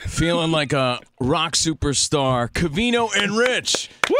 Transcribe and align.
Feeling 0.00 0.52
like 0.52 0.72
a 0.72 1.00
rock 1.20 1.54
superstar. 1.54 2.50
Covino 2.50 3.10
and 3.16 3.36
Rich. 3.36 3.90
Woo! 4.08 4.16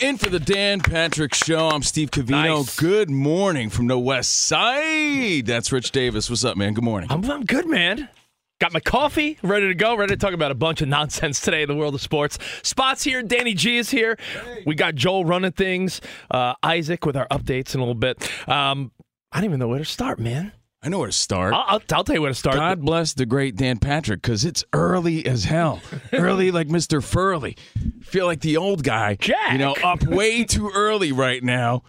In 0.00 0.16
for 0.16 0.28
the 0.28 0.40
Dan 0.40 0.80
Patrick 0.80 1.34
Show. 1.34 1.68
I'm 1.68 1.82
Steve 1.82 2.10
Covino. 2.10 2.58
Nice. 2.58 2.78
Good 2.78 3.10
morning 3.10 3.70
from 3.70 3.86
the 3.86 3.98
West 3.98 4.46
Side. 4.46 5.46
That's 5.46 5.70
Rich 5.70 5.92
Davis. 5.92 6.28
What's 6.28 6.44
up, 6.44 6.56
man? 6.56 6.74
Good 6.74 6.84
morning. 6.84 7.10
I'm, 7.12 7.28
I'm 7.30 7.44
good, 7.44 7.66
man. 7.66 8.08
Got 8.60 8.72
my 8.72 8.80
coffee, 8.80 9.38
ready 9.42 9.68
to 9.68 9.74
go, 9.74 9.96
ready 9.96 10.14
to 10.14 10.18
talk 10.18 10.34
about 10.34 10.50
a 10.50 10.54
bunch 10.54 10.82
of 10.82 10.88
nonsense 10.88 11.40
today 11.40 11.62
in 11.62 11.68
the 11.68 11.74
world 11.76 11.94
of 11.94 12.00
sports. 12.02 12.38
Spots 12.62 13.02
here, 13.02 13.22
Danny 13.22 13.54
G 13.54 13.78
is 13.78 13.88
here. 13.90 14.18
We 14.66 14.74
got 14.74 14.96
Joel 14.96 15.24
running 15.24 15.52
things, 15.52 16.00
uh, 16.30 16.54
Isaac 16.62 17.06
with 17.06 17.16
our 17.16 17.26
updates 17.28 17.74
in 17.74 17.80
a 17.80 17.84
little 17.84 17.94
bit. 17.94 18.22
Um, 18.48 18.92
I 19.32 19.38
don't 19.38 19.44
even 19.44 19.60
know 19.60 19.68
where 19.68 19.78
to 19.78 19.84
start, 19.84 20.18
man. 20.18 20.52
I 20.82 20.88
know 20.88 20.98
where 20.98 21.08
to 21.08 21.12
start. 21.12 21.52
I'll, 21.52 21.64
I'll, 21.66 21.82
I'll 21.92 22.04
tell 22.04 22.14
you 22.14 22.22
where 22.22 22.30
to 22.30 22.34
start. 22.34 22.56
God 22.56 22.80
bless 22.80 23.12
the 23.12 23.26
great 23.26 23.54
Dan 23.56 23.78
Patrick 23.78 24.22
because 24.22 24.44
it's 24.46 24.64
early 24.72 25.26
as 25.26 25.44
hell. 25.44 25.80
early 26.12 26.50
like 26.50 26.68
Mr. 26.68 27.02
Furley. 27.04 27.56
Feel 28.02 28.24
like 28.26 28.40
the 28.40 28.56
old 28.56 28.82
guy. 28.82 29.16
Jack. 29.16 29.52
You 29.52 29.58
know, 29.58 29.74
up 29.84 30.02
way 30.04 30.44
too 30.44 30.70
early 30.74 31.12
right 31.12 31.42
now. 31.42 31.82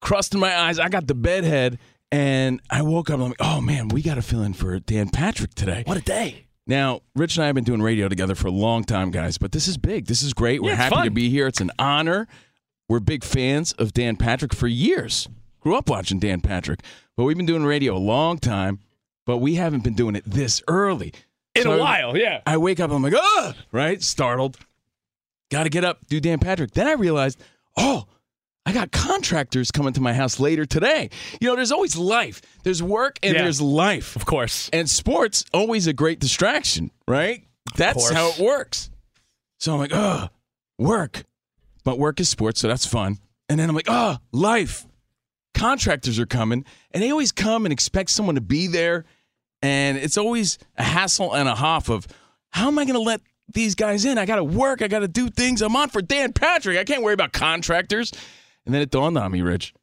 Crust 0.00 0.32
in 0.34 0.40
my 0.40 0.56
eyes. 0.56 0.78
I 0.78 0.88
got 0.88 1.06
the 1.06 1.14
bedhead 1.14 1.78
and 2.10 2.60
I 2.70 2.82
woke 2.82 3.10
up 3.10 3.20
I'm 3.20 3.28
like, 3.28 3.36
oh 3.40 3.60
man, 3.60 3.88
we 3.88 4.00
got 4.00 4.14
to 4.14 4.22
fill 4.22 4.42
in 4.42 4.54
for 4.54 4.78
Dan 4.78 5.10
Patrick 5.10 5.54
today. 5.54 5.82
What 5.86 5.96
a 5.98 6.02
day. 6.02 6.46
Now, 6.66 7.00
Rich 7.14 7.36
and 7.36 7.42
I 7.44 7.46
have 7.46 7.54
been 7.54 7.64
doing 7.64 7.82
radio 7.82 8.08
together 8.08 8.34
for 8.34 8.48
a 8.48 8.52
long 8.52 8.84
time, 8.84 9.10
guys, 9.10 9.36
but 9.36 9.52
this 9.52 9.68
is 9.68 9.76
big. 9.76 10.06
This 10.06 10.22
is 10.22 10.32
great. 10.32 10.62
We're 10.62 10.70
Yeah, 10.70 10.76
happy 10.76 10.94
fun. 10.94 11.04
to 11.04 11.10
be 11.10 11.28
here. 11.28 11.46
It's 11.46 11.60
an 11.60 11.70
honor. 11.78 12.26
We're 12.88 13.00
big 13.00 13.22
fans 13.22 13.72
of 13.74 13.92
Dan 13.92 14.16
Patrick 14.16 14.54
for 14.54 14.66
years. 14.66 15.28
Grew 15.60 15.76
up 15.76 15.90
watching 15.90 16.18
Dan 16.18 16.40
Patrick, 16.40 16.80
but 17.16 17.24
we've 17.24 17.36
been 17.36 17.46
doing 17.46 17.64
radio 17.64 17.96
a 17.96 17.98
long 17.98 18.38
time, 18.38 18.80
but 19.26 19.38
we 19.38 19.54
haven't 19.54 19.84
been 19.84 19.94
doing 19.94 20.16
it 20.16 20.24
this 20.26 20.62
early. 20.68 21.12
In 21.54 21.62
So 21.62 21.72
a 21.74 21.78
while, 21.78 22.16
yeah. 22.16 22.40
I 22.46 22.56
wake 22.56 22.80
up, 22.80 22.90
I'm 22.90 23.02
like, 23.02 23.14
ah, 23.16 23.54
right? 23.72 24.02
Startled. 24.02 24.58
Got 25.50 25.64
to 25.64 25.70
get 25.70 25.84
up, 25.84 26.06
do 26.08 26.18
Dan 26.20 26.38
Patrick. 26.40 26.72
Then 26.72 26.88
I 26.88 26.92
realized, 26.92 27.40
oh, 27.76 28.06
I 28.66 28.72
got 28.72 28.90
contractors 28.90 29.70
coming 29.70 29.92
to 29.92 30.00
my 30.00 30.14
house 30.14 30.40
later 30.40 30.64
today. 30.66 31.10
You 31.40 31.48
know, 31.48 31.54
there's 31.56 31.70
always 31.70 31.96
life. 31.96 32.40
There's 32.64 32.82
work 32.82 33.18
and 33.22 33.34
Yeah. 33.34 33.42
there's 33.42 33.60
life. 33.60 34.16
Of 34.16 34.24
course. 34.24 34.68
And 34.72 34.88
sports 34.90 35.44
always 35.52 35.86
a 35.86 35.92
great 35.92 36.18
distraction, 36.18 36.90
right? 37.06 37.44
That's 37.76 37.98
course. 37.98 38.10
how 38.12 38.30
it 38.30 38.38
works. 38.38 38.90
So 39.60 39.74
I'm 39.74 39.78
like, 39.78 39.92
ugh, 39.94 40.30
work. 40.78 41.24
But 41.84 41.98
work 41.98 42.18
is 42.18 42.28
sports, 42.30 42.60
so 42.60 42.68
that's 42.68 42.86
fun. 42.86 43.18
And 43.48 43.60
then 43.60 43.68
I'm 43.68 43.76
like, 43.76 43.86
oh, 43.88 44.16
life. 44.32 44.86
Contractors 45.54 46.18
are 46.18 46.26
coming, 46.26 46.64
and 46.90 47.02
they 47.02 47.10
always 47.10 47.32
come 47.32 47.64
and 47.64 47.72
expect 47.72 48.10
someone 48.10 48.34
to 48.34 48.40
be 48.40 48.66
there. 48.66 49.04
And 49.62 49.96
it's 49.96 50.18
always 50.18 50.58
a 50.76 50.82
hassle 50.82 51.32
and 51.32 51.48
a 51.48 51.54
huff 51.54 51.88
of 51.88 52.06
how 52.50 52.68
am 52.68 52.78
I 52.78 52.84
going 52.84 52.94
to 52.94 53.00
let 53.00 53.20
these 53.52 53.74
guys 53.74 54.04
in? 54.04 54.18
I 54.18 54.26
got 54.26 54.36
to 54.36 54.44
work. 54.44 54.82
I 54.82 54.88
got 54.88 54.98
to 55.00 55.08
do 55.08 55.30
things. 55.30 55.62
I'm 55.62 55.74
on 55.76 55.88
for 55.88 56.02
Dan 56.02 56.32
Patrick. 56.32 56.76
I 56.76 56.84
can't 56.84 57.02
worry 57.02 57.14
about 57.14 57.32
contractors. 57.32 58.12
And 58.66 58.74
then 58.74 58.82
it 58.82 58.90
dawned 58.90 59.16
on 59.16 59.32
me, 59.32 59.42
Rich. 59.42 59.74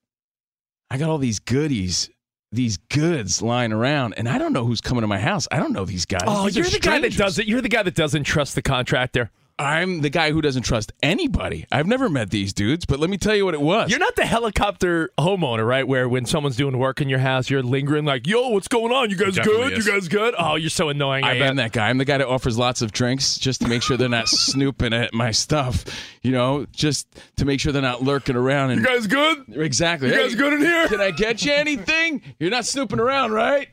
I 0.89 0.97
got 0.97 1.09
all 1.09 1.17
these 1.17 1.39
goodies, 1.39 2.09
these 2.51 2.77
goods 2.77 3.41
lying 3.41 3.71
around, 3.71 4.13
and 4.17 4.27
I 4.27 4.37
don't 4.37 4.53
know 4.53 4.65
who's 4.65 4.81
coming 4.81 5.01
to 5.01 5.07
my 5.07 5.19
house. 5.19 5.47
I 5.51 5.57
don't 5.57 5.73
know 5.73 5.85
these 5.85 6.05
guys. 6.05 6.23
Oh, 6.27 6.45
These 6.45 6.57
you're 6.57 6.65
the 6.65 6.79
guy 6.79 6.99
that 6.99 7.15
does 7.15 7.39
it. 7.39 7.47
You're 7.47 7.61
the 7.61 7.69
guy 7.69 7.83
that 7.83 7.95
doesn't 7.95 8.23
trust 8.23 8.55
the 8.55 8.61
contractor. 8.61 9.31
I'm 9.59 10.01
the 10.01 10.09
guy 10.09 10.31
who 10.31 10.41
doesn't 10.41 10.63
trust 10.63 10.91
anybody. 11.03 11.65
I've 11.71 11.85
never 11.85 12.09
met 12.09 12.31
these 12.31 12.51
dudes, 12.53 12.85
but 12.85 12.99
let 12.99 13.09
me 13.09 13.17
tell 13.17 13.35
you 13.35 13.45
what 13.45 13.53
it 13.53 13.61
was. 13.61 13.89
You're 13.91 13.99
not 13.99 14.15
the 14.15 14.25
helicopter 14.25 15.11
homeowner, 15.19 15.67
right? 15.67 15.87
Where 15.87 16.09
when 16.09 16.25
someone's 16.25 16.55
doing 16.55 16.77
work 16.79 16.99
in 17.01 17.09
your 17.09 17.19
house, 17.19 17.49
you're 17.49 17.61
lingering 17.61 18.05
like, 18.05 18.25
"Yo, 18.25 18.49
what's 18.49 18.67
going 18.67 18.91
on? 18.91 19.09
You 19.11 19.15
guys 19.17 19.37
good? 19.37 19.73
is. 19.73 19.85
You 19.85 19.91
guys 19.91 20.07
good?" 20.07 20.33
Oh, 20.37 20.55
you're 20.55 20.69
so 20.71 20.89
annoying. 20.89 21.23
I, 21.23 21.31
I 21.31 21.39
bet. 21.39 21.49
am 21.49 21.55
that 21.57 21.71
guy. 21.73 21.89
I'm 21.89 21.97
the 21.99 22.05
guy 22.05 22.17
that 22.17 22.27
offers 22.27 22.57
lots 22.57 22.81
of 22.81 22.91
drinks 22.91 23.37
just 23.37 23.61
to 23.61 23.67
make 23.67 23.83
sure 23.83 23.97
they're 23.97 24.09
not 24.09 24.27
snooping 24.29 24.93
at 24.93 25.13
my 25.13 25.31
stuff. 25.31 25.85
You 26.23 26.31
know, 26.31 26.65
just 26.71 27.07
to 27.37 27.45
make 27.45 27.59
sure 27.59 27.71
they're 27.71 27.81
not 27.81 28.01
lurking 28.01 28.35
around. 28.35 28.71
And 28.71 28.81
You 28.81 28.87
guys 28.87 29.05
good? 29.07 29.43
exactly. 29.49 30.09
You 30.09 30.15
Hey, 30.15 30.21
guys 30.23 30.35
good 30.35 30.53
in 30.53 30.59
here? 30.61 30.87
Can 30.87 31.01
I 31.01 31.11
get 31.11 31.45
you 31.45 31.51
anything? 31.53 32.21
You're 32.39 32.51
not 32.51 32.65
snooping 32.65 32.99
around, 32.99 33.31
right? 33.31 33.67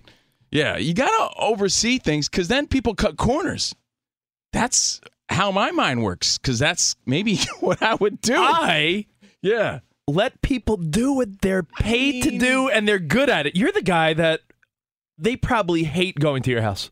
Yeah, 0.51 0.77
you 0.77 0.95
gotta 0.95 1.31
oversee 1.39 1.99
things 1.99 2.29
because 2.29 2.49
then 2.49 2.67
people 2.67 2.95
cut 2.95 3.17
corners. 3.17 3.75
That's 4.53 5.01
how 5.29 5.51
my 5.51 5.71
mind 5.71 6.03
works. 6.03 6.39
Because 6.39 6.59
that's 6.59 6.97
maybe 7.07 7.39
what 7.61 7.83
I 7.83 7.95
would 7.95 8.21
do. 8.21 8.37
I 8.37 9.07
yeah. 9.43 9.81
let 10.07 10.41
people 10.43 10.77
do 10.77 11.13
what 11.15 11.41
they're 11.41 11.63
paid 11.63 12.23
to 12.25 12.39
do 12.39 12.69
and 12.69 12.87
they're 12.87 12.99
good 12.99 13.31
at 13.31 13.47
it. 13.47 13.57
You're 13.57 13.73
the 13.73 13.83
guy 13.83 14.15
that 14.15 14.41
they 15.19 15.37
probably 15.37 15.85
hate 15.85 16.19
going 16.19 16.43
to 16.45 16.51
your 16.51 16.63
house. 16.63 16.91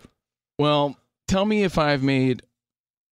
Well, 0.58 0.96
tell 1.28 1.44
me 1.44 1.62
if 1.62 1.78
I've 1.78 2.02
made 2.02 2.42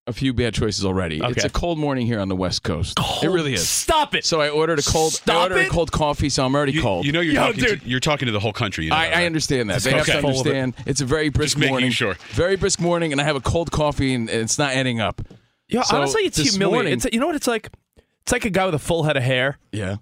a 0.07 0.13
few 0.13 0.35
bad 0.35 0.53
choices 0.53 0.85
already. 0.85 1.21
It's 1.23 1.45
a 1.45 1.49
cold 1.51 1.79
morning 1.79 2.07
here 2.07 2.21
on 2.21 2.29
the 2.29 2.37
West 2.37 2.63
Coast. 2.63 2.99
it 3.23 3.29
really 3.29 3.55
is. 3.55 3.67
Stop 3.69 4.15
it. 4.15 4.25
So 4.27 4.41
I 4.41 4.51
ordered 4.51 4.79
a 4.79 4.83
cold. 4.83 5.13
I 5.13 5.17
Stop 5.17 5.43
ordered 5.45 5.59
it. 5.63 5.67
a 5.69 5.71
cold 5.71 5.91
coffee, 5.93 6.29
so 6.29 6.45
I'm 6.45 6.55
already 6.55 6.73
You, 6.73 6.83
cold. 6.83 7.07
you 7.07 7.13
know 7.13 7.21
you're 7.21 7.35
Yo, 7.35 7.41
talking 7.47 7.65
dude. 7.65 7.81
to, 7.83 7.89
you're 7.89 8.01
talking 8.01 8.27
to 8.27 8.33
the 8.33 8.41
whole 8.41 8.53
country. 8.53 8.85
You 8.85 8.91
know 8.91 8.97
I, 8.97 9.09
that, 9.09 9.17
I 9.19 9.27
understand 9.27 9.71
that. 9.71 9.75
This 9.75 9.85
They 9.85 9.93
have 9.93 10.05
to 10.07 10.13
coffee's 10.13 10.23
full 10.23 10.41
of 10.43 10.47
it. 10.47 10.57
understand. 10.59 10.87
It's 10.89 11.01
a 11.01 11.07
very 11.07 11.31
brisk 11.31 11.57
making 11.57 11.73
morning. 11.73 11.91
sure. 11.91 12.17
Very 12.33 12.57
brisk 12.57 12.81
morning, 12.81 13.13
and 13.13 13.21
I 13.21 13.25
have 13.25 13.37
a 13.37 13.41
cold 13.41 13.71
coffee, 13.71 14.13
and 14.15 14.29
it's 14.29 14.59
not 14.59 14.73
adding 14.75 15.01
up. 15.01 15.23
Yeah, 15.69 15.83
So 15.83 15.97
honestly, 15.97 16.23
it's 16.23 16.37
this 16.37 16.51
humiliating. 16.53 16.75
morning- 16.75 16.93
It's, 16.93 17.07
you 17.13 17.19
know 17.21 17.27
what 17.27 17.37
it's 17.37 17.47
like? 17.47 17.71
It's 18.23 18.33
like 18.33 18.45
a 18.45 18.51
guy 18.51 18.67
with 18.67 18.75
a 18.75 18.79
full 18.79 19.03
head 19.05 19.17
of 19.17 19.23
hair 19.23 19.59
Yeah. 19.73 19.97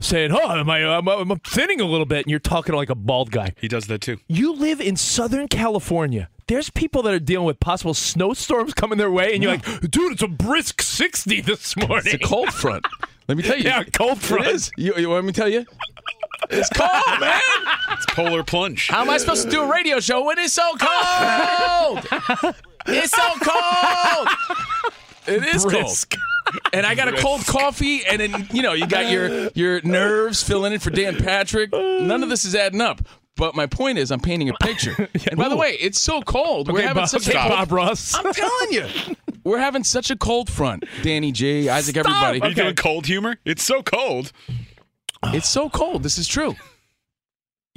Saying, 0.00 0.32
"Oh, 0.32 0.50
am 0.58 0.70
I, 0.70 0.84
I'm, 0.84 1.08
I'm 1.08 1.38
thinning 1.40 1.80
a 1.80 1.84
little 1.84 2.06
bit," 2.06 2.24
and 2.24 2.30
you're 2.30 2.38
talking 2.40 2.74
like 2.74 2.90
a 2.90 2.94
bald 2.94 3.30
guy. 3.30 3.52
He 3.60 3.68
does 3.68 3.86
that 3.88 4.00
too. 4.00 4.18
You 4.28 4.52
live 4.52 4.80
in 4.80 4.96
Southern 4.96 5.48
California. 5.48 6.28
There's 6.46 6.70
people 6.70 7.02
that 7.02 7.12
are 7.12 7.18
dealing 7.18 7.46
with 7.46 7.60
possible 7.60 7.92
snowstorms 7.94 8.72
coming 8.74 8.96
their 8.98 9.10
way, 9.10 9.34
and 9.34 9.42
you're 9.42 9.52
like, 9.52 9.90
"Dude, 9.90 10.12
it's 10.12 10.22
a 10.22 10.28
brisk 10.28 10.80
60 10.82 11.40
this 11.42 11.76
morning." 11.76 12.14
It's 12.14 12.14
a 12.14 12.18
cold 12.26 12.52
front. 12.52 12.86
Let 13.28 13.36
me 13.36 13.42
tell 13.44 13.56
you. 13.58 13.64
Yeah, 13.64 13.82
cold 13.84 14.18
front. 14.18 14.46
It 14.46 14.54
is. 14.54 14.70
You, 14.76 14.94
you 14.96 15.10
want 15.10 15.26
me 15.26 15.32
to 15.32 15.40
tell 15.40 15.48
you? 15.48 15.66
It's 16.50 16.68
cold, 16.70 17.20
man. 17.20 17.40
It's 17.90 18.06
polar 18.14 18.44
plunge. 18.44 18.86
How 18.88 19.00
am 19.00 19.10
I 19.10 19.16
supposed 19.18 19.44
to 19.44 19.50
do 19.50 19.60
a 19.62 19.66
radio 19.68 19.98
show 19.98 20.22
when 20.24 20.38
it's 20.38 20.52
so 20.52 20.62
cold? 20.78 21.98
it's 22.86 23.10
so 23.10 23.28
cold. 23.40 24.28
It 25.26 25.42
is 25.54 25.64
Brisk. 25.64 26.10
cold. 26.12 26.22
And 26.72 26.84
I 26.86 26.94
got 26.94 27.08
a 27.08 27.12
cold 27.16 27.44
coffee, 27.46 28.04
and 28.04 28.20
then 28.20 28.48
you 28.52 28.62
know 28.62 28.72
you 28.72 28.86
got 28.86 29.10
your 29.10 29.48
your 29.54 29.80
nerves 29.82 30.42
filling 30.42 30.72
in 30.72 30.80
for 30.80 30.90
Dan 30.90 31.16
Patrick. 31.16 31.72
None 31.72 32.22
of 32.22 32.28
this 32.28 32.44
is 32.44 32.54
adding 32.54 32.80
up. 32.80 33.00
But 33.36 33.54
my 33.54 33.66
point 33.66 33.98
is, 33.98 34.10
I'm 34.10 34.18
painting 34.20 34.48
a 34.48 34.54
picture. 34.54 35.08
And 35.30 35.36
by 35.36 35.48
the 35.48 35.56
way, 35.56 35.76
it's 35.80 36.00
so 36.00 36.22
cold. 36.22 36.66
We're 36.68 36.78
Okay, 36.78 36.88
having 36.88 37.02
Bob, 37.02 37.08
such 37.08 37.28
okay, 37.28 37.38
a 37.38 37.42
cold. 37.42 37.52
Bob 37.52 37.72
Ross. 37.72 38.14
I'm 38.14 38.32
telling 38.32 38.72
you, 38.72 38.86
we're 39.44 39.58
having 39.60 39.84
such 39.84 40.10
a 40.10 40.16
cold 40.16 40.50
front. 40.50 40.84
Danny 41.02 41.30
J, 41.30 41.68
Isaac, 41.68 41.96
everybody. 41.96 42.40
Are 42.40 42.48
you 42.48 42.54
doing 42.54 42.74
cold 42.74 43.06
humor? 43.06 43.36
It's 43.44 43.62
so 43.62 43.80
cold. 43.82 44.32
It's 45.26 45.48
so 45.48 45.68
cold. 45.68 46.02
This 46.02 46.18
is 46.18 46.26
true. 46.26 46.56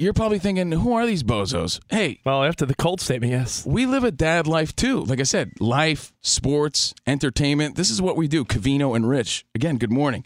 You're 0.02 0.12
probably 0.12 0.40
thinking, 0.40 0.72
who 0.72 0.94
are 0.94 1.06
these 1.06 1.22
bozos? 1.22 1.78
Hey, 1.88 2.18
well, 2.24 2.42
after 2.42 2.66
the 2.66 2.74
cold 2.74 3.00
statement, 3.00 3.30
yes. 3.30 3.64
we 3.64 3.86
live 3.86 4.02
a 4.02 4.10
dad 4.10 4.48
life 4.48 4.74
too. 4.74 5.04
Like 5.04 5.20
I 5.20 5.22
said, 5.22 5.52
life, 5.60 6.12
sports, 6.22 6.92
entertainment. 7.06 7.76
This 7.76 7.88
is 7.88 8.02
what 8.02 8.16
we 8.16 8.26
do. 8.26 8.44
Covino 8.44 8.96
and 8.96 9.08
Rich. 9.08 9.46
Again, 9.54 9.78
good 9.78 9.92
morning. 9.92 10.24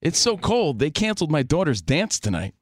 It's 0.00 0.20
so 0.20 0.36
cold. 0.36 0.78
They 0.78 0.92
canceled 0.92 1.32
my 1.32 1.42
daughter's 1.42 1.82
dance 1.82 2.20
tonight 2.20 2.54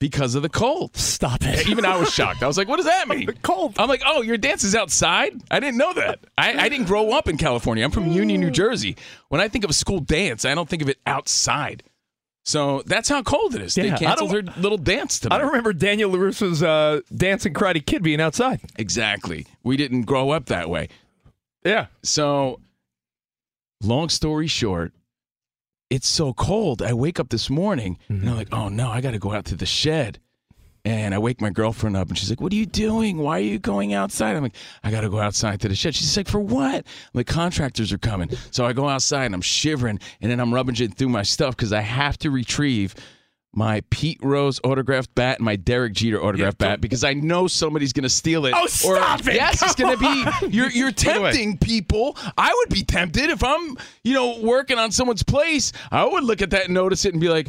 because 0.00 0.34
of 0.34 0.40
the 0.40 0.48
cold. 0.48 0.96
Stop 0.96 1.42
it. 1.42 1.68
Even 1.68 1.84
I 1.84 1.98
was 1.98 2.10
shocked. 2.10 2.42
I 2.42 2.46
was 2.46 2.56
like, 2.56 2.66
what 2.68 2.76
does 2.76 2.86
that 2.86 3.06
mean? 3.06 3.26
The 3.26 3.32
cold. 3.42 3.74
I'm 3.78 3.88
like, 3.90 4.02
oh, 4.06 4.22
your 4.22 4.38
dance 4.38 4.64
is 4.64 4.74
outside? 4.74 5.34
I 5.50 5.60
didn't 5.60 5.76
know 5.76 5.92
that. 5.92 6.20
I, 6.38 6.54
I 6.54 6.68
didn't 6.70 6.86
grow 6.86 7.10
up 7.10 7.28
in 7.28 7.36
California. 7.36 7.84
I'm 7.84 7.90
from 7.90 8.10
Union, 8.10 8.40
New 8.40 8.50
Jersey. 8.50 8.96
When 9.28 9.42
I 9.42 9.48
think 9.48 9.64
of 9.64 9.68
a 9.68 9.74
school 9.74 10.00
dance, 10.00 10.46
I 10.46 10.54
don't 10.54 10.70
think 10.70 10.80
of 10.80 10.88
it 10.88 10.96
outside. 11.06 11.82
So 12.48 12.82
that's 12.86 13.10
how 13.10 13.22
cold 13.22 13.54
it 13.54 13.60
is. 13.60 13.76
Yeah, 13.76 13.90
they 13.90 14.06
canceled 14.06 14.32
her 14.32 14.40
little 14.56 14.78
dance 14.78 15.20
tonight. 15.20 15.36
I 15.36 15.38
don't 15.38 15.48
remember 15.48 15.74
Daniel 15.74 16.10
LaRusso's 16.10 16.62
uh, 16.62 17.00
dancing 17.14 17.52
karate 17.52 17.84
kid 17.84 18.02
being 18.02 18.22
outside. 18.22 18.60
Exactly. 18.78 19.46
We 19.62 19.76
didn't 19.76 20.04
grow 20.04 20.30
up 20.30 20.46
that 20.46 20.70
way. 20.70 20.88
Yeah. 21.62 21.88
So, 22.02 22.60
long 23.82 24.08
story 24.08 24.46
short, 24.46 24.94
it's 25.90 26.08
so 26.08 26.32
cold. 26.32 26.80
I 26.80 26.94
wake 26.94 27.20
up 27.20 27.28
this 27.28 27.50
morning 27.50 27.98
and 28.08 28.26
I'm 28.26 28.36
like, 28.36 28.48
oh 28.50 28.70
no, 28.70 28.88
I 28.88 29.02
got 29.02 29.10
to 29.10 29.18
go 29.18 29.34
out 29.34 29.44
to 29.46 29.54
the 29.54 29.66
shed. 29.66 30.18
And 30.88 31.14
I 31.14 31.18
wake 31.18 31.42
my 31.42 31.50
girlfriend 31.50 31.98
up 31.98 32.08
and 32.08 32.16
she's 32.16 32.30
like, 32.30 32.40
What 32.40 32.50
are 32.50 32.56
you 32.56 32.64
doing? 32.64 33.18
Why 33.18 33.38
are 33.38 33.42
you 33.42 33.58
going 33.58 33.92
outside? 33.92 34.36
I'm 34.36 34.42
like, 34.42 34.56
I 34.82 34.90
got 34.90 35.02
to 35.02 35.10
go 35.10 35.20
outside 35.20 35.60
to 35.60 35.68
the 35.68 35.74
shed. 35.74 35.94
She's 35.94 36.16
like, 36.16 36.28
For 36.28 36.40
what? 36.40 36.76
I'm 36.76 36.84
like, 37.12 37.26
contractors 37.26 37.92
are 37.92 37.98
coming. 37.98 38.30
So 38.50 38.64
I 38.64 38.72
go 38.72 38.88
outside 38.88 39.26
and 39.26 39.34
I'm 39.34 39.42
shivering 39.42 40.00
and 40.22 40.30
then 40.30 40.40
I'm 40.40 40.52
rummaging 40.52 40.92
through 40.92 41.10
my 41.10 41.24
stuff 41.24 41.54
because 41.54 41.74
I 41.74 41.82
have 41.82 42.16
to 42.20 42.30
retrieve 42.30 42.94
my 43.52 43.82
Pete 43.90 44.18
Rose 44.22 44.60
autographed 44.64 45.14
bat 45.14 45.38
and 45.38 45.44
my 45.44 45.56
Derek 45.56 45.92
Jeter 45.92 46.22
autographed 46.22 46.56
bat 46.56 46.80
because 46.80 47.04
I 47.04 47.12
know 47.12 47.48
somebody's 47.48 47.92
going 47.92 48.04
to 48.04 48.08
steal 48.08 48.46
it. 48.46 48.54
Oh, 48.56 48.66
stop 48.66 49.20
it. 49.26 49.34
Yes, 49.34 49.60
it's 49.62 49.74
going 49.74 49.94
to 49.94 49.98
be. 49.98 50.48
You're, 50.48 50.70
you're 50.70 50.92
tempting 50.92 51.58
people. 51.58 52.16
I 52.38 52.54
would 52.54 52.72
be 52.72 52.82
tempted 52.82 53.28
if 53.28 53.44
I'm, 53.44 53.76
you 54.04 54.14
know, 54.14 54.38
working 54.40 54.78
on 54.78 54.90
someone's 54.90 55.22
place. 55.22 55.72
I 55.90 56.06
would 56.06 56.24
look 56.24 56.40
at 56.40 56.50
that 56.50 56.66
and 56.66 56.74
notice 56.74 57.04
it 57.04 57.12
and 57.12 57.20
be 57.20 57.28
like, 57.28 57.48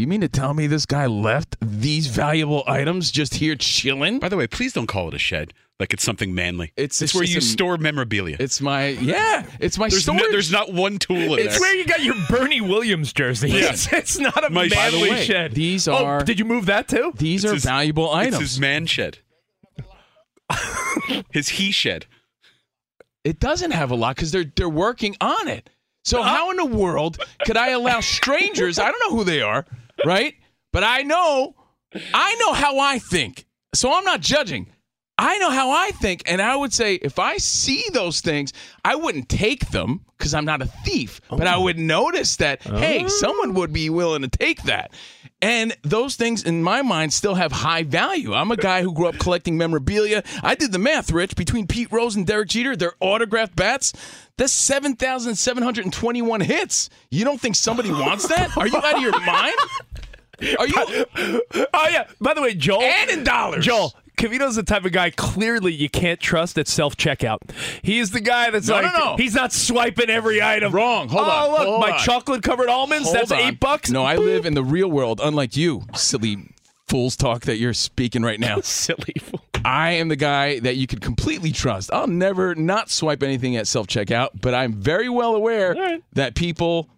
you 0.00 0.06
mean 0.06 0.20
to 0.20 0.28
tell 0.28 0.54
me 0.54 0.66
this 0.66 0.86
guy 0.86 1.06
left 1.06 1.56
these 1.60 2.06
valuable 2.08 2.62
items 2.66 3.10
just 3.10 3.34
here 3.34 3.54
chilling? 3.56 4.18
By 4.18 4.28
the 4.28 4.36
way, 4.36 4.46
please 4.46 4.72
don't 4.72 4.86
call 4.86 5.08
it 5.08 5.14
a 5.14 5.18
shed. 5.18 5.52
Like 5.78 5.92
it's 5.92 6.02
something 6.04 6.34
manly. 6.34 6.72
It's- 6.76 7.02
it's 7.02 7.02
it's 7.02 7.14
where 7.14 7.24
you 7.24 7.38
a- 7.38 7.42
store 7.42 7.76
memorabilia. 7.76 8.36
It's 8.40 8.60
my 8.62 8.88
yeah. 8.88 9.44
It's 9.60 9.76
my 9.78 9.88
there's, 9.90 10.02
storage. 10.04 10.22
no, 10.22 10.30
there's 10.30 10.50
not 10.50 10.72
one 10.72 10.98
tool 10.98 11.34
in 11.34 11.38
It's 11.40 11.54
there. 11.54 11.60
where 11.60 11.74
you 11.76 11.84
got 11.84 12.02
your 12.02 12.14
Bernie 12.30 12.62
Williams 12.62 13.12
jersey. 13.12 13.50
It's, 13.52 13.92
it's 13.92 14.18
not 14.18 14.38
a 14.38 14.48
My- 14.48 14.68
manly 14.68 14.74
By 14.74 14.90
the 14.90 15.00
way, 15.00 15.24
shed. 15.24 15.52
these 15.52 15.86
Oh, 15.86 15.96
are- 16.04 16.24
did 16.24 16.38
you 16.38 16.46
move 16.46 16.66
that 16.66 16.88
too? 16.88 17.12
These 17.16 17.44
It's 17.44 17.50
are 17.50 17.54
his- 17.54 17.64
valuable 17.64 18.06
It's 18.06 18.28
items. 18.28 18.38
his 18.40 18.60
man 18.60 18.86
shed. 18.86 19.18
his 21.30 21.48
he 21.48 21.70
shed. 21.70 22.06
It 23.24 23.40
doesn't 23.40 23.72
have 23.72 23.90
a 23.90 23.94
lot 23.96 24.16
because 24.16 24.30
they're 24.32 24.44
they're 24.56 24.68
working 24.68 25.16
on 25.20 25.48
it. 25.48 25.68
So 26.04 26.20
uh-huh. 26.20 26.28
how 26.36 26.50
in 26.52 26.56
the 26.56 26.64
world 26.64 27.18
could 27.44 27.56
I 27.56 27.70
allow 27.70 28.00
strangers? 28.00 28.78
I 28.78 28.90
don't 28.90 29.00
know 29.10 29.16
who 29.16 29.24
they 29.24 29.42
are, 29.42 29.66
right? 30.04 30.34
But 30.72 30.84
I 30.84 31.02
know, 31.02 31.54
I 32.12 32.34
know 32.36 32.52
how 32.52 32.78
I 32.78 32.98
think. 32.98 33.46
So 33.74 33.92
I'm 33.92 34.04
not 34.04 34.20
judging. 34.20 34.68
I 35.18 35.38
know 35.38 35.50
how 35.50 35.70
I 35.70 35.92
think, 35.92 36.22
and 36.26 36.42
I 36.42 36.54
would 36.56 36.74
say 36.74 36.96
if 36.96 37.18
I 37.18 37.38
see 37.38 37.84
those 37.92 38.20
things, 38.20 38.52
I 38.84 38.96
wouldn't 38.96 39.30
take 39.30 39.70
them 39.70 40.04
because 40.18 40.34
I'm 40.34 40.44
not 40.44 40.60
a 40.60 40.66
thief. 40.66 41.22
But 41.30 41.46
I 41.46 41.56
oh. 41.56 41.62
would 41.62 41.78
notice 41.78 42.36
that 42.36 42.62
hey, 42.62 43.04
oh. 43.04 43.08
someone 43.08 43.54
would 43.54 43.72
be 43.72 43.88
willing 43.88 44.22
to 44.22 44.28
take 44.28 44.62
that. 44.64 44.92
And 45.42 45.76
those 45.82 46.16
things, 46.16 46.42
in 46.44 46.62
my 46.62 46.82
mind, 46.82 47.12
still 47.12 47.34
have 47.34 47.52
high 47.52 47.82
value. 47.82 48.34
I'm 48.34 48.50
a 48.50 48.56
guy 48.56 48.82
who 48.82 48.92
grew 48.92 49.06
up 49.06 49.18
collecting 49.18 49.58
memorabilia. 49.58 50.22
I 50.42 50.54
did 50.54 50.72
the 50.72 50.78
math, 50.78 51.12
Rich, 51.12 51.36
between 51.36 51.66
Pete 51.66 51.92
Rose 51.92 52.16
and 52.16 52.26
Derek 52.26 52.48
Jeter, 52.48 52.74
their 52.74 52.94
autographed 53.00 53.54
bats. 53.54 53.92
That's 54.38 54.52
7,721 54.54 56.40
hits. 56.40 56.88
You 57.10 57.24
don't 57.24 57.40
think 57.40 57.54
somebody 57.54 57.90
wants 57.90 58.28
that? 58.28 58.56
Are 58.56 58.66
you 58.66 58.76
out 58.78 58.96
of 58.96 59.02
your 59.02 59.20
mind? 59.20 59.54
Are 60.58 60.66
you? 60.66 61.06
Oh 61.72 61.88
yeah. 61.88 62.06
By 62.20 62.34
the 62.34 62.42
way, 62.42 62.54
Joel 62.54 62.82
And 62.82 63.10
in 63.10 63.24
dollars. 63.24 63.64
Joel. 63.64 63.94
Cavito's 64.16 64.56
the 64.56 64.62
type 64.62 64.84
of 64.84 64.92
guy 64.92 65.10
clearly 65.10 65.72
you 65.72 65.88
can't 65.88 66.18
trust 66.18 66.56
at 66.58 66.68
self 66.68 66.96
checkout. 66.96 67.38
He's 67.82 68.10
the 68.10 68.20
guy 68.20 68.50
that's 68.50 68.68
No, 68.68 68.74
like 68.74 68.92
no, 68.92 68.98
no. 68.98 69.16
he's 69.16 69.34
not 69.34 69.52
swiping 69.52 70.08
every 70.10 70.40
item. 70.42 70.72
Wrong. 70.72 71.08
Hold 71.08 71.24
oh, 71.26 71.30
on. 71.30 71.50
look, 71.50 71.66
Hold 71.68 71.80
my 71.80 71.90
on. 71.92 71.98
chocolate 71.98 72.42
covered 72.42 72.68
almonds. 72.68 73.04
Hold 73.04 73.16
that's 73.16 73.32
on. 73.32 73.40
eight 73.40 73.60
bucks. 73.60 73.90
No, 73.90 74.04
I 74.04 74.16
live 74.16 74.46
in 74.46 74.54
the 74.54 74.64
real 74.64 74.90
world, 74.90 75.20
unlike 75.22 75.56
you, 75.56 75.82
silly 75.94 76.48
fool's 76.88 77.16
talk 77.16 77.42
that 77.42 77.56
you're 77.56 77.74
speaking 77.74 78.22
right 78.22 78.40
now. 78.40 78.60
silly 78.62 79.14
fool. 79.20 79.42
I 79.64 79.92
am 79.92 80.08
the 80.08 80.16
guy 80.16 80.60
that 80.60 80.76
you 80.76 80.86
could 80.86 81.00
completely 81.00 81.50
trust. 81.50 81.92
I'll 81.92 82.06
never 82.06 82.54
not 82.54 82.88
swipe 82.90 83.22
anything 83.22 83.56
at 83.56 83.66
self 83.66 83.86
checkout, 83.86 84.40
but 84.40 84.54
I'm 84.54 84.72
very 84.72 85.08
well 85.08 85.34
aware 85.34 85.74
right. 85.74 86.02
that 86.12 86.34
people 86.34 86.88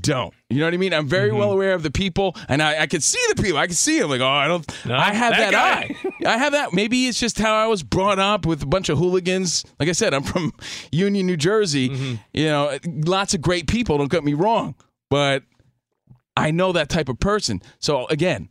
don't. 0.00 0.34
You 0.50 0.58
know 0.58 0.66
what 0.66 0.74
I 0.74 0.76
mean? 0.76 0.92
I'm 0.92 1.08
very 1.08 1.28
Mm-hmm. 1.30 1.38
well 1.38 1.52
aware 1.52 1.72
of 1.72 1.82
the 1.82 1.90
people, 1.90 2.36
and 2.48 2.62
I, 2.62 2.82
I 2.82 2.86
can 2.86 3.00
see 3.00 3.20
the 3.34 3.42
people. 3.42 3.58
I 3.58 3.66
can 3.66 3.74
see 3.74 3.98
them. 3.98 4.10
Like, 4.10 4.20
oh, 4.20 4.26
I 4.26 4.46
don't. 4.46 4.66
No, 4.86 4.94
I 4.96 5.12
have 5.14 5.32
that 5.36 5.52
that, 5.52 5.90
eye. 5.90 5.96
I 6.26 6.36
have 6.38 6.52
that. 6.52 6.72
Maybe 6.74 7.06
it's 7.06 7.18
just 7.18 7.38
how 7.38 7.54
I 7.54 7.66
was 7.66 7.82
brought 7.82 8.18
up 8.18 8.44
with 8.46 8.62
a 8.62 8.66
bunch 8.66 8.88
of 8.90 8.98
hooligans. 8.98 9.64
Like 9.80 9.88
I 9.88 9.92
said, 9.92 10.12
I'm 10.12 10.22
from 10.22 10.52
Union, 10.92 11.26
New 11.26 11.36
Jersey. 11.38 11.88
Mm-hmm. 11.88 12.14
You 12.34 12.44
know, 12.46 12.78
lots 12.86 13.32
of 13.34 13.40
great 13.40 13.66
people. 13.66 13.96
Don't 13.98 14.10
get 14.10 14.24
me 14.24 14.34
wrong, 14.34 14.74
but 15.08 15.42
I 16.36 16.50
know 16.50 16.72
that 16.72 16.88
type 16.88 17.08
of 17.08 17.18
person. 17.18 17.62
So 17.78 18.06
again, 18.08 18.48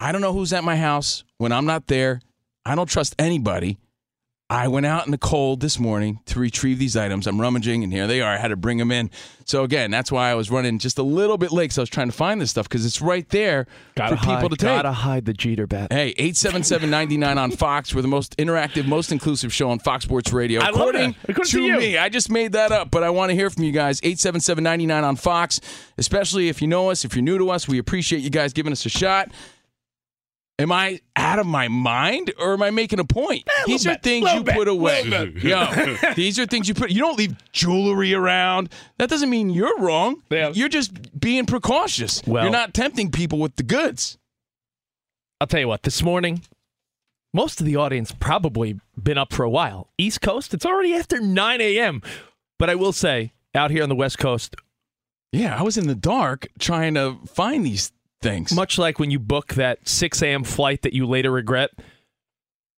I 0.00 0.12
don't 0.12 0.20
know 0.22 0.32
who's 0.32 0.52
at 0.52 0.64
my 0.64 0.76
house 0.76 1.24
when 1.38 1.52
I'm 1.52 1.66
not 1.66 1.88
there. 1.88 2.20
I 2.64 2.74
don't 2.74 2.88
trust 2.88 3.14
anybody. 3.18 3.78
I 4.50 4.66
went 4.66 4.84
out 4.84 5.04
in 5.06 5.12
the 5.12 5.18
cold 5.18 5.60
this 5.60 5.78
morning 5.78 6.18
to 6.26 6.40
retrieve 6.40 6.80
these 6.80 6.96
items. 6.96 7.28
I'm 7.28 7.40
rummaging, 7.40 7.84
and 7.84 7.92
here 7.92 8.08
they 8.08 8.20
are. 8.20 8.34
I 8.34 8.36
had 8.36 8.48
to 8.48 8.56
bring 8.56 8.78
them 8.78 8.90
in. 8.90 9.08
So 9.44 9.62
again, 9.62 9.92
that's 9.92 10.10
why 10.10 10.28
I 10.28 10.34
was 10.34 10.50
running 10.50 10.80
just 10.80 10.98
a 10.98 11.04
little 11.04 11.38
bit 11.38 11.52
late. 11.52 11.70
So 11.72 11.82
I 11.82 11.84
was 11.84 11.88
trying 11.88 12.08
to 12.08 12.16
find 12.16 12.40
this 12.40 12.50
stuff 12.50 12.68
because 12.68 12.84
it's 12.84 13.00
right 13.00 13.28
there 13.28 13.68
Gotta 13.94 14.16
for 14.16 14.22
people 14.22 14.34
hide, 14.34 14.50
to 14.50 14.56
take. 14.56 14.68
Gotta 14.68 14.90
hide 14.90 15.24
the 15.24 15.34
Jeter 15.34 15.68
bat. 15.68 15.92
Hey, 15.92 16.14
877-99 16.14 17.36
on 17.36 17.52
Fox. 17.52 17.94
We're 17.94 18.02
the 18.02 18.08
most 18.08 18.36
interactive, 18.38 18.86
most 18.86 19.12
inclusive 19.12 19.52
show 19.52 19.70
on 19.70 19.78
Fox 19.78 20.04
Sports 20.04 20.32
Radio. 20.32 20.60
I 20.60 20.70
love 20.70 20.80
According, 20.80 21.12
that. 21.12 21.30
According 21.30 21.50
to, 21.52 21.72
to 21.72 21.78
me, 21.78 21.96
I 21.96 22.08
just 22.08 22.28
made 22.28 22.50
that 22.52 22.72
up, 22.72 22.90
but 22.90 23.04
I 23.04 23.10
want 23.10 23.30
to 23.30 23.36
hear 23.36 23.50
from 23.50 23.62
you 23.62 23.70
guys. 23.70 24.00
877-99 24.00 25.04
on 25.04 25.14
Fox, 25.14 25.60
especially 25.96 26.48
if 26.48 26.60
you 26.60 26.66
know 26.66 26.90
us, 26.90 27.04
if 27.04 27.14
you're 27.14 27.22
new 27.22 27.38
to 27.38 27.50
us. 27.50 27.68
We 27.68 27.78
appreciate 27.78 28.18
you 28.22 28.30
guys 28.30 28.52
giving 28.52 28.72
us 28.72 28.84
a 28.84 28.90
shot. 28.90 29.30
Am 30.60 30.72
I 30.72 31.00
out 31.16 31.38
of 31.38 31.46
my 31.46 31.68
mind 31.68 32.32
or 32.38 32.52
am 32.52 32.62
I 32.62 32.70
making 32.70 32.98
a 33.00 33.04
point? 33.04 33.48
these 33.66 33.86
are 33.86 33.90
bit, 33.94 34.02
things 34.02 34.32
you 34.32 34.42
bit, 34.44 34.54
put 34.54 34.68
away. 34.68 35.04
Yo, 35.42 35.96
these 36.14 36.38
are 36.38 36.46
things 36.46 36.68
you 36.68 36.74
put. 36.74 36.90
You 36.90 37.00
don't 37.00 37.18
leave 37.18 37.34
jewelry 37.52 38.14
around. 38.14 38.70
That 38.98 39.08
doesn't 39.08 39.30
mean 39.30 39.50
you're 39.50 39.78
wrong. 39.78 40.22
Yeah. 40.30 40.50
You're 40.54 40.68
just 40.68 41.18
being 41.18 41.46
precautious. 41.46 42.22
Well- 42.26 42.44
you're 42.44 42.52
not 42.52 42.74
tempting 42.74 43.10
people 43.10 43.38
with 43.38 43.56
the 43.56 43.62
goods. 43.62 44.18
I'll 45.40 45.46
tell 45.46 45.60
you 45.60 45.68
what. 45.68 45.82
This 45.84 46.02
morning, 46.02 46.42
most 47.32 47.60
of 47.60 47.66
the 47.66 47.76
audience 47.76 48.12
probably 48.12 48.78
been 49.02 49.16
up 49.16 49.32
for 49.32 49.44
a 49.44 49.50
while. 49.50 49.88
East 49.96 50.20
Coast, 50.20 50.52
it's 50.52 50.66
already 50.66 50.94
after 50.94 51.20
9 51.20 51.60
a.m. 51.60 52.02
But 52.58 52.68
I 52.68 52.74
will 52.74 52.92
say, 52.92 53.32
out 53.54 53.70
here 53.70 53.82
on 53.82 53.88
the 53.88 53.94
West 53.94 54.18
Coast, 54.18 54.54
Yeah, 55.32 55.58
I 55.58 55.62
was 55.62 55.78
in 55.78 55.86
the 55.86 55.94
dark 55.94 56.48
trying 56.58 56.94
to 56.94 57.18
find 57.26 57.64
these 57.64 57.92
things. 58.22 58.52
much 58.52 58.78
like 58.78 58.98
when 58.98 59.10
you 59.10 59.18
book 59.18 59.54
that 59.54 59.88
6 59.88 60.22
a.m. 60.22 60.44
flight 60.44 60.82
that 60.82 60.92
you 60.92 61.06
later 61.06 61.30
regret, 61.30 61.70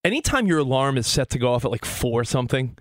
anytime 0.04 0.46
your 0.46 0.58
alarm 0.58 0.98
is 0.98 1.06
set 1.06 1.30
to 1.30 1.38
go 1.38 1.52
off 1.52 1.64
at 1.64 1.70
like 1.70 1.84
4 1.84 2.24
something, 2.24 2.76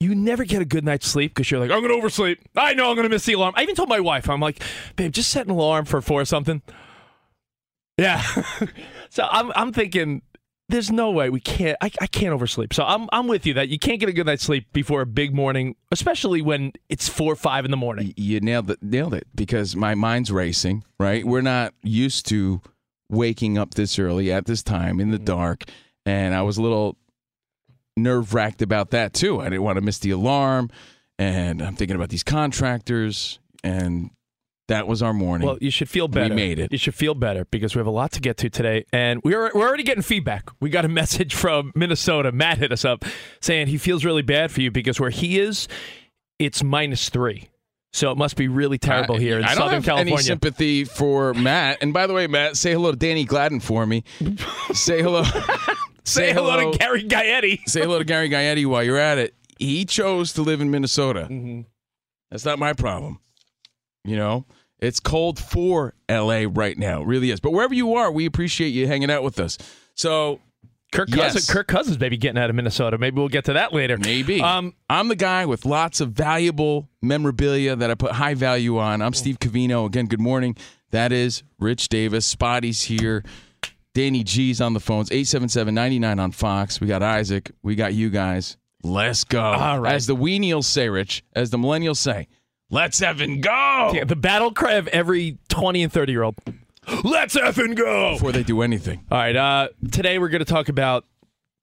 you 0.00 0.14
never 0.14 0.44
get 0.44 0.62
a 0.62 0.64
good 0.64 0.84
night's 0.84 1.08
sleep 1.08 1.34
because 1.34 1.50
you're 1.50 1.58
like, 1.60 1.70
I'm 1.70 1.80
going 1.80 1.92
to 1.92 1.98
oversleep. 1.98 2.38
I 2.56 2.74
know 2.74 2.88
I'm 2.88 2.94
going 2.94 3.08
to 3.08 3.12
miss 3.12 3.26
the 3.26 3.32
alarm. 3.32 3.54
I 3.56 3.62
even 3.62 3.74
told 3.74 3.88
my 3.88 4.00
wife, 4.00 4.30
I'm 4.30 4.40
like, 4.40 4.62
babe, 4.94 5.12
just 5.12 5.30
set 5.30 5.46
an 5.46 5.50
alarm 5.50 5.86
for 5.86 6.00
four 6.00 6.20
or 6.20 6.24
something. 6.24 6.62
Yeah. 7.96 8.22
so 9.10 9.26
I'm 9.28 9.50
I'm 9.56 9.72
thinking 9.72 10.22
there's 10.68 10.90
no 10.90 11.10
way 11.10 11.30
we 11.30 11.40
can't 11.40 11.76
I, 11.80 11.90
I 12.00 12.06
can't 12.06 12.32
oversleep. 12.32 12.74
So 12.74 12.84
I'm 12.84 13.08
I'm 13.12 13.26
with 13.26 13.46
you 13.46 13.54
that 13.54 13.68
you 13.68 13.78
can't 13.78 13.98
get 14.00 14.08
a 14.08 14.12
good 14.12 14.26
night's 14.26 14.44
sleep 14.44 14.72
before 14.72 15.00
a 15.00 15.06
big 15.06 15.34
morning, 15.34 15.76
especially 15.90 16.42
when 16.42 16.72
it's 16.88 17.08
four 17.08 17.32
or 17.32 17.36
five 17.36 17.64
in 17.64 17.70
the 17.70 17.76
morning. 17.76 18.12
You 18.16 18.40
nailed 18.40 18.70
it, 18.70 18.82
nailed 18.82 19.14
it 19.14 19.26
because 19.34 19.74
my 19.74 19.94
mind's 19.94 20.30
racing. 20.30 20.84
Right, 21.00 21.24
we're 21.24 21.40
not 21.40 21.74
used 21.82 22.26
to 22.28 22.60
waking 23.10 23.56
up 23.56 23.74
this 23.74 23.98
early 23.98 24.30
at 24.30 24.44
this 24.44 24.62
time 24.62 25.00
in 25.00 25.10
the 25.10 25.16
mm-hmm. 25.16 25.24
dark, 25.24 25.64
and 26.04 26.34
I 26.34 26.42
was 26.42 26.58
a 26.58 26.62
little 26.62 26.98
nerve 27.96 28.34
wracked 28.34 28.62
about 28.62 28.90
that 28.90 29.14
too. 29.14 29.40
I 29.40 29.44
didn't 29.44 29.62
want 29.62 29.76
to 29.76 29.82
miss 29.82 29.98
the 29.98 30.10
alarm, 30.10 30.70
and 31.18 31.62
I'm 31.62 31.76
thinking 31.76 31.96
about 31.96 32.10
these 32.10 32.24
contractors, 32.24 33.38
and 33.64 34.10
that 34.68 34.86
was 34.86 35.02
our 35.02 35.12
morning. 35.12 35.46
Well, 35.46 35.58
you 35.60 35.70
should 35.70 35.88
feel 35.88 36.08
better. 36.08 36.30
We 36.34 36.36
made 36.36 36.58
it. 36.58 36.70
You 36.72 36.78
should 36.78 36.94
feel 36.94 37.14
better 37.14 37.44
because 37.50 37.74
we 37.74 37.80
have 37.80 37.86
a 37.86 37.90
lot 37.90 38.12
to 38.12 38.20
get 38.20 38.36
to 38.38 38.50
today, 38.50 38.84
and 38.92 39.20
we're 39.24 39.50
we're 39.54 39.66
already 39.66 39.82
getting 39.82 40.02
feedback. 40.02 40.48
We 40.60 40.70
got 40.70 40.84
a 40.84 40.88
message 41.02 41.34
from 41.34 41.72
Minnesota. 41.74 42.32
Matt 42.32 42.58
hit 42.58 42.70
us 42.72 42.84
up 42.84 43.04
saying 43.40 43.66
he 43.68 43.78
feels 43.78 44.04
really 44.04 44.22
bad 44.22 44.50
for 44.50 44.60
you 44.60 44.70
because 44.70 45.00
where 45.00 45.10
he 45.10 45.38
is, 45.40 45.68
it's 46.38 46.62
minus 46.62 47.08
three. 47.08 47.48
So 47.94 48.10
it 48.12 48.18
must 48.18 48.36
be 48.36 48.48
really 48.48 48.76
terrible 48.78 49.16
I- 49.16 49.20
here 49.20 49.38
in 49.38 49.44
I 49.44 49.48
don't 49.48 49.56
Southern 49.56 49.74
have 49.76 49.84
California. 49.84 50.14
Any 50.14 50.22
sympathy 50.22 50.84
for 50.84 51.32
Matt? 51.34 51.78
And 51.80 51.92
by 51.94 52.06
the 52.06 52.12
way, 52.12 52.26
Matt, 52.26 52.56
say 52.58 52.72
hello 52.72 52.90
to 52.90 52.96
Danny 52.98 53.24
Gladden 53.24 53.60
for 53.60 53.86
me. 53.86 54.04
say 54.74 55.00
hello. 55.02 55.24
Say 56.04 56.32
hello 56.34 56.70
to 56.72 56.78
Gary 56.78 57.04
Gaetti. 57.04 57.60
say 57.66 57.80
hello 57.80 57.98
to 57.98 58.04
Gary 58.04 58.28
Gaetti 58.28 58.66
while 58.66 58.82
you're 58.82 58.98
at 58.98 59.16
it. 59.18 59.34
He 59.58 59.84
chose 59.86 60.34
to 60.34 60.42
live 60.42 60.60
in 60.60 60.70
Minnesota. 60.70 61.22
Mm-hmm. 61.30 61.62
That's 62.30 62.44
not 62.44 62.58
my 62.58 62.74
problem. 62.74 63.20
You 64.04 64.16
know, 64.16 64.44
it's 64.78 65.00
cold 65.00 65.38
for 65.38 65.94
LA 66.10 66.44
right 66.48 66.76
now. 66.78 67.02
It 67.02 67.06
really 67.06 67.30
is. 67.30 67.40
But 67.40 67.52
wherever 67.52 67.74
you 67.74 67.94
are, 67.94 68.10
we 68.12 68.26
appreciate 68.26 68.68
you 68.68 68.86
hanging 68.86 69.10
out 69.10 69.22
with 69.22 69.38
us. 69.40 69.58
So, 69.94 70.40
Kirk 70.92 71.08
Yes. 71.10 71.18
Cousins, 71.34 71.50
Kirk 71.50 71.66
Cousins, 71.66 72.00
maybe 72.00 72.16
getting 72.16 72.40
out 72.40 72.48
of 72.48 72.56
Minnesota. 72.56 72.96
Maybe 72.96 73.16
we'll 73.18 73.28
get 73.28 73.44
to 73.46 73.52
that 73.54 73.72
later. 73.74 73.98
maybe. 73.98 74.40
Um, 74.40 74.74
I'm 74.88 75.08
the 75.08 75.16
guy 75.16 75.44
with 75.46 75.66
lots 75.66 76.00
of 76.00 76.12
valuable 76.12 76.88
memorabilia 77.02 77.76
that 77.76 77.90
I 77.90 77.94
put 77.94 78.12
high 78.12 78.34
value 78.34 78.78
on. 78.78 79.02
I'm 79.02 79.12
Steve 79.12 79.38
Covino. 79.38 79.84
Again, 79.86 80.06
good 80.06 80.20
morning. 80.20 80.56
That 80.90 81.12
is 81.12 81.42
Rich 81.58 81.90
Davis. 81.90 82.24
Spotty's 82.24 82.84
here. 82.84 83.22
Danny 83.94 84.22
G's 84.24 84.60
on 84.60 84.72
the 84.74 84.80
phones. 84.80 85.10
877-99 85.10 86.20
on 86.20 86.30
Fox. 86.30 86.80
We 86.80 86.86
got 86.86 87.02
Isaac. 87.02 87.50
We 87.62 87.74
got 87.74 87.92
you 87.94 88.08
guys. 88.10 88.56
Let's 88.82 89.24
go. 89.24 89.42
All 89.42 89.80
right. 89.80 89.92
As 89.92 90.06
the 90.06 90.14
weenials 90.16 90.64
say, 90.64 90.88
Rich, 90.88 91.24
as 91.34 91.50
the 91.50 91.58
millennials 91.58 91.96
say, 91.96 92.28
let's 92.70 93.00
effing 93.00 93.40
go. 93.40 93.92
yeah, 93.94 94.04
the 94.04 94.16
battle 94.16 94.52
cry 94.52 94.74
of 94.74 94.88
every 94.88 95.38
20 95.48 95.82
and 95.82 95.92
30 95.92 96.12
year 96.12 96.22
old. 96.22 96.36
Let's 97.04 97.36
effing 97.36 97.76
go. 97.76 98.14
Before 98.14 98.32
they 98.32 98.42
do 98.42 98.62
anything. 98.62 99.04
All 99.10 99.18
right. 99.18 99.36
Uh, 99.36 99.68
today 99.90 100.18
we're 100.18 100.30
going 100.30 100.44
to 100.44 100.50
talk 100.50 100.68
about 100.68 101.04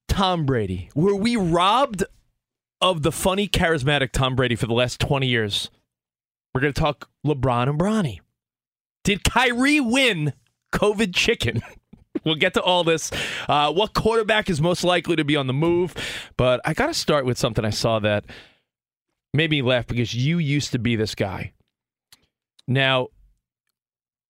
Tom 0.08 0.46
Brady. 0.46 0.90
Were 0.94 1.16
we 1.16 1.36
robbed 1.36 2.04
of 2.82 3.02
the 3.02 3.12
funny, 3.12 3.48
charismatic 3.48 4.12
Tom 4.12 4.36
Brady 4.36 4.56
for 4.56 4.68
the 4.68 4.74
last 4.74 5.00
20 5.00 5.28
years? 5.28 5.72
We're 6.54 6.62
going 6.62 6.74
to 6.74 6.80
talk 6.80 7.10
LeBron 7.26 7.70
and 7.70 7.80
Bronny. 7.80 8.20
Did 9.04 9.24
Kyrie 9.24 9.80
win 9.80 10.34
COVID 10.72 11.14
chicken? 11.16 11.62
we'll 12.24 12.36
get 12.36 12.54
to 12.54 12.62
all 12.62 12.84
this. 12.84 13.12
Uh, 13.48 13.74
what 13.74 13.94
quarterback 13.94 14.50
is 14.50 14.62
most 14.62 14.84
likely 14.84 15.16
to 15.16 15.24
be 15.24 15.36
on 15.36 15.48
the 15.48 15.54
move? 15.54 15.96
But 16.38 16.62
I 16.66 16.74
got 16.74 16.88
to 16.88 16.94
start 16.94 17.26
with 17.26 17.38
something 17.38 17.66
I 17.66 17.72
saw 17.72 18.00
that 18.00 18.26
made 19.36 19.50
me 19.52 19.62
laugh 19.62 19.88
because 19.88 20.14
you 20.14 20.38
used 20.40 20.72
to 20.72 20.80
be 20.80 20.96
this 20.96 21.16
guy. 21.16 21.54
Now, 22.68 23.08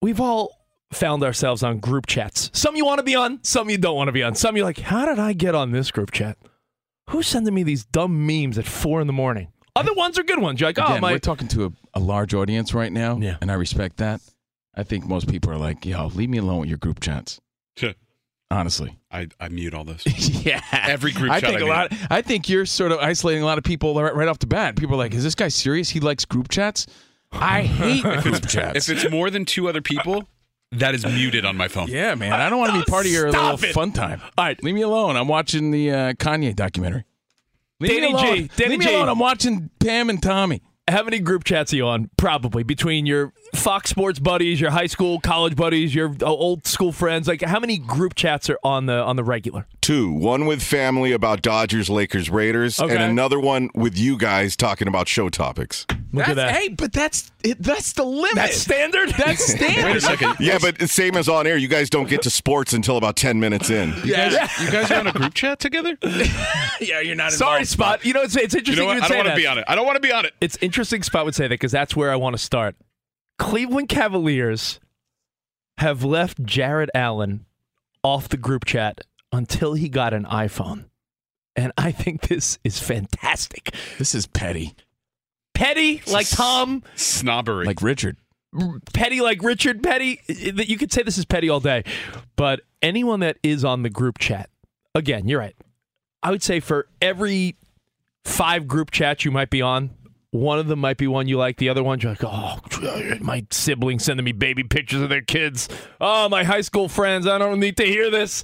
we've 0.02 0.20
all 0.20 0.50
found 0.92 1.22
ourselves 1.22 1.62
on 1.62 1.78
group 1.78 2.06
chats. 2.06 2.50
Some 2.52 2.76
you 2.76 2.84
want 2.84 2.98
to 2.98 3.02
be 3.04 3.14
on, 3.14 3.42
some 3.42 3.70
you 3.70 3.78
don't 3.78 3.96
want 3.96 4.08
to 4.08 4.12
be 4.12 4.22
on. 4.22 4.34
Some 4.34 4.56
you're 4.56 4.64
like, 4.64 4.78
how 4.78 5.06
did 5.06 5.18
I 5.18 5.32
get 5.32 5.54
on 5.54 5.72
this 5.72 5.90
group 5.90 6.10
chat? 6.12 6.36
Who's 7.10 7.26
sending 7.26 7.54
me 7.54 7.62
these 7.62 7.84
dumb 7.84 8.26
memes 8.26 8.58
at 8.58 8.66
four 8.66 9.00
in 9.00 9.06
the 9.06 9.12
morning? 9.12 9.48
Other 9.74 9.92
ones 9.92 10.18
are 10.18 10.22
good 10.22 10.40
ones. 10.40 10.60
You're 10.60 10.68
like, 10.70 10.78
oh 10.78 10.84
Again, 10.86 11.00
my. 11.02 11.12
we're 11.12 11.18
talking 11.18 11.48
to 11.48 11.66
a, 11.66 11.70
a 11.94 12.00
large 12.00 12.34
audience 12.34 12.72
right 12.74 12.90
now, 12.92 13.18
Yeah. 13.18 13.36
and 13.40 13.50
I 13.50 13.54
respect 13.54 13.98
that. 13.98 14.20
I 14.74 14.82
think 14.82 15.06
most 15.06 15.28
people 15.28 15.50
are 15.50 15.56
like, 15.58 15.84
yo, 15.86 16.06
leave 16.08 16.28
me 16.30 16.38
alone 16.38 16.60
with 16.60 16.68
your 16.68 16.78
group 16.78 17.00
chats. 17.00 17.40
Honestly. 18.50 18.96
I, 19.10 19.28
I 19.40 19.48
mute 19.48 19.74
all 19.74 19.84
those. 19.84 20.04
yeah. 20.46 20.62
Every 20.72 21.12
group 21.12 21.30
I 21.32 21.40
think 21.40 21.60
I 21.60 21.64
a 21.64 21.66
lot. 21.66 21.92
I 22.10 22.22
think 22.22 22.48
you're 22.48 22.66
sort 22.66 22.92
of 22.92 22.98
isolating 23.00 23.42
a 23.42 23.46
lot 23.46 23.58
of 23.58 23.64
people 23.64 23.94
right, 24.00 24.14
right 24.14 24.28
off 24.28 24.38
the 24.38 24.46
bat. 24.46 24.76
People 24.76 24.94
are 24.94 24.98
like, 24.98 25.14
"Is 25.14 25.24
this 25.24 25.34
guy 25.34 25.48
serious? 25.48 25.88
He 25.90 26.00
likes 26.00 26.24
group 26.24 26.48
chats." 26.48 26.86
I 27.32 27.62
hate 27.62 28.02
group 28.22 28.46
chats. 28.46 28.88
If 28.88 29.04
it's 29.04 29.10
more 29.10 29.30
than 29.30 29.44
two 29.46 29.68
other 29.68 29.82
people, 29.82 30.28
that 30.72 30.94
is 30.94 31.04
muted 31.04 31.44
on 31.44 31.56
my 31.56 31.68
phone. 31.68 31.88
yeah, 31.88 32.14
man, 32.14 32.32
I 32.32 32.48
don't 32.48 32.58
want 32.58 32.72
to 32.72 32.78
be 32.78 32.84
part 32.90 33.06
of 33.06 33.12
your 33.12 33.30
little 33.30 33.54
it. 33.54 33.72
fun 33.72 33.92
time. 33.92 34.20
All 34.38 34.44
right. 34.44 34.62
leave 34.62 34.74
me 34.74 34.82
alone. 34.82 35.16
I'm 35.16 35.28
watching 35.28 35.70
the 35.72 35.90
uh, 35.90 36.12
Kanye 36.14 36.54
documentary. 36.54 37.04
Leave 37.80 37.90
Danny 37.90 38.06
me 38.06 38.12
alone. 38.12 38.36
G, 38.36 38.50
Danny 38.56 38.70
leave 38.70 38.78
me 38.78 38.86
G. 38.86 38.94
alone. 38.94 39.08
I'm 39.08 39.18
watching 39.18 39.70
Pam 39.80 40.08
and 40.08 40.22
Tommy. 40.22 40.62
How 40.88 41.02
many 41.02 41.18
group 41.18 41.42
chats 41.42 41.72
are 41.72 41.76
you 41.76 41.86
on? 41.88 42.10
Probably 42.16 42.62
between 42.62 43.06
your 43.06 43.32
Fox 43.56 43.90
Sports 43.90 44.20
buddies, 44.20 44.60
your 44.60 44.70
high 44.70 44.86
school, 44.86 45.18
college 45.18 45.56
buddies, 45.56 45.92
your 45.92 46.14
uh, 46.22 46.26
old 46.26 46.64
school 46.64 46.92
friends. 46.92 47.26
Like, 47.26 47.42
how 47.42 47.58
many 47.58 47.76
group 47.78 48.14
chats 48.14 48.48
are 48.50 48.58
on 48.62 48.86
the 48.86 48.94
on 49.02 49.16
the 49.16 49.24
regular? 49.24 49.66
Two. 49.80 50.12
One 50.12 50.46
with 50.46 50.62
family 50.62 51.10
about 51.12 51.42
Dodgers, 51.42 51.90
Lakers, 51.90 52.30
Raiders, 52.30 52.78
Okay. 52.80 52.94
and 52.94 53.02
another 53.02 53.40
one 53.40 53.68
with 53.74 53.98
you 53.98 54.16
guys 54.16 54.54
talking 54.56 54.86
about 54.86 55.08
show 55.08 55.28
topics. 55.28 55.86
Look 56.12 56.28
at 56.28 56.36
that. 56.36 56.54
Hey, 56.54 56.68
but 56.68 56.92
that's 56.92 57.32
that's 57.58 57.92
the 57.92 58.04
limit. 58.04 58.34
That's 58.36 58.56
standard. 58.56 59.10
That's 59.10 59.44
standard. 59.44 59.84
Wait 59.84 59.96
a 59.96 60.00
second. 60.00 60.36
Yeah, 60.40 60.58
but 60.60 60.80
same 60.88 61.16
as 61.16 61.28
on 61.28 61.46
air. 61.48 61.56
You 61.56 61.68
guys 61.68 61.90
don't 61.90 62.08
get 62.08 62.22
to 62.22 62.30
sports 62.30 62.72
until 62.72 62.96
about 62.96 63.16
10 63.16 63.38
minutes 63.40 63.70
in. 63.70 63.90
You 64.04 64.14
guys, 64.14 64.32
you 64.60 64.70
guys 64.70 64.90
are 64.92 65.00
on 65.00 65.06
a 65.08 65.12
group 65.12 65.34
chat 65.34 65.58
together? 65.58 65.98
yeah, 66.80 67.00
you're 67.00 67.14
not. 67.16 67.32
Sorry, 67.32 67.60
involved. 67.60 67.68
Spot. 67.70 68.04
You 68.04 68.14
know, 68.14 68.22
it's, 68.22 68.36
it's 68.36 68.54
You 68.54 68.60
interesting. 68.60 68.84
know 68.84 68.94
what? 68.94 68.94
would 68.96 69.04
I 69.04 69.08
don't 69.08 69.18
want 69.18 69.28
to 69.28 69.36
be 69.36 69.46
on 69.46 69.58
it. 69.58 69.64
I 69.68 69.74
don't 69.74 69.86
want 69.86 69.96
to 69.96 70.00
be 70.00 70.12
on 70.12 70.24
it. 70.24 70.34
It's 70.40 70.56
interesting. 70.60 70.75
Interesting 70.76 71.04
spot 71.04 71.24
would 71.24 71.34
say 71.34 71.44
that 71.44 71.54
because 71.54 71.72
that's 71.72 71.96
where 71.96 72.12
I 72.12 72.16
want 72.16 72.36
to 72.36 72.38
start. 72.38 72.76
Cleveland 73.38 73.88
Cavaliers 73.88 74.78
have 75.78 76.04
left 76.04 76.44
Jarrett 76.44 76.90
Allen 76.94 77.46
off 78.04 78.28
the 78.28 78.36
group 78.36 78.66
chat 78.66 79.00
until 79.32 79.72
he 79.72 79.88
got 79.88 80.12
an 80.12 80.26
iPhone, 80.26 80.84
and 81.56 81.72
I 81.78 81.92
think 81.92 82.28
this 82.28 82.58
is 82.62 82.78
fantastic. 82.78 83.74
This 83.96 84.14
is 84.14 84.26
petty, 84.26 84.74
Petty 85.54 86.02
like 86.08 86.28
Tom, 86.28 86.82
Snobbery. 86.94 87.64
like 87.64 87.80
Richard. 87.80 88.18
petty 88.92 89.22
like 89.22 89.42
Richard, 89.42 89.82
petty. 89.82 90.20
That 90.28 90.68
you 90.68 90.76
could 90.76 90.92
say 90.92 91.02
this 91.02 91.16
is 91.16 91.24
petty 91.24 91.48
all 91.48 91.60
day, 91.60 91.84
but 92.36 92.60
anyone 92.82 93.20
that 93.20 93.38
is 93.42 93.64
on 93.64 93.82
the 93.82 93.88
group 93.88 94.18
chat, 94.18 94.50
again, 94.94 95.26
you're 95.26 95.40
right. 95.40 95.56
I 96.22 96.30
would 96.30 96.42
say 96.42 96.60
for 96.60 96.86
every 97.00 97.56
five 98.26 98.68
group 98.68 98.90
chats 98.90 99.24
you 99.24 99.30
might 99.30 99.48
be 99.48 99.62
on, 99.62 99.95
one 100.36 100.58
of 100.58 100.68
them 100.68 100.78
might 100.78 100.96
be 100.96 101.06
one 101.06 101.28
you 101.28 101.38
like. 101.38 101.56
The 101.56 101.68
other 101.68 101.82
one, 101.82 102.00
you're 102.00 102.12
like, 102.12 102.24
oh, 102.24 102.58
my 103.20 103.46
siblings 103.50 104.04
sending 104.04 104.24
me 104.24 104.32
baby 104.32 104.62
pictures 104.64 105.02
of 105.02 105.08
their 105.08 105.22
kids. 105.22 105.68
Oh, 106.00 106.28
my 106.28 106.44
high 106.44 106.60
school 106.60 106.88
friends. 106.88 107.26
I 107.26 107.38
don't 107.38 107.60
need 107.60 107.76
to 107.78 107.84
hear 107.84 108.10
this. 108.10 108.42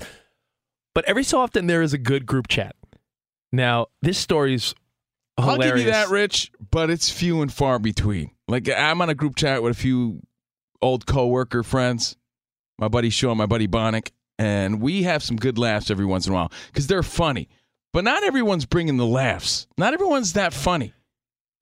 But 0.95 1.05
every 1.07 1.25
so 1.25 1.41
often, 1.41 1.67
there 1.67 1.83
is 1.83 1.93
a 1.93 1.99
good 1.99 2.27
group 2.27 2.49
chat. 2.49 2.77
Now, 3.53 3.87
this 4.01 4.19
story's 4.19 4.75
hilarious. 5.39 5.65
I'll 5.65 5.77
give 5.77 5.87
you 5.87 5.93
that, 5.93 6.09
Rich, 6.09 6.53
but 6.71 6.91
it's 6.91 7.11
few 7.11 7.43
and 7.43 7.53
far 7.53 7.79
between. 7.79 8.31
Like 8.49 8.69
I'm 8.69 9.01
on 9.01 9.09
a 9.09 9.15
group 9.15 9.37
chat 9.37 9.63
with 9.63 9.73
a 9.73 9.79
few 9.79 10.21
old 10.81 11.07
coworker 11.07 11.63
friends, 11.63 12.17
my 12.79 12.89
buddy 12.89 13.11
Sean, 13.11 13.37
my 13.37 13.47
buddy 13.47 13.69
Bonick, 13.69 14.11
and 14.39 14.81
we 14.81 15.05
have 15.05 15.23
some 15.23 15.37
good 15.37 15.59
laughs 15.59 15.91
every 15.91 16.05
once 16.05 16.27
in 16.27 16.33
a 16.33 16.35
while 16.35 16.53
because 16.67 16.87
they're 16.87 17.03
funny. 17.03 17.49
But 17.93 18.05
not 18.05 18.25
everyone's 18.25 18.65
bringing 18.65 18.97
the 18.97 19.07
laughs. 19.07 19.67
Not 19.77 19.95
everyone's 19.95 20.33
that 20.33 20.55
funny. 20.55 20.95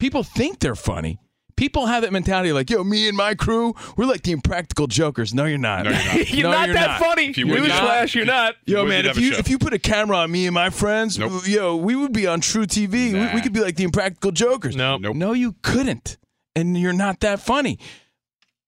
People 0.00 0.22
think 0.24 0.58
they're 0.58 0.74
funny. 0.74 1.20
People 1.56 1.84
have 1.86 2.02
that 2.04 2.12
mentality 2.12 2.52
like, 2.52 2.70
yo, 2.70 2.82
me 2.82 3.06
and 3.06 3.14
my 3.16 3.34
crew, 3.34 3.74
we're 3.94 4.06
like 4.06 4.22
the 4.22 4.32
impractical 4.32 4.86
jokers. 4.86 5.34
No, 5.34 5.44
you're 5.44 5.58
not. 5.58 5.84
No, 5.84 5.90
you're 5.90 5.98
not. 6.00 6.30
you're 6.32 6.42
No, 6.44 6.50
not 6.52 6.66
you're 6.68 6.74
that 6.74 6.86
not. 6.86 7.00
funny. 7.00 7.26
If 7.26 7.36
you 7.36 7.46
would, 7.48 7.58
you'd 7.58 7.70
Newsflash, 7.70 7.98
have- 8.00 8.14
you're 8.14 8.24
not. 8.24 8.54
Yo, 8.64 8.82
would, 8.82 8.88
man, 8.88 9.04
if 9.06 9.18
you 9.18 9.32
if 9.34 9.50
you 9.50 9.58
put 9.58 9.74
a 9.74 9.78
camera 9.78 10.16
on 10.16 10.30
me 10.30 10.46
and 10.46 10.54
my 10.54 10.70
friends, 10.70 11.18
Nope. 11.18 11.42
yo, 11.46 11.76
we 11.76 11.94
would 11.94 12.14
be 12.14 12.26
on 12.26 12.40
truTV. 12.40 12.90
We, 12.90 13.12
Nah. 13.12 13.34
we 13.34 13.42
could 13.42 13.52
be 13.52 13.60
like 13.60 13.76
the 13.76 13.84
Impractical 13.84 14.32
Jokers. 14.32 14.74
No. 14.74 14.96
Nope. 14.96 15.14
no, 15.16 15.34
you 15.34 15.54
couldn't, 15.62 16.16
and 16.56 16.78
you're 16.78 16.94
not 16.94 17.20
that 17.20 17.40
funny. 17.40 17.78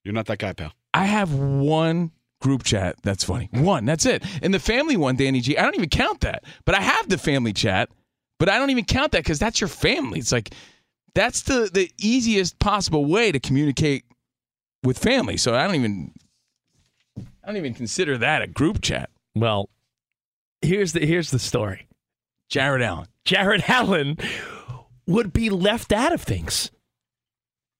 You're 0.05 0.13
not 0.15 0.27
that 0.27 0.39
guy, 0.39 0.53
pal. 0.53 0.73
I 0.93 1.07
have 1.07 1.33
one 1.35 2.11
group 2.43 2.63
chat 2.65 2.97
that's 3.03 3.25
funny. 3.25 3.49
One, 3.53 3.87
that's 3.87 4.05
it. 4.05 4.23
And 4.43 4.53
the 4.53 4.59
family 4.59 4.99
one, 4.99 5.17
Danny 5.17 5.41
G, 5.41 5.57
I 5.57 5.63
don't 5.63 5.77
even 5.77 5.89
count 5.89 6.21
that. 6.23 6.45
But 6.67 6.75
I 6.75 6.83
have 6.83 7.09
the 7.09 7.17
family 7.17 7.55
chat, 7.55 7.89
but 8.39 8.51
I 8.51 8.59
don't 8.59 8.69
even 8.69 8.85
count 8.85 9.13
that 9.13 9.21
because 9.23 9.39
that's 9.39 9.61
your 9.63 9.69
family. 9.69 10.19
It's 10.19 10.33
like 10.33 10.53
that's 11.15 11.43
the 11.43 11.71
the 11.73 11.91
easiest 11.99 12.59
possible 12.59 13.05
way 13.05 13.33
to 13.33 13.41
communicate 13.41 14.05
with 14.83 14.99
family. 14.99 15.37
So 15.37 15.55
I 15.55 15.67
don't 15.67 15.77
even 15.77 16.13
I 17.19 17.47
don't 17.49 17.57
even 17.57 17.75
consider 17.75 18.19
that 18.19 18.43
a 18.43 18.47
group 18.47 18.81
chat. 18.83 19.11
Well, 19.35 19.69
here's 20.61 20.93
the 20.93 21.05
here's 21.05 21.31
the 21.31 21.39
story. 21.39 21.87
Jarrett 22.49 22.83
Allen. 22.83 23.07
Jarrett 23.25 23.69
Allen 23.71 24.19
would 25.07 25.33
be 25.33 25.51
left 25.51 25.93
out 25.93 26.13
of 26.13 26.21
things. 26.23 26.71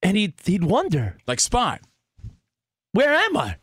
And 0.01 0.17
he'd, 0.17 0.33
he'd 0.43 0.65
wonder, 0.65 1.17
Like 1.27 1.39
Spot. 1.39 1.79
where 2.91 3.13
am 3.13 3.37
I? 3.37 3.55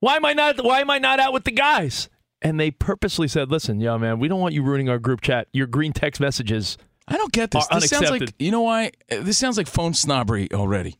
Why 0.00 0.16
am 0.16 0.24
I 0.24 0.32
not 0.32 0.64
why 0.64 0.80
am 0.80 0.88
I 0.90 0.98
not 0.98 1.20
out 1.20 1.32
with 1.34 1.44
the 1.44 1.50
guys? 1.50 2.08
And 2.42 2.58
they 2.58 2.70
purposely 2.70 3.28
said, 3.28 3.50
listen, 3.50 3.80
yo, 3.80 3.98
man, 3.98 4.18
we 4.18 4.26
don't 4.26 4.40
want 4.40 4.54
you 4.54 4.62
ruining 4.62 4.88
our 4.88 4.98
group 4.98 5.20
chat. 5.20 5.48
Your 5.52 5.66
green 5.66 5.92
text 5.92 6.22
messages. 6.22 6.78
I 7.08 7.16
don't 7.16 7.32
get 7.32 7.50
this. 7.50 7.66
Are 7.70 7.80
This 7.80 7.90
sounds 7.90 8.10
like 8.10 8.34
you 8.38 8.50
know 8.50 8.62
why? 8.62 8.92
This 9.08 9.38
sounds 9.38 9.56
like 9.56 9.66
phone 9.66 9.94
snobbery 9.94 10.48
already. 10.52 10.96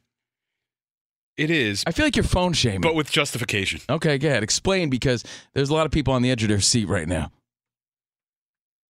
It 1.37 1.51
is, 1.51 1.83
I 1.87 1.93
feel 1.93 2.05
like 2.05 2.17
you're 2.17 2.23
phone 2.23 2.53
shaming. 2.53 2.83
but 2.83 2.95
with 2.95 3.11
justification. 3.11 3.81
okay, 3.89 4.19
go 4.19 4.29
ahead. 4.29 4.43
Explain 4.43 4.91
because 4.91 5.25
there's 5.55 5.71
a 5.71 5.75
lot 5.75 5.87
of 5.87 5.93
people 5.93 6.13
on 6.13 6.21
the 6.21 6.31
edge 6.31 6.43
of 6.43 6.51
their 6.51 6.61
seat 6.61 6.87
right 6.87 7.09
now. 7.09 7.31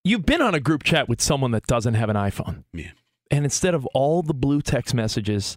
You've 0.04 0.26
been 0.26 0.42
on 0.42 0.54
a 0.54 0.60
group 0.60 0.82
chat 0.82 1.08
with 1.08 1.20
someone 1.20 1.52
that 1.52 1.66
doesn't 1.66 1.94
have 1.94 2.08
an 2.08 2.16
iPhone. 2.16 2.64
Yeah. 2.72 2.90
And 3.30 3.44
instead 3.44 3.74
of 3.74 3.86
all 3.94 4.22
the 4.22 4.34
blue 4.34 4.62
text 4.62 4.94
messages 4.94 5.56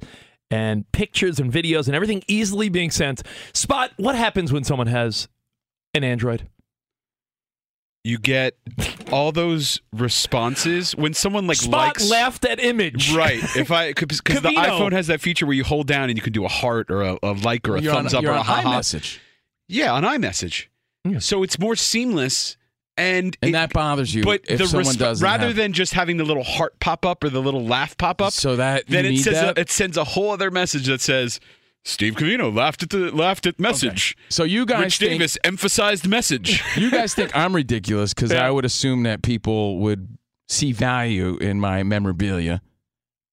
and 0.51 0.89
pictures 0.91 1.39
and 1.39 1.51
videos 1.51 1.87
and 1.87 1.95
everything 1.95 2.21
easily 2.27 2.69
being 2.69 2.91
sent, 2.91 3.23
Spot, 3.53 3.91
what 3.97 4.15
happens 4.15 4.53
when 4.53 4.63
someone 4.63 4.87
has 4.87 5.27
an 5.95 6.03
Android? 6.03 6.47
You 8.05 8.17
get 8.17 8.55
all 9.11 9.31
those 9.31 9.81
responses 9.93 10.93
when 10.95 11.13
someone 11.13 11.47
like 11.47 11.55
Spot 11.57 11.71
likes. 11.87 12.09
laughed 12.09 12.43
at 12.45 12.59
image. 12.59 13.13
Right. 13.13 13.41
If 13.55 13.71
I 13.71 13.93
because 13.93 14.19
the 14.41 14.49
iPhone 14.49 14.91
has 14.91 15.07
that 15.07 15.21
feature 15.21 15.45
where 15.45 15.55
you 15.55 15.63
hold 15.63 15.87
down 15.87 16.09
and 16.09 16.17
you 16.17 16.21
can 16.21 16.33
do 16.33 16.43
a 16.43 16.49
heart 16.49 16.91
or 16.91 17.01
a, 17.01 17.17
a 17.23 17.31
like 17.31 17.67
or 17.69 17.77
a 17.77 17.81
you're 17.81 17.93
thumbs 17.93 18.13
on, 18.13 18.17
up 18.19 18.23
you're 18.23 18.31
or 18.33 18.35
a 18.35 18.39
on 18.39 18.45
ha 18.45 18.61
ha. 18.61 18.79
iMessage, 18.79 19.19
Yeah, 19.69 19.93
on 19.93 20.03
iMessage. 20.03 20.67
Yeah. 21.05 21.19
So 21.19 21.43
it's 21.43 21.57
more 21.59 21.75
seamless 21.77 22.57
and 22.97 23.37
and 23.41 23.49
it- 23.49 23.53
that 23.53 23.71
bothers 23.71 24.13
you. 24.13 24.23
but 24.23 24.41
if 24.49 24.57
the 24.59 24.67
someone 24.67 24.93
resp- 24.95 24.99
doesn't 24.99 25.23
rather 25.25 25.47
have- 25.47 25.55
than 25.55 25.71
just 25.71 25.93
having 25.93 26.17
the 26.17 26.25
little 26.25 26.43
heart 26.43 26.77
pop 26.81 27.05
up 27.05 27.23
or 27.23 27.29
the 27.29 27.41
little 27.41 27.65
laugh 27.65 27.97
pop 27.97 28.21
up, 28.21 28.33
so 28.33 28.57
that 28.57 28.85
then 28.87 29.05
you 29.05 29.09
it 29.11 29.13
need 29.13 29.23
says 29.23 29.33
that? 29.35 29.57
A, 29.57 29.61
it 29.61 29.69
sends 29.69 29.95
a 29.95 30.03
whole 30.03 30.31
other 30.31 30.51
message 30.51 30.87
that 30.87 30.99
says 30.99 31.39
Steve 31.85 32.15
Covino 32.15 32.53
laughed 32.55 32.81
at 32.83 32.89
the 32.91 33.11
laughed 33.15 33.45
at 33.45 33.59
message. 33.59 34.15
so 34.29 34.43
you 34.43 34.65
guys 34.65 34.83
Rich 34.83 34.97
think, 34.99 35.11
Davis 35.11 35.37
emphasized 35.43 36.07
message. 36.07 36.63
you 36.77 36.89
guys 36.89 37.13
think 37.13 37.35
I'm 37.35 37.53
ridiculous 37.55 38.13
because 38.13 38.31
Yeah. 38.31 38.47
I 38.47 38.51
would 38.51 38.63
assume 38.65 39.03
that 39.03 39.21
people 39.21 39.79
would 39.79 40.17
see 40.47 40.71
value 40.71 41.35
in 41.37 41.59
my 41.59 41.83
memorabilia. 41.83 42.61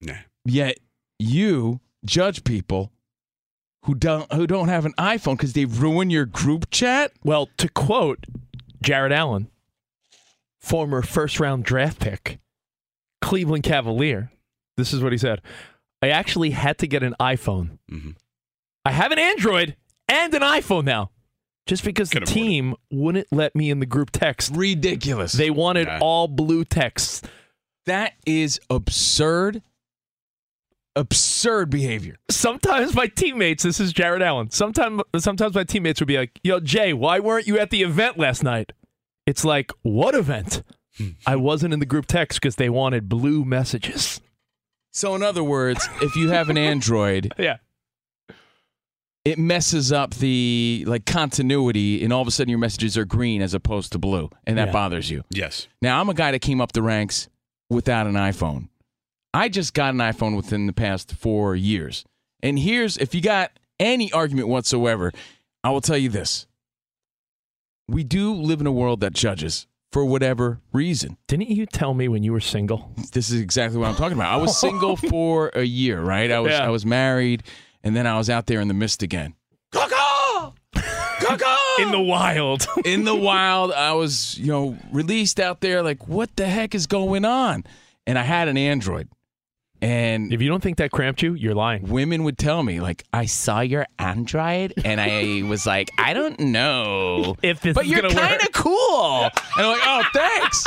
nah. 0.00 0.14
Yet 0.44 0.78
you 1.18 1.80
judge 2.04 2.42
people 2.44 2.92
who 3.84 3.94
don't 3.94 4.30
who 4.32 4.46
don't 4.46 4.68
have 4.68 4.84
an 4.84 4.94
iPhone 4.98 5.34
because 5.36 5.52
they 5.52 5.64
ruin 5.66 6.10
your 6.10 6.26
group 6.26 6.70
chat. 6.70 7.12
Well, 7.22 7.48
to 7.58 7.68
quote 7.68 8.26
Jarrett 8.82 9.12
Allen, 9.12 9.48
former 10.60 11.02
first 11.02 11.38
round 11.40 11.64
draft 11.64 12.00
pick, 12.00 12.38
Cleveland 13.22 13.62
Cavalier, 13.64 14.32
this 14.76 14.92
is 14.92 15.02
what 15.02 15.12
he 15.12 15.18
said. 15.18 15.40
I 16.02 16.08
actually 16.08 16.50
had 16.50 16.78
to 16.78 16.86
get 16.86 17.02
an 17.02 17.14
iPhone. 17.20 17.78
Mhm. 17.90 18.16
I 18.84 18.92
have 18.92 19.12
an 19.12 19.18
Android 19.18 19.76
and 20.08 20.32
an 20.34 20.42
iPhone 20.42 20.84
now. 20.84 21.10
Just 21.66 21.84
because 21.84 22.10
Can 22.10 22.24
the 22.24 22.26
team 22.26 22.74
wouldn't 22.90 23.28
let 23.30 23.54
me 23.54 23.70
in 23.70 23.78
the 23.78 23.86
group 23.86 24.10
text. 24.10 24.52
Ridiculous. 24.56 25.32
They 25.32 25.50
wanted 25.50 25.86
Yeah. 25.86 25.98
all 26.00 26.26
blue 26.28 26.64
texts. 26.64 27.22
that 27.86 28.14
is 28.26 28.60
absurd. 28.70 29.62
Absurd 30.96 31.70
behavior. 31.70 32.16
Sometimes 32.30 32.94
my 32.94 33.06
teammates, 33.06 33.62
this 33.62 33.78
is 33.80 33.92
Jarrett 33.92 34.22
Allen. 34.22 34.50
Sometimes 34.50 35.02
sometimes 35.18 35.54
my 35.54 35.64
teammates 35.64 36.00
would 36.00 36.08
be 36.08 36.18
like, 36.18 36.38
"Yo, 36.42 36.58
Jay, 36.60 36.92
why 36.92 37.20
weren't 37.20 37.46
you 37.46 37.58
at 37.58 37.70
the 37.70 37.82
event 37.82 38.18
last 38.18 38.42
night?" 38.42 38.72
It's 39.26 39.44
like, 39.44 39.70
"What 39.82 40.14
event?" 40.16 40.62
Hmm. 40.98 41.10
I 41.26 41.36
wasn't 41.36 41.72
in 41.72 41.78
the 41.80 41.86
group 41.86 42.06
text 42.06 42.40
because 42.40 42.56
they 42.56 42.68
wanted 42.68 43.08
blue 43.08 43.44
messages. 43.44 44.20
So 44.92 45.14
in 45.14 45.22
other 45.22 45.44
words, 45.44 45.88
if 46.02 46.16
you 46.16 46.30
have 46.30 46.48
an 46.50 46.58
Android, 46.58 47.32
Yeah. 47.38 47.58
It 49.24 49.38
messes 49.38 49.92
up 49.92 50.14
the 50.14 50.84
like 50.86 51.04
continuity, 51.04 52.02
and 52.02 52.12
all 52.12 52.22
of 52.22 52.28
a 52.28 52.30
sudden 52.30 52.48
your 52.50 52.58
messages 52.58 52.96
are 52.96 53.04
green 53.04 53.42
as 53.42 53.52
opposed 53.54 53.92
to 53.92 53.98
blue, 53.98 54.30
and 54.46 54.56
that 54.58 54.68
Yeah. 54.68 54.72
bothers 54.72 55.10
you. 55.10 55.24
Yes. 55.30 55.68
Now 55.82 56.00
I'm 56.00 56.08
a 56.08 56.14
guy 56.14 56.30
that 56.32 56.38
came 56.40 56.60
up 56.60 56.72
the 56.72 56.82
ranks 56.82 57.28
without 57.68 58.06
an 58.06 58.14
iPhone. 58.14 58.68
I 59.34 59.48
just 59.48 59.74
got 59.74 59.94
an 59.94 60.00
iPhone 60.00 60.36
within 60.36 60.66
the 60.66 60.72
past 60.72 61.12
four 61.14 61.54
years, 61.54 62.04
and 62.42 62.58
here's 62.58 62.96
if 62.96 63.14
you 63.14 63.20
got 63.20 63.52
any 63.78 64.10
argument 64.12 64.48
whatsoever, 64.48 65.12
I 65.62 65.70
will 65.70 65.80
tell 65.80 65.98
you 65.98 66.08
this: 66.08 66.46
we 67.88 68.04
do 68.04 68.32
live 68.34 68.60
in 68.60 68.66
a 68.66 68.72
world 68.72 69.00
that 69.00 69.12
judges 69.12 69.66
for 69.92 70.04
whatever 70.04 70.60
reason. 70.72 71.16
Didn't 71.26 71.50
you 71.50 71.66
tell 71.66 71.94
me 71.94 72.08
when 72.08 72.22
you 72.22 72.32
were 72.32 72.40
single? 72.40 72.92
This 73.12 73.30
is 73.30 73.40
exactly 73.40 73.78
what 73.78 73.88
I'm 73.88 73.96
talking 73.96 74.16
about. 74.16 74.32
I 74.32 74.36
was 74.36 74.56
single 74.58 74.96
for 75.10 75.50
a 75.54 75.64
year, 75.64 76.00
right? 76.00 76.30
I 76.30 76.40
was 76.40 76.52
Yeah. 76.52 76.64
I 76.64 76.68
was 76.70 76.86
married, 76.86 77.42
and 77.82 77.96
then 77.96 78.06
I 78.06 78.16
was 78.18 78.30
out 78.30 78.46
there 78.46 78.60
in 78.60 78.68
the 78.68 78.74
mist 78.74 79.02
again. 79.02 79.34
Caw-caw! 79.72 80.52
Caw-caw! 80.74 81.56
In 81.80 81.90
the 81.92 82.00
wild. 82.00 82.66
in 82.84 83.04
the 83.04 83.14
wild. 83.14 83.72
I 83.72 83.92
was, 83.92 84.36
you 84.36 84.48
know, 84.48 84.76
released 84.92 85.40
out 85.40 85.60
there. 85.60 85.82
Like, 85.82 86.06
what 86.08 86.34
the 86.36 86.46
heck 86.46 86.74
is 86.74 86.86
going 86.86 87.24
on? 87.24 87.64
And 88.06 88.18
I 88.18 88.22
had 88.22 88.48
an 88.48 88.58
Android, 88.58 89.08
and 89.82 90.32
if 90.32 90.42
you 90.42 90.48
don't 90.48 90.62
think 90.62 90.76
that 90.76 90.90
cramped 90.90 91.22
you, 91.22 91.34
you're 91.34 91.54
lying. 91.54 91.88
women 91.88 92.24
would 92.24 92.36
tell 92.36 92.62
me, 92.62 92.80
like, 92.80 93.04
I 93.12 93.24
saw 93.24 93.60
your 93.60 93.86
Android, 93.98 94.74
and 94.84 95.00
I 95.00 95.42
was 95.48 95.66
like, 95.66 95.90
I 95.96 96.12
don't 96.12 96.38
know, 96.38 97.36
If 97.42 97.60
this 97.60 97.74
but 97.74 97.86
is 97.86 97.90
you're 97.90 98.08
kind 98.10 98.40
of 98.42 98.52
cool. 98.52 99.22
And 99.24 99.32
I'm 99.56 99.72
like, 99.72 99.80
oh, 99.84 100.02
thanks. 100.12 100.64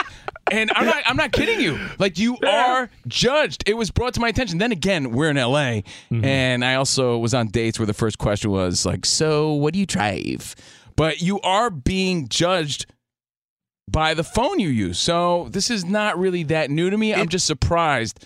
And 0.51 0.71
I'm 0.75 0.85
not, 0.85 1.03
I'm 1.05 1.15
not 1.17 1.31
kidding 1.31 1.59
you. 1.61 1.79
Like, 1.99 2.19
you 2.19 2.37
are 2.45 2.89
judged. 3.07 3.63
It 3.65 3.75
was 3.75 3.91
brought 3.91 4.13
to 4.15 4.19
my 4.19 4.27
attention. 4.27 4.57
Then 4.57 4.71
again, 4.71 5.11
we're 5.11 5.29
in 5.29 5.37
LA, 5.37 5.81
Mm-hmm. 6.11 6.23
and 6.25 6.65
I 6.65 6.75
also 6.75 7.17
was 7.17 7.33
on 7.33 7.47
dates 7.47 7.79
where 7.79 7.85
the 7.85 7.93
first 7.93 8.17
question 8.19 8.51
was 8.51 8.85
like, 8.85 9.05
so 9.05 9.53
what 9.53 9.73
do 9.73 9.79
you 9.79 9.85
drive? 9.85 10.55
But 10.95 11.21
you 11.21 11.39
are 11.41 11.69
being 11.69 12.27
judged 12.27 12.85
by 13.89 14.13
the 14.13 14.23
phone 14.23 14.59
you 14.59 14.69
use. 14.69 14.99
So 14.99 15.47
this 15.51 15.69
is 15.71 15.85
not 15.85 16.19
really 16.19 16.43
that 16.43 16.69
new 16.69 16.89
to 16.89 16.97
me. 16.97 17.13
I'm 17.13 17.29
just 17.29 17.47
surprised. 17.47 18.23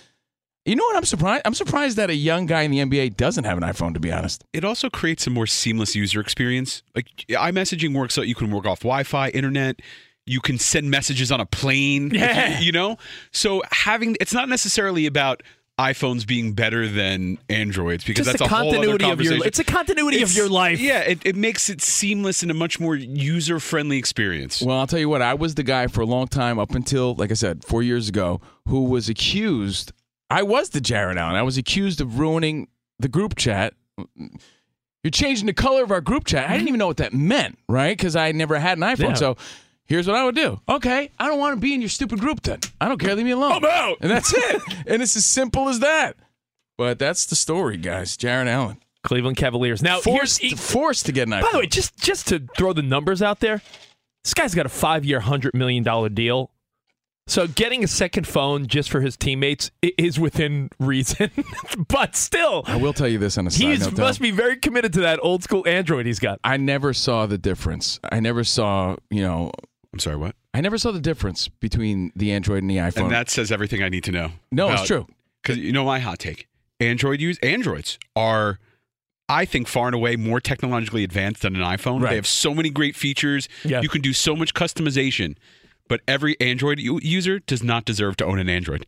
You 0.66 0.76
know 0.76 0.84
what? 0.84 0.98
I'm 0.98 1.06
surprised. 1.06 1.44
I'm 1.46 1.54
surprised 1.54 1.96
that 1.98 2.10
a 2.10 2.16
young 2.16 2.46
guy 2.46 2.64
in 2.64 2.72
the 2.72 2.80
NBA 2.80 3.16
doesn't 3.16 3.46
have 3.46 3.58
an 3.58 3.64
iPhone. 3.64 3.94
To 3.94 4.00
be 4.02 4.12
honest, 4.12 4.44
It 4.54 4.66
also 4.66 4.90
creates 4.90 5.26
a 5.26 5.30
more 5.30 5.48
seamless 5.48 5.96
user 5.96 6.20
experience. 6.20 6.84
Like 6.94 7.08
iMessaging 7.30 7.96
works 7.96 8.14
so 8.16 8.22
you 8.22 8.36
can 8.36 8.52
work 8.52 8.66
off 8.66 8.80
Wi-Fi, 8.82 9.30
internet. 9.30 9.80
You 10.28 10.40
can 10.42 10.58
send 10.60 10.90
messages 10.92 11.32
on 11.32 11.40
a 11.40 11.46
plane. 11.46 12.12
if 12.14 12.60
you- 12.60 12.66
You, 12.68 12.72
know, 12.72 12.98
so 13.32 13.64
having 13.72 14.18
it's 14.20 14.34
not 14.34 14.50
necessarily 14.50 15.06
about 15.06 15.42
iPhones 15.80 16.26
being 16.26 16.54
better 16.54 16.88
than 16.88 17.38
Androids 17.50 18.04
because 18.04 18.26
Just 18.26 18.40
that's 18.40 18.50
the 18.50 18.56
a 18.56 18.58
whole 18.60 18.70
other 18.70 18.78
continuity 18.98 19.04
of 19.12 19.22
your 19.22 19.32
conversation. 19.34 19.48
it's 19.48 19.60
a 19.60 19.64
continuity 19.64 20.22
of 20.24 20.34
your 20.36 20.50
life. 20.50 20.80
Yeah, 20.80 21.02
it, 21.02 21.20
it 21.24 21.36
makes 21.36 21.70
it 21.70 21.82
seamless 21.84 22.42
and 22.42 22.50
a 22.50 22.56
much 22.56 22.80
more 22.80 22.96
user 22.96 23.60
friendly 23.60 23.98
experience. 24.00 24.60
well, 24.62 24.80
I'll 24.80 24.88
tell 24.88 24.98
you 25.00 25.08
what. 25.08 25.22
I 25.22 25.36
was 25.36 25.54
the 25.54 25.62
guy 25.64 25.86
for 25.86 26.02
a 26.02 26.06
long 26.06 26.28
time, 26.28 26.58
up 26.58 26.72
until 26.72 27.14
like 27.16 27.30
I 27.30 27.36
said, 27.36 27.64
four 27.64 27.84
years 27.84 28.10
ago, 28.10 28.42
who 28.68 28.86
was 28.86 29.08
accused. 29.08 29.92
I 30.32 30.42
was 30.44 30.72
the 30.72 30.82
Jarrett 30.82 31.18
Allen. 31.18 31.36
I 31.36 31.44
was 31.44 31.58
accused 31.60 32.02
of 32.02 32.18
ruining 32.20 32.68
the 33.00 33.08
group 33.08 33.36
chat. 33.38 33.74
You're 35.04 35.12
changing 35.12 35.46
the 35.46 35.54
color 35.54 35.84
of 35.84 35.92
our 35.92 36.02
group 36.02 36.26
chat. 36.26 36.50
I 36.50 36.54
didn't 36.54 36.68
even 36.70 36.80
know 36.80 36.88
what 36.88 36.98
that 36.98 37.14
meant, 37.14 37.58
right? 37.70 37.96
Because 37.96 38.16
I 38.16 38.32
never 38.32 38.58
had 38.60 38.78
an 38.78 38.84
iPhone. 38.84 39.10
Yeah. 39.10 39.14
So 39.14 39.38
here's 39.88 40.08
what 40.08 40.16
I 40.16 40.24
would 40.24 40.36
do. 40.36 40.60
Okay, 40.70 41.12
I 41.20 41.28
don't 41.28 41.40
want 41.40 41.56
to 41.56 41.60
be 41.60 41.74
in 41.74 41.82
your 41.82 41.90
stupid 41.90 42.20
group 42.20 42.42
then. 42.44 42.60
I 42.80 42.88
don't 42.88 43.00
care. 43.00 43.16
Leave 43.16 43.26
me 43.26 43.32
alone. 43.32 43.52
I'm 43.54 43.66
out. 43.66 43.98
And 44.02 44.12
that's 44.12 44.34
it. 44.34 44.62
and 44.88 45.02
it's 45.02 45.16
as 45.16 45.26
simple 45.26 45.70
as 45.70 45.80
that. 45.80 46.16
But 46.78 47.00
that's 47.00 47.26
the 47.26 47.36
story, 47.36 47.78
guys. 47.78 48.16
Jarrett 48.16 48.48
Allen. 48.48 48.78
Cleveland 49.04 49.38
Cavaliers. 49.38 49.82
Now, 49.82 50.00
Forced, 50.00 50.42
here's, 50.42 50.60
forced 50.60 51.06
to 51.06 51.12
get 51.12 51.28
an 51.28 51.34
iPhone. 51.34 51.42
by 51.42 51.50
the 51.54 51.58
way, 51.60 51.66
just 51.68 51.98
just 51.98 52.28
to 52.28 52.46
throw 52.58 52.74
the 52.74 52.82
numbers 52.82 53.22
out 53.22 53.40
there, 53.40 53.62
this 54.24 54.34
guy's 54.34 54.54
got 54.54 54.66
a 54.66 54.70
five-year, 54.70 55.22
hundred 55.22 55.54
million 55.54 55.84
dollar 55.84 56.10
deal. 56.10 56.52
So 57.30 57.46
getting 57.46 57.84
a 57.84 57.88
second 57.88 58.26
phone 58.26 58.68
just 58.68 58.90
for 58.90 59.02
his 59.02 59.18
teammates 59.18 59.70
is 59.82 60.18
within 60.20 60.70
reason, 60.80 61.30
but 61.90 62.16
still, 62.16 62.64
I 62.66 62.78
will 62.78 62.94
tell 62.94 63.08
you 63.08 63.18
this 63.18 63.38
on 63.38 63.48
a 63.48 63.52
side 63.52 63.60
he 63.62 63.78
note. 63.78 63.96
though. 63.96 64.04
must 64.04 64.22
be 64.22 64.32
very 64.32 64.56
committed 64.58 64.94
to 64.94 65.02
that 65.02 65.20
old 65.22 65.44
school 65.44 65.68
Android 65.68 66.06
he's 66.06 66.20
got. 66.20 66.40
I 66.44 66.56
never 66.58 66.94
saw 66.94 67.26
the 67.26 67.38
difference. 67.38 68.00
I 68.12 68.20
never 68.22 68.44
saw, 68.46 68.96
you 69.10 69.24
know, 69.24 69.52
I'm 69.94 70.00
sorry, 70.00 70.18
what? 70.18 70.36
I 70.54 70.62
never 70.62 70.78
saw 70.78 70.92
the 70.92 71.00
difference 71.00 71.48
between 71.48 72.12
the 72.16 72.32
Android 72.32 72.62
and 72.64 72.70
the 72.70 72.78
iPhone. 72.78 73.04
And 73.04 73.12
that 73.12 73.30
says 73.30 73.52
everything 73.52 73.82
I 73.84 73.90
need 73.90 74.04
to 74.06 74.12
know. 74.12 74.32
no, 74.52 74.72
it's 74.72 74.86
true. 74.86 75.08
Because 75.42 75.58
you 75.58 75.72
know 75.72 75.86
my 75.86 76.00
hot 76.00 76.20
take: 76.20 76.48
Android 76.80 77.22
use 77.22 77.38
Androids 77.40 77.98
are, 78.16 78.60
I 79.30 79.46
think, 79.46 79.68
far 79.68 79.88
and 79.88 79.96
away 79.96 80.16
more 80.18 80.40
technologically 80.42 81.04
advanced 81.04 81.42
than 81.44 81.56
an 81.56 81.62
iPhone. 81.62 82.02
Right. 82.02 82.10
They 82.12 82.16
have 82.18 82.28
so 82.28 82.54
many 82.54 82.70
great 82.70 82.96
features. 82.96 83.48
Yeah. 83.64 83.82
You 83.82 83.90
can 83.90 84.02
do 84.02 84.14
so 84.14 84.36
much 84.36 84.54
customization. 84.54 85.36
But 85.90 86.02
every 86.06 86.36
Android 86.42 86.80
user 86.80 87.40
does 87.40 87.64
not 87.64 87.86
deserve 87.86 88.18
to 88.18 88.26
own 88.26 88.40
an 88.40 88.50
Android 88.50 88.86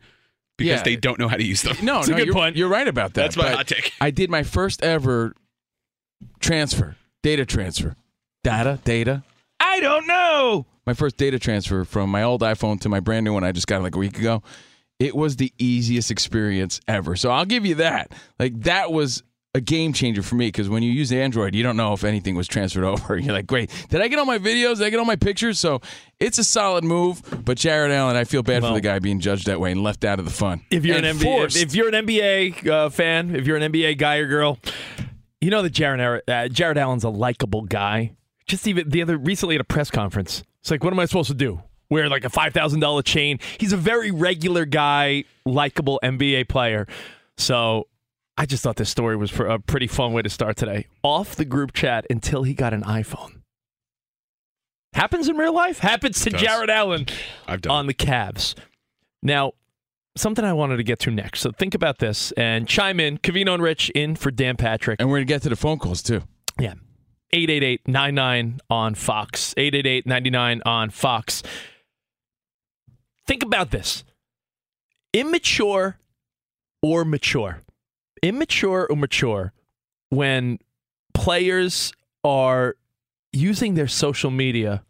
because 0.57 0.79
Yeah. 0.79 0.83
they 0.83 0.97
don't 0.97 1.17
know 1.17 1.29
how 1.29 1.37
to 1.37 1.45
use 1.45 1.61
them. 1.61 1.77
No, 1.81 1.99
It's 1.99 2.09
a 2.09 2.13
good 2.13 2.25
you're, 2.25 2.35
point. 2.35 2.57
you're 2.57 2.67
right 2.67 2.89
about 2.89 3.13
that. 3.13 3.21
That's 3.21 3.37
my 3.37 3.51
hot 3.51 3.67
take. 3.67 3.93
I 4.01 4.11
did 4.11 4.29
my 4.29 4.43
first 4.43 4.83
ever 4.83 5.33
transfer, 6.39 6.95
data 7.23 7.45
transfer, 7.45 7.95
data, 8.43 8.79
data. 8.83 9.23
I 9.61 9.79
don't 9.79 10.07
know. 10.07 10.65
My 10.89 10.95
first 10.95 11.17
data 11.17 11.37
transfer 11.37 11.85
from 11.85 12.09
my 12.09 12.23
old 12.23 12.41
iPhone 12.41 12.81
to 12.81 12.89
my 12.89 12.99
brand 12.99 13.23
new 13.23 13.31
one 13.31 13.43
I 13.43 13.51
just 13.51 13.67
got 13.67 13.83
like 13.83 13.93
a 13.95 13.99
week 13.99 14.17
ago, 14.17 14.41
it 14.97 15.15
was 15.15 15.35
the 15.35 15.53
easiest 15.59 16.09
experience 16.09 16.81
ever. 16.87 17.15
So 17.15 17.29
I'll 17.29 17.45
give 17.45 17.63
you 17.63 17.75
that. 17.75 18.11
Like 18.39 18.59
that 18.61 18.91
was 18.91 19.21
a 19.53 19.61
game 19.61 19.93
changer 19.93 20.23
for 20.23 20.33
me 20.33 20.47
because 20.47 20.67
when 20.67 20.81
you 20.81 20.91
use 20.91 21.11
Android, 21.11 21.53
you 21.53 21.61
don't 21.61 21.77
know 21.77 21.93
if 21.93 22.03
anything 22.03 22.33
was 22.33 22.47
transferred 22.47 22.83
over. 22.85 23.19
You're 23.19 23.33
like, 23.33 23.45
great, 23.45 23.69
did 23.89 24.01
I 24.01 24.07
get 24.07 24.17
all 24.17 24.25
my 24.25 24.39
videos? 24.39 24.77
Did 24.77 24.85
I 24.85 24.89
get 24.89 24.97
all 24.97 25.05
my 25.05 25.15
pictures? 25.15 25.59
So 25.59 25.79
it's 26.19 26.39
a 26.39 26.43
solid 26.43 26.83
move. 26.83 27.21
But 27.45 27.59
Jarrett 27.59 27.91
Allen, 27.91 28.15
I 28.15 28.23
feel 28.23 28.41
bad 28.41 28.63
Well- 28.63 28.71
for 28.71 28.77
the 28.77 28.81
guy 28.81 28.97
being 28.97 29.19
judged 29.19 29.45
that 29.45 29.59
way 29.59 29.71
and 29.71 29.83
left 29.83 30.03
out 30.03 30.17
of 30.17 30.25
the 30.25 30.31
fun. 30.31 30.61
If 30.71 30.85
you're 30.85 30.97
And 30.97 31.05
an 31.05 31.17
NBA, 31.17 31.45
if, 31.45 31.55
if 31.55 31.75
you're 31.75 31.93
an 31.93 32.07
NBA 32.07 32.67
uh, 32.67 32.89
fan, 32.89 33.35
if 33.35 33.45
you're 33.45 33.57
an 33.57 33.71
NBA 33.71 33.99
guy 33.99 34.15
or 34.15 34.25
girl, 34.25 34.57
you 35.39 35.51
know 35.51 35.61
that 35.61 35.69
Jarrett 35.69 36.23
uh, 36.27 36.47
Jarrett 36.47 36.79
Allen's 36.79 37.03
a 37.03 37.11
likable 37.11 37.61
guy. 37.61 38.13
Just 38.47 38.67
even 38.67 38.89
the 38.89 39.03
other 39.03 39.15
recently 39.19 39.53
at 39.53 39.61
a 39.61 39.65
press 39.65 39.91
conference, 39.91 40.43
it's 40.69 40.71
like, 40.71 40.83
what 40.83 40.93
am 40.93 40.99
I 40.99 41.05
supposed 41.05 41.29
to 41.29 41.33
do? 41.35 41.63
Wear 41.89 42.07
like 42.09 42.23
a 42.25 42.29
five 42.29 42.53
thousand 42.53 42.79
dollar 42.81 43.01
chain? 43.01 43.39
He's 43.59 43.73
a 43.73 43.77
very 43.77 44.11
regular 44.11 44.65
guy, 44.65 45.23
likable 45.43 45.99
NBA 46.03 46.47
player. 46.47 46.85
So 47.37 47.87
I 48.37 48.45
just 48.45 48.61
thought 48.61 48.75
this 48.75 48.91
story 48.91 49.15
was 49.15 49.31
a 49.39 49.57
pretty 49.57 49.87
fun 49.87 50.13
way 50.13 50.21
to 50.21 50.29
start 50.29 50.57
today. 50.57 50.85
Off 51.01 51.35
the 51.35 51.45
group 51.45 51.73
chat 51.73 52.05
until 52.11 52.43
he 52.43 52.53
got 52.53 52.75
an 52.75 52.83
iPhone. 52.83 53.41
Happens 54.93 55.27
in 55.27 55.37
real 55.37 55.53
life. 55.53 55.79
Happens 55.79 56.19
to 56.23 56.29
Jarrett 56.29 56.69
Allen 56.69 57.07
I've 57.47 57.61
done. 57.61 57.71
on 57.71 57.87
the 57.87 57.93
Cavs. 57.95 58.53
Now, 59.23 59.53
something 60.15 60.45
I 60.45 60.53
wanted 60.53 60.77
to 60.77 60.83
get 60.83 60.99
to 60.99 61.11
next. 61.11 61.39
So 61.39 61.51
think 61.51 61.73
about 61.73 61.97
this 61.97 62.31
and 62.33 62.67
chime 62.67 62.99
in. 62.99 63.17
Covino 63.17 63.55
and 63.55 63.63
Rich 63.63 63.89
in 63.91 64.15
for 64.15 64.29
Dan 64.29 64.55
Patrick. 64.57 64.99
and 64.99 65.09
we're 65.09 65.17
going 65.17 65.27
to 65.27 65.33
get 65.33 65.41
to 65.43 65.49
the 65.49 65.55
phone 65.55 65.79
calls 65.79 66.03
too. 66.03 66.21
Yeah. 66.59 66.75
888-99 67.33 68.59
on 68.69 68.95
Fox. 68.95 69.53
888-99 69.55 70.61
on 70.65 70.89
Fox. 70.89 71.43
Think 73.27 73.43
about 73.43 73.71
this. 73.71 74.03
Immature 75.13 75.99
or 76.81 77.05
mature. 77.05 77.61
Immature 78.23 78.87
or 78.89 78.95
mature 78.95 79.53
when 80.09 80.59
players 81.13 81.93
are 82.23 82.75
using 83.31 83.75
their 83.75 83.87
social 83.87 84.31
media 84.31 84.83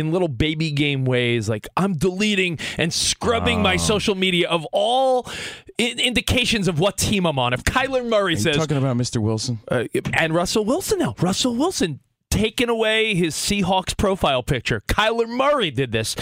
in 0.00 0.10
little 0.12 0.26
baby 0.28 0.70
game 0.72 1.04
ways 1.04 1.48
like 1.48 1.68
i'm 1.76 1.94
deleting 1.94 2.58
and 2.78 2.92
scrubbing 2.92 3.62
my 3.62 3.74
Oh. 3.74 3.76
social 3.76 4.14
media 4.16 4.48
of 4.48 4.66
all 4.72 5.30
in- 5.78 6.00
indications 6.00 6.66
of 6.66 6.80
what 6.80 6.96
team 6.98 7.24
i'm 7.26 7.38
on 7.38 7.52
if 7.52 7.62
kyler 7.62 8.04
murray 8.08 8.34
Are 8.34 8.38
says 8.38 8.56
talking 8.56 8.76
about 8.78 8.96
Mr. 8.96 9.18
Wilson? 9.22 9.60
uh, 9.70 9.84
and 10.14 10.34
Russell 10.34 10.64
Wilson 10.64 10.98
now. 10.98 11.14
Russell 11.20 11.54
Wilson 11.54 12.00
taking 12.30 12.68
away 12.68 13.14
his 13.14 13.34
Seahawks 13.34 13.96
profile 13.96 14.42
picture. 14.42 14.82
Kyler 14.88 15.28
Murray 15.28 15.70
did 15.72 15.90
this. 15.92 16.14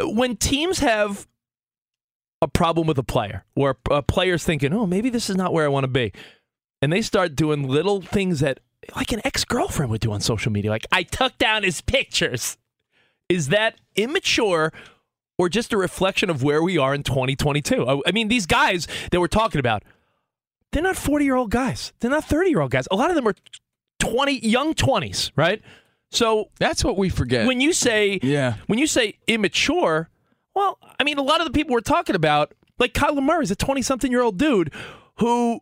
When 0.00 0.36
teams 0.36 0.78
have 0.78 1.26
a 2.42 2.46
problem 2.48 2.86
with 2.86 2.98
a 2.98 3.02
player, 3.02 3.44
or 3.56 3.76
a 3.90 4.02
player's 4.02 4.44
thinking, 4.44 4.72
"Oh, 4.72 4.86
maybe 4.86 5.10
this 5.10 5.28
is 5.30 5.36
not 5.36 5.52
where 5.52 5.64
I 5.64 5.68
want 5.68 5.84
to 5.84 5.88
be," 5.88 6.12
and 6.82 6.92
they 6.92 7.02
start 7.02 7.34
doing 7.34 7.66
little 7.66 8.00
things 8.00 8.40
that, 8.40 8.60
like 8.94 9.10
an 9.12 9.20
ex-girlfriend 9.24 9.90
would 9.90 10.00
do 10.02 10.12
on 10.12 10.20
social 10.20 10.52
media, 10.52 10.70
like 10.70 10.86
I 10.92 11.02
took 11.02 11.36
down 11.38 11.62
his 11.64 11.80
pictures. 11.80 12.56
Is 13.28 13.48
that 13.48 13.76
immature? 13.96 14.72
Or 15.38 15.50
just 15.50 15.72
a 15.74 15.76
reflection 15.76 16.30
of 16.30 16.42
where 16.42 16.62
we 16.62 16.78
are 16.78 16.94
in 16.94 17.02
2022. 17.02 17.86
I- 17.86 18.00
I 18.06 18.12
mean, 18.12 18.28
these 18.28 18.46
guys 18.46 18.88
that 19.10 19.20
we're 19.20 19.26
talking 19.26 19.58
about, 19.58 19.82
they're 20.72 20.82
not 20.82 20.96
40 20.96 21.26
year 21.26 21.36
old 21.36 21.50
guys. 21.50 21.92
They're 22.00 22.10
not 22.10 22.24
30 22.24 22.48
year 22.48 22.60
old 22.62 22.70
guys. 22.70 22.88
A 22.90 22.96
lot 22.96 23.10
of 23.10 23.16
them 23.16 23.28
are 23.28 23.34
20, 23.98 24.46
young 24.46 24.72
20s, 24.74 25.32
right? 25.36 25.60
So 26.10 26.48
That's 26.58 26.82
what 26.84 26.96
we 26.96 27.10
forget. 27.10 27.46
when 27.46 27.60
you 27.60 27.74
say, 27.74 28.18
yeah. 28.22 28.54
when 28.66 28.78
you 28.78 28.86
say 28.86 29.18
immature, 29.26 30.08
well, 30.54 30.78
I 30.98 31.04
mean, 31.04 31.18
a 31.18 31.22
lot 31.22 31.40
of 31.42 31.46
the 31.46 31.52
people 31.52 31.74
we're 31.74 31.80
talking 31.80 32.16
about, 32.16 32.54
like 32.78 32.94
Kyler 32.94 33.42
is 33.42 33.50
a 33.50 33.56
20 33.56 33.82
something 33.82 34.10
year 34.10 34.22
old 34.22 34.38
dude 34.38 34.72
who 35.18 35.60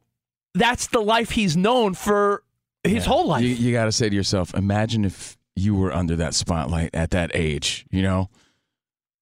that's 0.55 0.87
the 0.87 1.00
life 1.00 1.31
he's 1.31 1.57
known 1.57 1.94
for 1.94 2.44
his 2.85 3.07
whole 3.07 3.27
life. 3.27 3.42
You, 3.42 3.48
you 3.48 3.72
got 3.72 3.87
to 3.87 3.92
say 3.92 4.09
to 4.09 4.14
yourself, 4.14 4.55
imagine 4.55 5.05
if 5.05 5.34
you 5.57 5.75
were 5.75 5.93
under 5.93 6.17
that 6.17 6.35
spotlight 6.35 6.90
at 6.95 7.11
that 7.11 7.31
age, 7.35 7.87
you 7.90 8.03
know? 8.03 8.29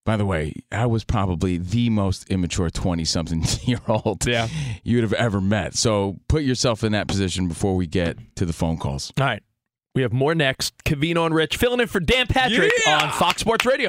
By 0.05 0.17
the 0.17 0.27
way, 0.27 0.55
I 0.73 0.87
was 0.87 1.05
probably 1.05 1.59
the 1.59 1.89
most 1.89 2.29
immature 2.29 2.71
20 2.71 3.05
something 3.05 3.45
year 3.63 3.81
old 3.87 4.27
Yeah. 4.27 4.49
you'd 4.83 5.03
have 5.05 5.13
ever 5.13 5.41
met. 5.41 5.75
So 5.77 6.19
put 6.29 6.43
yourself 6.43 6.83
in 6.83 6.91
that 6.93 7.07
position 7.07 7.47
before 7.47 7.77
we 7.77 7.87
get 7.87 8.17
to 8.37 8.45
the 8.45 8.53
phone 8.53 8.79
calls. 8.79 9.13
All 9.21 9.27
right. 9.27 9.43
We 9.95 10.03
have 10.03 10.13
more 10.13 10.35
next. 10.35 10.75
Covino 10.85 11.25
and 11.27 11.35
Rich 11.35 11.57
filling 11.59 11.79
in 11.81 11.87
for 11.87 12.01
Dan 12.01 12.27
Patrick 12.27 12.73
on 12.89 13.11
Fox 13.13 13.41
Sports 13.43 13.65
Radio. 13.67 13.89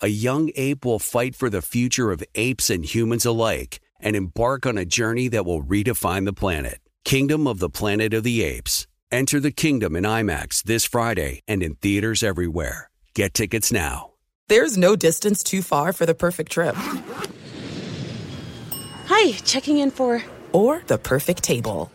a 0.00 0.08
young 0.08 0.50
ape 0.56 0.84
will 0.84 0.98
fight 0.98 1.34
for 1.34 1.50
the 1.50 1.62
future 1.62 2.10
of 2.10 2.24
apes 2.34 2.70
and 2.70 2.84
humans 2.84 3.26
alike 3.26 3.80
and 4.00 4.16
embark 4.16 4.64
on 4.64 4.78
a 4.78 4.84
journey 4.84 5.28
that 5.28 5.44
will 5.44 5.62
redefine 5.62 6.24
the 6.24 6.32
planet. 6.32 6.80
Kingdom 7.04 7.46
of 7.46 7.58
the 7.58 7.68
Planet 7.68 8.14
of 8.14 8.22
the 8.22 8.42
Apes. 8.42 8.86
Enter 9.12 9.40
the 9.40 9.50
kingdom 9.50 9.96
in 9.96 10.04
IMAX 10.04 10.62
this 10.62 10.84
Friday 10.84 11.42
and 11.48 11.62
in 11.62 11.74
theaters 11.76 12.22
everywhere. 12.22 12.90
Get 13.14 13.34
tickets 13.34 13.72
now. 13.72 14.12
There's 14.48 14.78
no 14.78 14.96
distance 14.96 15.42
too 15.42 15.62
far 15.62 15.92
for 15.92 16.06
the 16.06 16.14
perfect 16.14 16.52
trip. 16.52 16.74
Hi, 19.06 19.32
checking 19.44 19.78
in 19.78 19.90
for. 19.90 20.22
Or 20.52 20.82
the 20.86 20.98
perfect 20.98 21.42
table. 21.42 21.90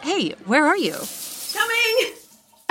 Hey, 0.00 0.30
where 0.46 0.64
are 0.64 0.76
you? 0.76 0.96
Coming! 1.52 2.21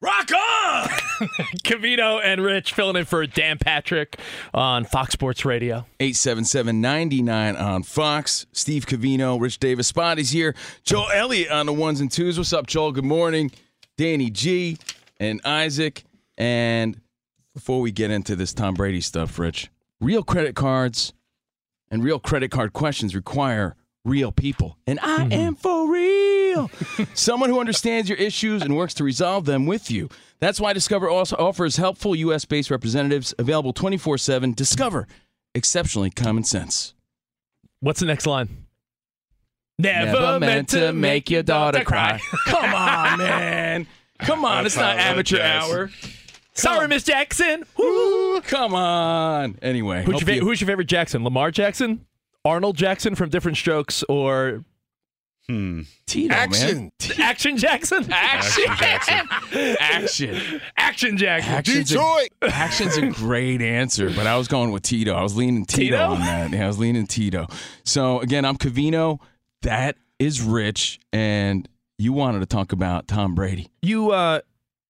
Rock 0.00 0.30
on! 0.32 0.88
Covino 1.64 2.20
and 2.22 2.40
Rich 2.40 2.72
filling 2.72 2.94
in 2.94 3.04
for 3.04 3.26
Dan 3.26 3.58
Patrick 3.58 4.16
on 4.54 4.84
Fox 4.84 5.12
Sports 5.12 5.44
Radio. 5.44 5.86
877-99 5.98 7.60
on 7.60 7.82
Fox. 7.82 8.46
Steve 8.52 8.86
Covino, 8.86 9.40
Rich 9.40 9.58
Davis, 9.58 9.88
Spotty's 9.88 10.30
here. 10.30 10.54
Joel 10.84 11.08
Elliott 11.12 11.50
on 11.50 11.66
the 11.66 11.72
ones 11.72 12.00
and 12.00 12.12
twos. 12.12 12.38
What's 12.38 12.52
up, 12.52 12.68
Joel? 12.68 12.92
Good 12.92 13.04
morning. 13.04 13.50
Danny 13.96 14.30
G 14.30 14.78
and 15.18 15.40
Isaac. 15.44 16.04
And 16.36 17.00
before 17.52 17.80
we 17.80 17.90
get 17.90 18.12
into 18.12 18.36
this 18.36 18.54
Tom 18.54 18.74
Brady 18.74 19.00
stuff, 19.00 19.36
Rich, 19.36 19.68
real 20.00 20.22
credit 20.22 20.54
cards 20.54 21.12
and 21.90 22.04
real 22.04 22.20
credit 22.20 22.52
card 22.52 22.72
questions 22.72 23.16
require 23.16 23.74
real 24.04 24.30
people. 24.30 24.78
And 24.86 25.00
I 25.00 25.24
mm-hmm. 25.24 25.32
am 25.32 25.54
for 25.56 25.90
real. 25.90 26.27
Someone 27.14 27.50
who 27.50 27.60
understands 27.60 28.08
your 28.08 28.18
issues 28.18 28.62
and 28.62 28.76
works 28.76 28.94
to 28.94 29.04
resolve 29.04 29.44
them 29.44 29.66
with 29.66 29.90
you. 29.90 30.08
That's 30.40 30.60
why 30.60 30.72
Discover 30.72 31.08
also 31.08 31.36
offers 31.36 31.76
helpful 31.76 32.14
U.S. 32.16 32.44
based 32.44 32.70
representatives 32.70 33.34
available 33.38 33.72
24 33.72 34.18
7. 34.18 34.52
Discover 34.54 35.06
exceptionally 35.54 36.10
common 36.10 36.44
sense. 36.44 36.94
What's 37.80 38.00
the 38.00 38.06
next 38.06 38.26
line? 38.26 38.66
Never 39.78 40.40
meant 40.40 40.70
to 40.70 40.92
make 40.92 41.30
your 41.30 41.42
daughter 41.44 41.84
cry. 41.84 42.20
Come 42.46 42.74
on, 42.74 43.18
man. 43.18 43.86
Come 44.20 44.44
on. 44.44 44.64
That's 44.64 44.74
it's 44.74 44.76
not 44.80 44.96
not 44.96 44.96
what 44.96 45.00
it 45.00 45.10
amateur 45.10 45.40
hour. 45.40 45.90
Sorry, 46.54 46.88
Miss 46.88 47.04
Jackson. 47.04 47.64
Ooh, 47.80 48.40
come 48.44 48.74
on. 48.74 49.56
Anyway, 49.62 50.02
Who's 50.02 50.20
your, 50.20 50.26
fa- 50.26 50.34
you- 50.34 50.40
who's 50.40 50.60
your 50.60 50.66
favorite 50.66 50.88
Jackson? 50.88 51.22
Lamar 51.22 51.52
Jackson? 51.52 52.04
Arnold 52.44 52.76
Jackson 52.76 53.14
from 53.14 53.28
Diff'rent 53.30 53.56
Strokes? 53.56 54.02
Or 54.08 54.64
Hmm. 55.48 55.82
Tito, 56.06 56.34
man. 56.34 56.90
Action 57.18 57.56
Jackson? 57.56 58.06
Action 58.10 58.66
Jackson. 58.76 59.26
Action. 59.80 60.36
Action 60.76 61.16
Jackson. 61.16 61.52
Action's 61.54 61.94
A, 61.94 62.28
action's 62.42 62.96
a 62.98 63.06
great 63.08 63.62
answer, 63.62 64.10
but 64.10 64.26
I 64.26 64.36
was 64.36 64.46
going 64.46 64.72
with 64.72 64.82
Tito. 64.82 65.14
I 65.14 65.22
was 65.22 65.36
leaning 65.36 65.64
Tito, 65.64 65.96
Tito? 65.96 66.04
on 66.12 66.20
that. 66.20 66.50
Yeah, 66.50 66.64
I 66.64 66.66
was 66.66 66.78
leaning 66.78 67.06
Tito. 67.06 67.46
So 67.84 68.20
again, 68.20 68.44
I'm 68.44 68.58
Covino. 68.58 69.20
That 69.62 69.96
is 70.18 70.42
Rich, 70.42 71.00
and 71.14 71.66
you 71.98 72.12
wanted 72.12 72.40
to 72.40 72.46
talk 72.46 72.72
about 72.72 73.08
Tom 73.08 73.34
Brady. 73.34 73.68
You 73.80 74.10
uh, 74.10 74.40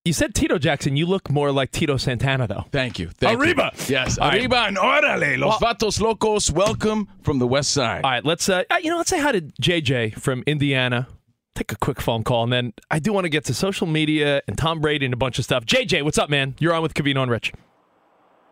you 0.08 0.14
said 0.14 0.34
Tito 0.34 0.58
Jackson. 0.58 0.96
You 0.96 1.04
look 1.04 1.30
more 1.30 1.52
like 1.52 1.70
Tito 1.70 1.98
Santana, 1.98 2.46
though. 2.46 2.64
Thank 2.72 2.98
you. 2.98 3.10
Thank 3.10 3.38
Arriba. 3.38 3.70
You. 3.76 3.84
Yes, 3.88 4.16
All 4.18 4.28
right. 4.28 4.40
Arriba 4.40 4.56
and 4.66 4.78
Orale, 4.78 5.38
Los 5.38 5.60
Vatos 5.60 6.00
Locos. 6.00 6.50
Welcome 6.50 7.08
from 7.22 7.38
the 7.38 7.46
West 7.46 7.70
Side. 7.70 8.04
All 8.04 8.10
right, 8.10 8.24
let's 8.24 8.48
uh, 8.48 8.64
you 8.82 8.90
know, 8.90 8.96
let's 8.96 9.10
say 9.10 9.20
hi 9.20 9.32
to 9.32 9.42
JJ 9.42 10.14
from 10.18 10.42
Indiana. 10.46 11.06
Take 11.54 11.72
a 11.72 11.76
quick 11.76 12.00
phone 12.00 12.24
call, 12.24 12.44
and 12.44 12.52
then 12.52 12.72
I 12.90 13.00
do 13.00 13.12
want 13.12 13.26
to 13.26 13.28
get 13.28 13.44
to 13.46 13.54
social 13.54 13.86
media 13.86 14.40
and 14.48 14.56
Tom 14.56 14.80
Brady 14.80 15.04
and 15.04 15.12
a 15.12 15.18
bunch 15.18 15.38
of 15.38 15.44
stuff. 15.44 15.66
JJ, 15.66 16.02
what's 16.04 16.16
up, 16.18 16.30
man? 16.30 16.54
You're 16.58 16.72
on 16.72 16.82
with 16.82 16.94
Covino 16.94 17.22
and 17.22 17.30
Rich. 17.30 17.52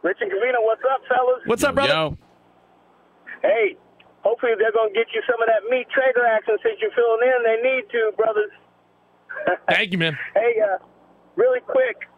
Rich 0.03 0.19
and 0.21 0.31
Covino, 0.31 0.61
what's 0.61 0.83
up, 0.92 1.01
fellas? 1.09 1.40
What's 1.47 1.64
up, 1.64 1.75
brother? 1.75 1.92
Yo. 1.92 2.19
Hey, 3.40 3.77
hopefully 4.21 4.53
they're 4.59 4.73
going 4.73 4.92
to 4.92 4.95
get 4.95 5.07
you 5.14 5.23
some 5.27 5.40
of 5.40 5.49
that 5.49 5.71
meat 5.71 5.87
trader 5.88 6.27
action 6.27 6.59
since 6.62 6.77
you're 6.83 6.90
filling 6.90 7.23
in. 7.23 7.42
They 7.45 7.71
need 7.71 7.85
to, 7.92 8.12
brothers. 8.16 8.51
Thank 9.71 9.92
you, 9.92 9.99
man. 9.99 10.19
Hey, 10.35 10.61
uh, 10.61 10.79
really 11.37 11.61
quick, 11.61 12.09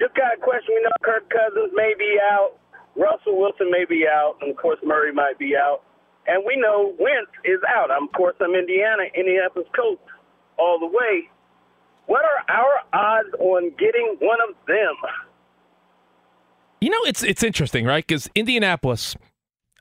just 0.00 0.14
got 0.14 0.36
a 0.36 0.40
question. 0.40 0.74
We 0.76 0.82
know, 0.82 0.90
Kirk 1.02 1.28
Cousins 1.28 1.72
may 1.74 1.94
be 1.98 2.18
out, 2.22 2.52
Russell 2.96 3.38
Wilson 3.38 3.70
may 3.70 3.84
be 3.84 4.06
out, 4.06 4.36
and 4.40 4.50
of 4.50 4.56
course 4.56 4.78
Murray 4.84 5.12
might 5.12 5.38
be 5.38 5.56
out, 5.56 5.82
and 6.26 6.44
we 6.46 6.56
know 6.56 6.94
Wentz 6.98 7.30
is 7.44 7.60
out. 7.68 7.90
I'm, 7.90 8.04
of 8.04 8.12
course, 8.12 8.36
I'm 8.40 8.54
Indiana, 8.54 9.04
Indianapolis 9.14 9.68
Colts 9.74 10.02
all 10.58 10.78
the 10.78 10.86
way. 10.86 11.28
What 12.06 12.22
are 12.24 12.54
our 12.54 13.18
odds 13.20 13.34
on 13.38 13.70
getting 13.78 14.16
one 14.20 14.38
of 14.48 14.54
them? 14.66 14.94
You 16.80 16.90
know, 16.90 17.00
it's 17.06 17.22
it's 17.22 17.42
interesting, 17.42 17.84
right? 17.84 18.06
Because 18.06 18.30
Indianapolis, 18.34 19.16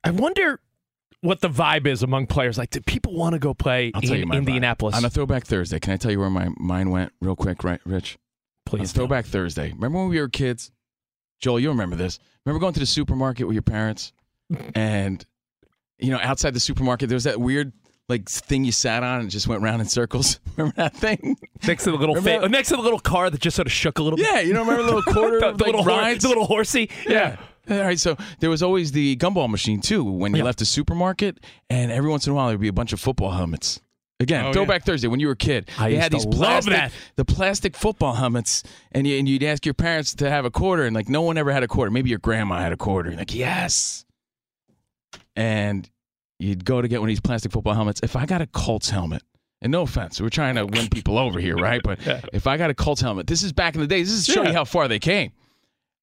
I 0.04 0.12
wonder 0.12 0.60
what 1.22 1.42
the 1.42 1.50
vibe 1.50 1.88
is 1.88 2.04
among 2.04 2.28
players. 2.28 2.58
Like, 2.58 2.72
do 2.72 2.82
people 2.82 3.16
want 3.16 3.34
to 3.34 3.40
go 3.40 3.54
play 3.54 3.92
I'll 3.94 4.02
in 4.02 4.08
tell 4.08 4.18
you 4.18 4.26
my 4.26 4.36
vibe. 4.36 4.40
Indianapolis? 4.40 4.96
On 4.96 5.06
a 5.06 5.10
Throwback 5.10 5.46
Thursday, 5.46 5.80
can 5.80 5.94
I 5.94 5.98
tell 5.98 6.12
you 6.12 6.20
where 6.20 6.30
my 6.30 6.50
mind 6.58 6.92
went 6.92 7.14
real 7.22 7.36
quick, 7.36 7.64
right, 7.64 7.80
Rich? 7.86 8.18
Please. 8.70 8.92
On 8.92 8.96
Throwback 8.96 9.26
Thursday. 9.26 9.72
Remember 9.74 10.00
when 10.00 10.10
we 10.10 10.20
were 10.20 10.30
kids? 10.30 10.72
Joel, 11.40 11.60
you 11.60 11.70
remember 11.70 11.96
this. 11.96 12.20
Remember 12.46 12.60
going 12.60 12.74
to 12.74 12.80
the 12.80 12.86
supermarket 12.86 13.46
with 13.48 13.54
your 13.54 13.62
parents? 13.64 14.14
and, 14.76 15.26
you 16.00 16.12
know, 16.12 16.20
outside 16.22 16.54
the 16.54 16.60
supermarket, 16.60 17.10
there 17.10 17.16
was 17.16 17.26
that 17.26 17.40
weird, 17.40 17.74
like, 18.10 18.28
thing 18.30 18.64
you 18.66 18.72
sat 18.72 19.04
on 19.04 19.22
and 19.22 19.30
just 19.30 19.48
went 19.48 19.62
round 19.62 19.82
in 19.82 19.88
circles. 19.88 20.40
remember 20.56 20.76
that 20.78 20.96
thing? 20.96 21.36
next 21.68 21.84
to 21.84 21.92
the 21.92 21.98
little 21.98 22.16
fa- 22.16 22.40
that- 22.42 22.52
next 22.52 22.70
to 22.70 22.76
the 22.76 22.82
little 22.82 23.00
car 23.00 23.30
that 23.30 23.42
just 23.42 23.56
sort 23.56 23.68
of 23.68 23.72
shook 23.72 24.00
a 24.00 24.04
little 24.04 24.18
bit. 24.18 24.26
Yeah, 24.26 24.40
you 24.40 24.54
know, 24.54 24.62
remember 24.62 24.84
the 24.84 24.96
little 24.96 25.14
quarter, 25.14 25.40
the, 25.40 25.52
the 25.52 25.64
like, 25.64 25.66
little 25.74 25.84
hor- 25.84 26.00
rides? 26.00 26.24
the 26.24 26.30
little 26.30 26.46
horsey. 26.46 26.90
Yeah. 27.08 27.38
All 27.70 27.78
right, 27.82 28.00
so 28.00 28.16
there 28.40 28.50
was 28.50 28.64
always 28.64 28.94
the 28.94 29.18
gumball 29.18 29.50
machine 29.50 29.82
too 29.82 30.02
when 30.02 30.34
you 30.34 30.42
left 30.42 30.60
the 30.60 30.66
supermarket, 30.66 31.42
and 31.70 31.92
every 31.92 32.10
once 32.10 32.26
in 32.26 32.32
a 32.32 32.34
while 32.34 32.48
there'd 32.48 32.62
be 32.62 32.70
a 32.70 32.74
bunch 32.74 32.94
of 32.94 33.00
football 33.02 33.32
helmets. 33.32 33.82
Again, 34.20 34.46
Oh, 34.48 34.54
Throwback 34.54 34.84
Thursday 34.84 35.08
when 35.08 35.20
you 35.20 35.28
were 35.28 35.34
a 35.34 35.38
kid, 35.38 35.70
I 35.78 35.92
they 35.92 35.96
had 35.98 36.12
these 36.12 36.26
plastic, 36.26 36.92
the 37.18 37.26
plastic 37.26 37.76
football 37.78 38.14
helmets, 38.14 38.64
and, 38.92 39.06
you, 39.06 39.20
and 39.20 39.30
you'd 39.30 39.44
ask 39.44 39.64
your 39.64 39.76
parents 39.76 40.16
to 40.16 40.30
have 40.30 40.44
a 40.44 40.50
quarter, 40.50 40.86
and 40.86 40.96
like 40.96 41.08
no 41.08 41.22
one 41.22 41.38
ever 41.38 41.52
had 41.52 41.62
a 41.62 41.68
quarter. 41.68 41.92
Maybe 41.92 42.10
your 42.10 42.18
grandma 42.20 42.58
had 42.60 42.72
a 42.74 42.78
quarter. 42.78 43.10
You're 43.12 43.20
like 43.20 43.36
yes, 43.36 44.06
and 45.36 45.88
you'd 46.40 46.66
go 46.66 46.82
to 46.82 46.88
get 46.88 47.00
one 47.00 47.10
of 47.10 47.12
these 47.12 47.20
plastic 47.22 47.52
football 47.52 47.74
helmets. 47.74 48.00
If 48.04 48.16
I 48.16 48.26
got 48.26 48.42
a 48.42 48.48
Colts 48.48 48.90
helmet, 48.90 49.22
and 49.62 49.72
no 49.72 49.84
offense, 49.84 50.20
we're 50.22 50.30
trying 50.30 50.56
to 50.56 50.66
win 50.66 50.88
people 50.90 51.18
over 51.18 51.40
here, 51.40 51.56
right? 51.56 51.82
But 51.84 52.00
if 52.34 52.48
I 52.48 52.58
got 52.58 52.70
a 52.70 52.74
Colts 52.74 53.02
helmet, 53.02 53.28
this 53.28 53.44
is 53.44 53.54
back 53.54 53.76
in 53.76 53.82
the 53.82 53.88
day. 53.88 54.02
This 54.02 54.12
is 54.12 54.26
to 54.26 54.32
show 54.32 54.42
Yeah. 54.44 54.50
you 54.50 54.54
how 54.56 54.66
far 54.66 54.88
they 54.88 55.00
came. 55.00 55.32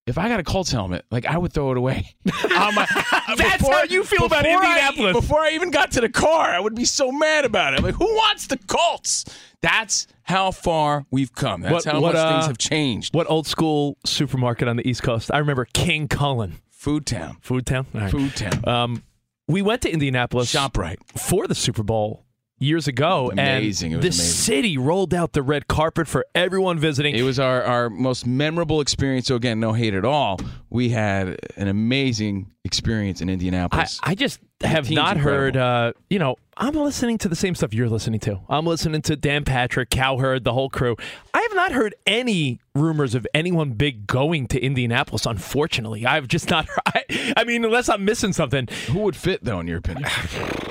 If 0.06 0.18
I 0.18 0.28
got 0.28 0.38
a 0.38 0.42
Colts 0.42 0.70
helmet, 0.70 1.06
like 1.10 1.24
I 1.24 1.38
would 1.38 1.52
throw 1.52 1.70
it 1.70 1.78
away. 1.78 2.14
My- 2.24 2.86
That's 3.38 3.56
before- 3.58 3.72
how 3.74 3.84
you 3.84 4.04
feel 4.04 4.26
about 4.26 4.44
before 4.44 4.62
I- 4.62 4.66
Indianapolis. 4.88 5.12
before 5.14 5.40
I 5.40 5.50
even 5.52 5.70
got 5.70 5.92
to 5.92 6.00
the 6.02 6.10
car, 6.10 6.50
I 6.50 6.60
would 6.60 6.74
be 6.74 6.84
so 6.84 7.10
mad 7.10 7.44
about 7.46 7.72
it. 7.72 7.78
I'm 7.78 7.84
like, 7.84 7.94
who 7.94 8.04
wants 8.14 8.46
the 8.48 8.58
Colts? 8.58 9.24
That's 9.62 10.06
how 10.24 10.50
far 10.50 11.06
we've 11.10 11.34
come. 11.34 11.62
That's 11.62 11.86
how 11.86 12.00
much 12.00 12.14
uh, 12.16 12.32
things 12.34 12.46
have 12.46 12.58
changed. 12.58 13.14
What 13.14 13.30
old 13.30 13.46
school 13.46 13.96
supermarket 14.04 14.68
on 14.68 14.76
the 14.76 14.86
East 14.86 15.02
Coast? 15.02 15.30
I 15.32 15.38
remember 15.38 15.64
King 15.72 16.06
Cullen. 16.08 16.60
Food 16.70 17.06
Town. 17.06 17.38
Food 17.40 17.64
Town? 17.64 17.86
Right. 17.94 18.10
Food 18.10 18.36
Town. 18.36 18.68
Um, 18.68 19.02
we 19.48 19.62
went 19.62 19.80
to 19.82 19.90
Indianapolis 19.90 20.52
ShopRite. 20.54 20.98
for 21.18 21.46
the 21.46 21.54
Super 21.54 21.82
Bowl 21.82 22.23
years 22.58 22.88
ago, 22.88 23.30
Amazing. 23.32 23.94
and 23.94 24.02
the 24.02 24.08
amazing. 24.08 24.24
city 24.24 24.78
rolled 24.78 25.12
out 25.12 25.32
the 25.32 25.42
red 25.42 25.68
carpet 25.68 26.08
for 26.08 26.24
everyone 26.34 26.78
visiting. 26.78 27.14
It 27.14 27.22
was 27.22 27.38
our, 27.38 27.62
our 27.62 27.90
most 27.90 28.26
memorable 28.26 28.80
experience. 28.80 29.26
So 29.26 29.34
again, 29.36 29.60
no 29.60 29.72
hate 29.72 29.94
at 29.94 30.04
all. 30.04 30.38
We 30.70 30.90
had 30.90 31.38
an 31.56 31.68
amazing 31.68 32.50
experience 32.64 33.20
in 33.20 33.28
Indianapolis. 33.28 34.00
I 34.02 34.14
just 34.14 34.40
The 34.60 34.68
have 34.68 34.90
not 34.90 35.16
heard. 35.16 35.56
Uh, 35.56 35.92
you 36.08 36.18
know, 36.18 36.36
I'm 36.56 36.74
listening 36.74 37.18
to 37.18 37.28
the 37.28 37.36
same 37.36 37.54
stuff 37.54 37.74
you're 37.74 37.88
listening 37.88 38.20
to. 38.20 38.40
I'm 38.48 38.66
listening 38.66 39.02
to 39.02 39.16
Dan 39.16 39.44
Patrick, 39.44 39.90
Cowherd, 39.90 40.44
the 40.44 40.52
whole 40.52 40.70
crew. 40.70 40.96
I 41.34 41.40
have 41.42 41.54
not 41.54 41.72
heard 41.72 41.94
any 42.06 42.60
rumors 42.74 43.14
of 43.14 43.26
anyone 43.34 43.72
big 43.72 44.06
going 44.06 44.46
to 44.48 44.60
Indianapolis. 44.60 45.26
Unfortunately, 45.26 46.06
I've 46.06 46.28
just 46.28 46.48
not. 46.48 46.68
I, 46.86 47.34
I 47.36 47.44
mean, 47.44 47.64
unless 47.64 47.88
I'm 47.88 48.04
missing 48.04 48.32
something. 48.32 48.68
Who 48.92 49.00
would 49.00 49.16
fit 49.16 49.44
though, 49.44 49.60
in 49.60 49.66
your 49.66 49.78
opinion? 49.78 50.08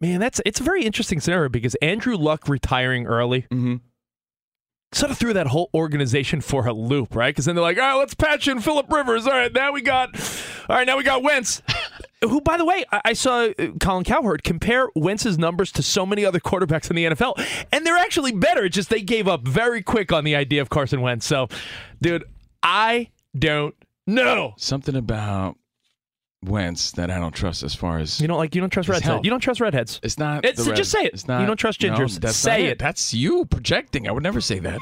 Man, 0.00 0.20
that's 0.20 0.40
it's 0.44 0.60
a 0.60 0.62
very 0.62 0.84
interesting 0.84 1.20
scenario 1.20 1.48
because 1.48 1.74
Andrew 1.76 2.16
Luck 2.16 2.48
retiring 2.48 3.06
early 3.06 3.42
Mm-hmm. 3.50 3.76
sort 4.92 5.10
of 5.10 5.18
threw 5.18 5.32
that 5.32 5.46
whole 5.48 5.70
organization 5.74 6.40
for 6.40 6.66
a 6.66 6.72
loop, 6.72 7.14
right? 7.16 7.34
Because 7.34 7.46
then 7.46 7.54
they're 7.54 7.62
like, 7.62 7.78
all 7.78 7.82
right, 7.84 7.94
let's 7.94 8.14
patch 8.14 8.46
in 8.48 8.60
Philip 8.60 8.92
Rivers. 8.92 9.26
All 9.26 9.32
right, 9.32 9.52
now 9.52 9.72
we 9.72 9.82
got, 9.82 10.14
all 10.68 10.76
right, 10.76 10.86
now 10.86 10.96
we 10.96 11.02
got 11.02 11.22
Wentz. 11.22 11.62
Who, 12.22 12.40
by 12.40 12.56
the 12.56 12.64
way, 12.64 12.84
I, 12.90 13.12
saw 13.12 13.48
uh, 13.58 13.66
Colin 13.80 14.02
Cowherd 14.04 14.44
compare 14.44 14.88
Wentz's 14.94 15.36
numbers 15.36 15.70
to 15.72 15.82
so 15.82 16.06
many 16.06 16.24
other 16.24 16.40
quarterbacks 16.40 16.88
in 16.88 16.96
the 16.96 17.04
NFL, 17.06 17.34
and 17.70 17.84
they're 17.86 17.98
actually 17.98 18.32
better. 18.32 18.64
It's 18.64 18.74
just 18.74 18.88
they 18.88 19.02
gave 19.02 19.28
up 19.28 19.46
very 19.46 19.82
quick 19.82 20.10
on 20.10 20.24
the 20.24 20.34
idea 20.34 20.62
of 20.62 20.70
Carson 20.70 21.02
Wentz. 21.02 21.26
So, 21.26 21.48
dude, 22.00 22.24
I 22.62 23.10
don't 23.38 23.74
know. 24.06 24.54
Something 24.56 24.96
about 24.96 25.58
Wentz 26.44 26.92
that 26.92 27.10
I 27.10 27.18
don't 27.18 27.34
trust 27.34 27.62
as 27.62 27.74
far 27.74 27.98
as 27.98 28.20
You 28.20 28.28
don't 28.28 28.38
like 28.38 28.54
you 28.54 28.60
don't 28.60 28.70
trust 28.70 28.86
His 28.86 28.94
redheads. 28.94 29.06
health. 29.06 29.24
You 29.24 29.30
don't 29.30 29.40
trust 29.40 29.60
redheads. 29.60 30.00
It's 30.02 30.18
not. 30.18 30.44
It's- 30.44 30.64
the 30.64 30.70
red- 30.70 30.76
just 30.76 30.90
say 30.90 31.04
it. 31.04 31.14
It's 31.14 31.26
not. 31.28 31.40
You 31.40 31.46
don't 31.46 31.56
trust 31.56 31.82
no, 31.82 31.90
gingers. 31.94 32.20
that's 32.20 32.36
Say 32.36 32.66
it. 32.66 32.78
That's 32.78 33.12
you 33.14 33.44
projecting. 33.46 34.08
I 34.08 34.12
would 34.12 34.22
never 34.22 34.40
say 34.40 34.58
that. 34.60 34.78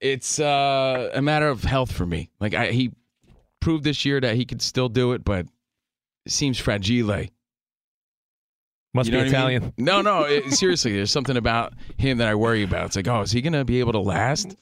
It's 0.00 0.38
uh, 0.38 1.10
a 1.12 1.20
matter 1.22 1.48
of 1.48 1.64
health 1.64 1.90
for 1.92 2.06
me. 2.06 2.30
Like 2.40 2.54
I, 2.54 2.70
he 2.70 2.92
proved 3.60 3.84
this 3.84 4.04
year 4.04 4.20
that 4.20 4.36
he 4.36 4.44
could 4.44 4.62
still 4.62 4.88
do 4.88 5.12
it, 5.12 5.24
but 5.24 5.46
it 6.26 6.32
seems 6.32 6.58
fragile. 6.58 7.26
Must 8.94 9.10
You 9.10 9.16
know 9.16 9.24
be 9.24 9.30
what 9.30 9.34
I 9.40 9.46
mean? 9.48 9.56
Italian. 9.56 9.72
No, 9.76 10.00
no. 10.02 10.24
It, 10.28 10.52
seriously, 10.52 10.94
there's 10.94 11.10
something 11.10 11.36
about 11.36 11.74
him 11.98 12.18
that 12.18 12.28
I 12.28 12.34
worry 12.34 12.62
about. 12.62 12.86
It's 12.86 12.96
like, 12.96 13.08
oh, 13.08 13.22
is 13.22 13.30
he 13.32 13.40
gonna 13.42 13.64
be 13.64 13.80
able 13.80 13.92
to 13.92 14.00
last? 14.00 14.54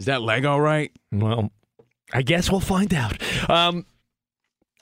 Is 0.00 0.06
that 0.06 0.22
leg 0.22 0.44
all 0.44 0.60
right? 0.60 0.90
Well, 1.12 1.50
I 2.12 2.22
guess 2.22 2.50
we'll 2.50 2.60
find 2.60 2.92
out. 2.92 3.16
Um, 3.48 3.86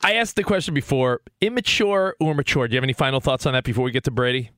I 0.02 0.14
asked 0.14 0.36
the 0.36 0.44
question 0.44 0.74
before: 0.74 1.20
immature 1.40 2.16
or 2.20 2.34
mature? 2.34 2.66
Do 2.68 2.74
you 2.74 2.76
have 2.78 2.84
any 2.84 2.92
final 2.92 3.20
thoughts 3.20 3.46
on 3.46 3.52
that 3.52 3.64
before 3.64 3.84
we 3.84 3.90
get 3.90 4.04
to 4.04 4.10
Brady? 4.10 4.50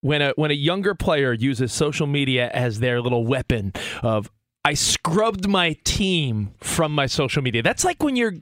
When 0.00 0.20
a 0.22 0.32
when 0.36 0.50
a 0.50 0.54
younger 0.54 0.94
player 0.94 1.32
uses 1.32 1.72
social 1.72 2.06
media 2.06 2.50
as 2.52 2.80
their 2.80 3.00
little 3.00 3.24
weapon 3.26 3.72
of 4.02 4.30
I 4.64 4.74
scrubbed 4.74 5.48
my 5.48 5.76
team 5.84 6.52
from 6.60 6.92
my 6.94 7.06
social 7.06 7.42
media. 7.42 7.62
That's 7.62 7.84
like 7.84 8.02
when 8.02 8.16
your 8.16 8.34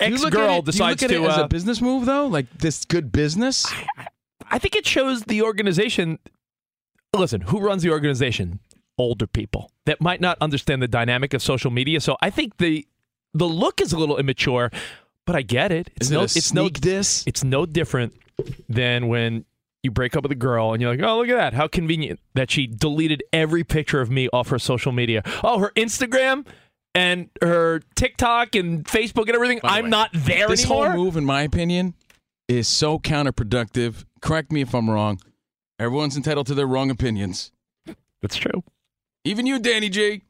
ex 0.00 0.24
girl 0.26 0.44
it- 0.44 0.50
do 0.50 0.54
you 0.56 0.62
decides 0.62 1.02
look 1.02 1.10
at 1.10 1.14
to. 1.14 1.24
it 1.24 1.28
as 1.28 1.38
uh, 1.38 1.44
a 1.44 1.48
business 1.48 1.80
move, 1.80 2.06
though. 2.06 2.26
Like 2.26 2.46
this 2.58 2.84
good 2.84 3.10
business. 3.12 3.66
I 4.50 4.58
think 4.58 4.76
it 4.76 4.86
shows 4.86 5.22
the 5.24 5.42
organization. 5.42 6.18
Listen, 7.16 7.42
who 7.42 7.60
runs 7.60 7.82
the 7.82 7.90
organization? 7.90 8.60
Older 8.98 9.26
people 9.26 9.72
that 9.86 10.00
might 10.00 10.20
not 10.20 10.36
understand 10.40 10.82
the 10.82 10.88
dynamic 10.88 11.32
of 11.34 11.42
social 11.42 11.70
media. 11.70 12.00
So 12.00 12.16
I 12.20 12.30
think 12.30 12.58
the 12.58 12.86
the 13.34 13.46
look 13.48 13.80
is 13.80 13.92
a 13.92 13.98
little 13.98 14.18
immature, 14.18 14.70
but 15.26 15.36
I 15.36 15.42
get 15.42 15.72
it. 15.72 15.90
It's 15.96 16.06
Is 16.06 16.10
it 16.10 16.14
no, 16.14 16.20
a 16.20 16.24
it's 16.24 16.52
no, 16.54 16.68
diss? 16.68 17.24
it's 17.26 17.44
no 17.44 17.66
different 17.66 18.14
than 18.68 19.08
when 19.08 19.44
you 19.82 19.90
break 19.90 20.16
up 20.16 20.22
with 20.22 20.32
a 20.32 20.36
girl 20.36 20.72
and 20.72 20.80
you're 20.80 20.94
like, 20.94 21.02
oh, 21.02 21.18
look 21.18 21.28
at 21.28 21.36
that. 21.36 21.54
How 21.54 21.66
convenient 21.68 22.20
that 22.34 22.50
she 22.50 22.66
deleted 22.66 23.22
every 23.32 23.64
picture 23.64 24.00
of 24.00 24.10
me 24.10 24.28
off 24.32 24.48
her 24.48 24.58
social 24.58 24.92
media. 24.92 25.22
Oh, 25.42 25.58
her 25.58 25.72
Instagram 25.76 26.46
and 26.94 27.30
her 27.40 27.80
TikTok 27.94 28.54
and 28.54 28.84
Facebook 28.84 29.22
and 29.26 29.30
everything. 29.34 29.60
I'm 29.64 29.84
way, 29.84 29.90
not 29.90 30.10
there 30.12 30.48
this 30.48 30.64
anymore. 30.64 30.90
whole 30.90 31.04
move, 31.04 31.16
in 31.16 31.24
my 31.24 31.42
opinion, 31.42 31.94
is 32.48 32.68
so 32.68 32.98
counterproductive. 32.98 34.04
Correct 34.20 34.52
me 34.52 34.60
if 34.60 34.74
I'm 34.74 34.88
wrong. 34.88 35.20
Everyone's 35.78 36.16
entitled 36.16 36.46
to 36.48 36.54
their 36.54 36.66
wrong 36.66 36.90
opinions. 36.90 37.50
That's 38.20 38.36
true. 38.36 38.62
Even 39.24 39.46
you, 39.46 39.58
Danny 39.58 39.88
G. 39.88 40.22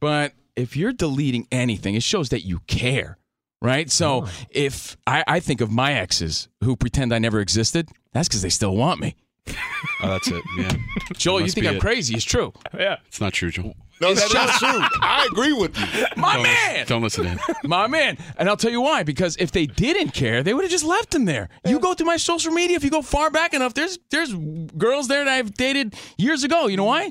But 0.00 0.32
if 0.54 0.76
you're 0.76 0.92
deleting 0.92 1.46
anything, 1.50 1.94
it 1.94 2.02
shows 2.02 2.28
that 2.28 2.42
you 2.44 2.60
care, 2.66 3.16
right? 3.62 3.90
So 3.90 4.24
Oh. 4.26 4.30
if 4.50 4.96
I, 5.06 5.24
I 5.26 5.40
think 5.40 5.60
of 5.60 5.70
my 5.70 5.92
exes 5.94 6.48
who 6.62 6.76
pretend 6.76 7.12
I 7.12 7.18
never 7.18 7.40
existed, 7.40 7.88
that's 8.12 8.28
because 8.28 8.42
they 8.42 8.50
still 8.50 8.76
want 8.76 9.00
me. 9.00 9.14
Oh, 10.02 10.08
that's 10.08 10.28
it. 10.28 10.42
Yeah. 10.58 10.72
Joel, 11.16 11.40
you 11.40 11.48
think 11.48 11.66
I'm 11.66 11.76
it. 11.76 11.80
crazy? 11.80 12.14
It's 12.14 12.24
true. 12.24 12.52
Yeah. 12.78 12.96
It's 13.06 13.18
not 13.20 13.32
true, 13.32 13.50
Joel. 13.50 13.74
No, 14.00 14.10
It's 14.10 14.20
that 14.20 14.26
is 14.26 14.32
just- 14.32 14.58
true. 14.58 14.98
I 15.00 15.26
agree 15.30 15.54
with 15.54 15.78
you. 15.78 15.86
My 16.16 16.34
Don't 16.34 16.42
man. 16.42 16.72
Listen, 16.74 16.86
don't 16.88 17.02
listen 17.02 17.24
to 17.24 17.30
him. 17.30 17.38
My 17.64 17.86
man. 17.86 18.18
And 18.36 18.46
I'll 18.48 18.58
tell 18.58 18.70
you 18.70 18.82
why. 18.82 19.04
Because 19.04 19.36
if 19.38 19.52
they 19.52 19.64
didn't 19.64 20.10
care, 20.10 20.42
they 20.42 20.52
would 20.52 20.64
have 20.64 20.70
just 20.70 20.84
left 20.84 21.14
him 21.14 21.24
there. 21.24 21.48
You 21.64 21.78
go 21.78 21.94
through 21.94 22.08
my 22.08 22.18
social 22.18 22.52
media, 22.52 22.76
if 22.76 22.84
you 22.84 22.90
go 22.90 23.00
far 23.00 23.30
back 23.30 23.54
enough, 23.54 23.72
there's 23.72 23.98
there's 24.10 24.34
girls 24.76 25.08
there 25.08 25.24
that 25.24 25.32
I've 25.32 25.54
dated 25.54 25.94
years 26.18 26.44
ago. 26.44 26.66
You 26.66 26.76
know 26.76 26.84
why? 26.84 27.10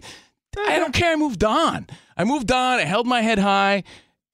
I 0.68 0.78
don't 0.78 0.94
care. 0.94 1.14
I 1.14 1.16
moved 1.16 1.44
on. 1.44 1.88
I 2.16 2.24
moved 2.24 2.52
on. 2.52 2.80
I 2.80 2.84
held 2.84 3.08
my 3.08 3.22
head 3.22 3.40
high. 3.40 3.84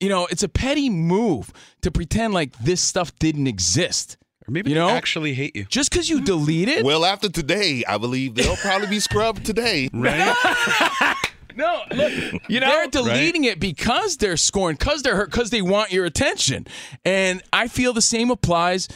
You 0.02 0.08
know, 0.08 0.26
it's 0.30 0.42
a 0.42 0.48
petty 0.48 0.90
move 0.90 1.52
to 1.82 1.90
pretend 1.90 2.34
like 2.34 2.58
this 2.58 2.80
stuff 2.80 3.16
didn't 3.20 3.46
exist. 3.46 4.16
Or 4.48 4.50
maybe 4.50 4.70
You 4.70 4.74
they 4.74 4.80
know? 4.80 4.88
actually 4.90 5.32
hate 5.34 5.54
you. 5.54 5.64
Just 5.66 5.90
because 5.92 6.10
you 6.10 6.20
delete 6.20 6.68
it? 6.68 6.84
Well, 6.84 7.04
after 7.04 7.28
today, 7.28 7.84
I 7.88 7.98
believe 7.98 8.34
they'll 8.34 8.56
probably 8.56 8.88
be 8.88 8.98
scrubbed 9.00 9.46
today. 9.46 9.88
Right? 9.92 11.16
No, 11.54 11.82
look, 11.94 12.12
You 12.48 12.60
know, 12.60 12.68
they're 12.70 12.86
deleting 12.86 13.44
it 13.44 13.60
because 13.60 14.16
they're 14.16 14.38
scorned, 14.38 14.78
because 14.78 15.02
they're 15.02 15.16
hurt, 15.16 15.30
because 15.30 15.50
they 15.50 15.60
want 15.60 15.92
your 15.92 16.06
attention. 16.06 16.66
And 17.04 17.42
I 17.52 17.68
feel 17.68 17.92
the 17.92 18.00
same 18.00 18.30
applies 18.30 18.88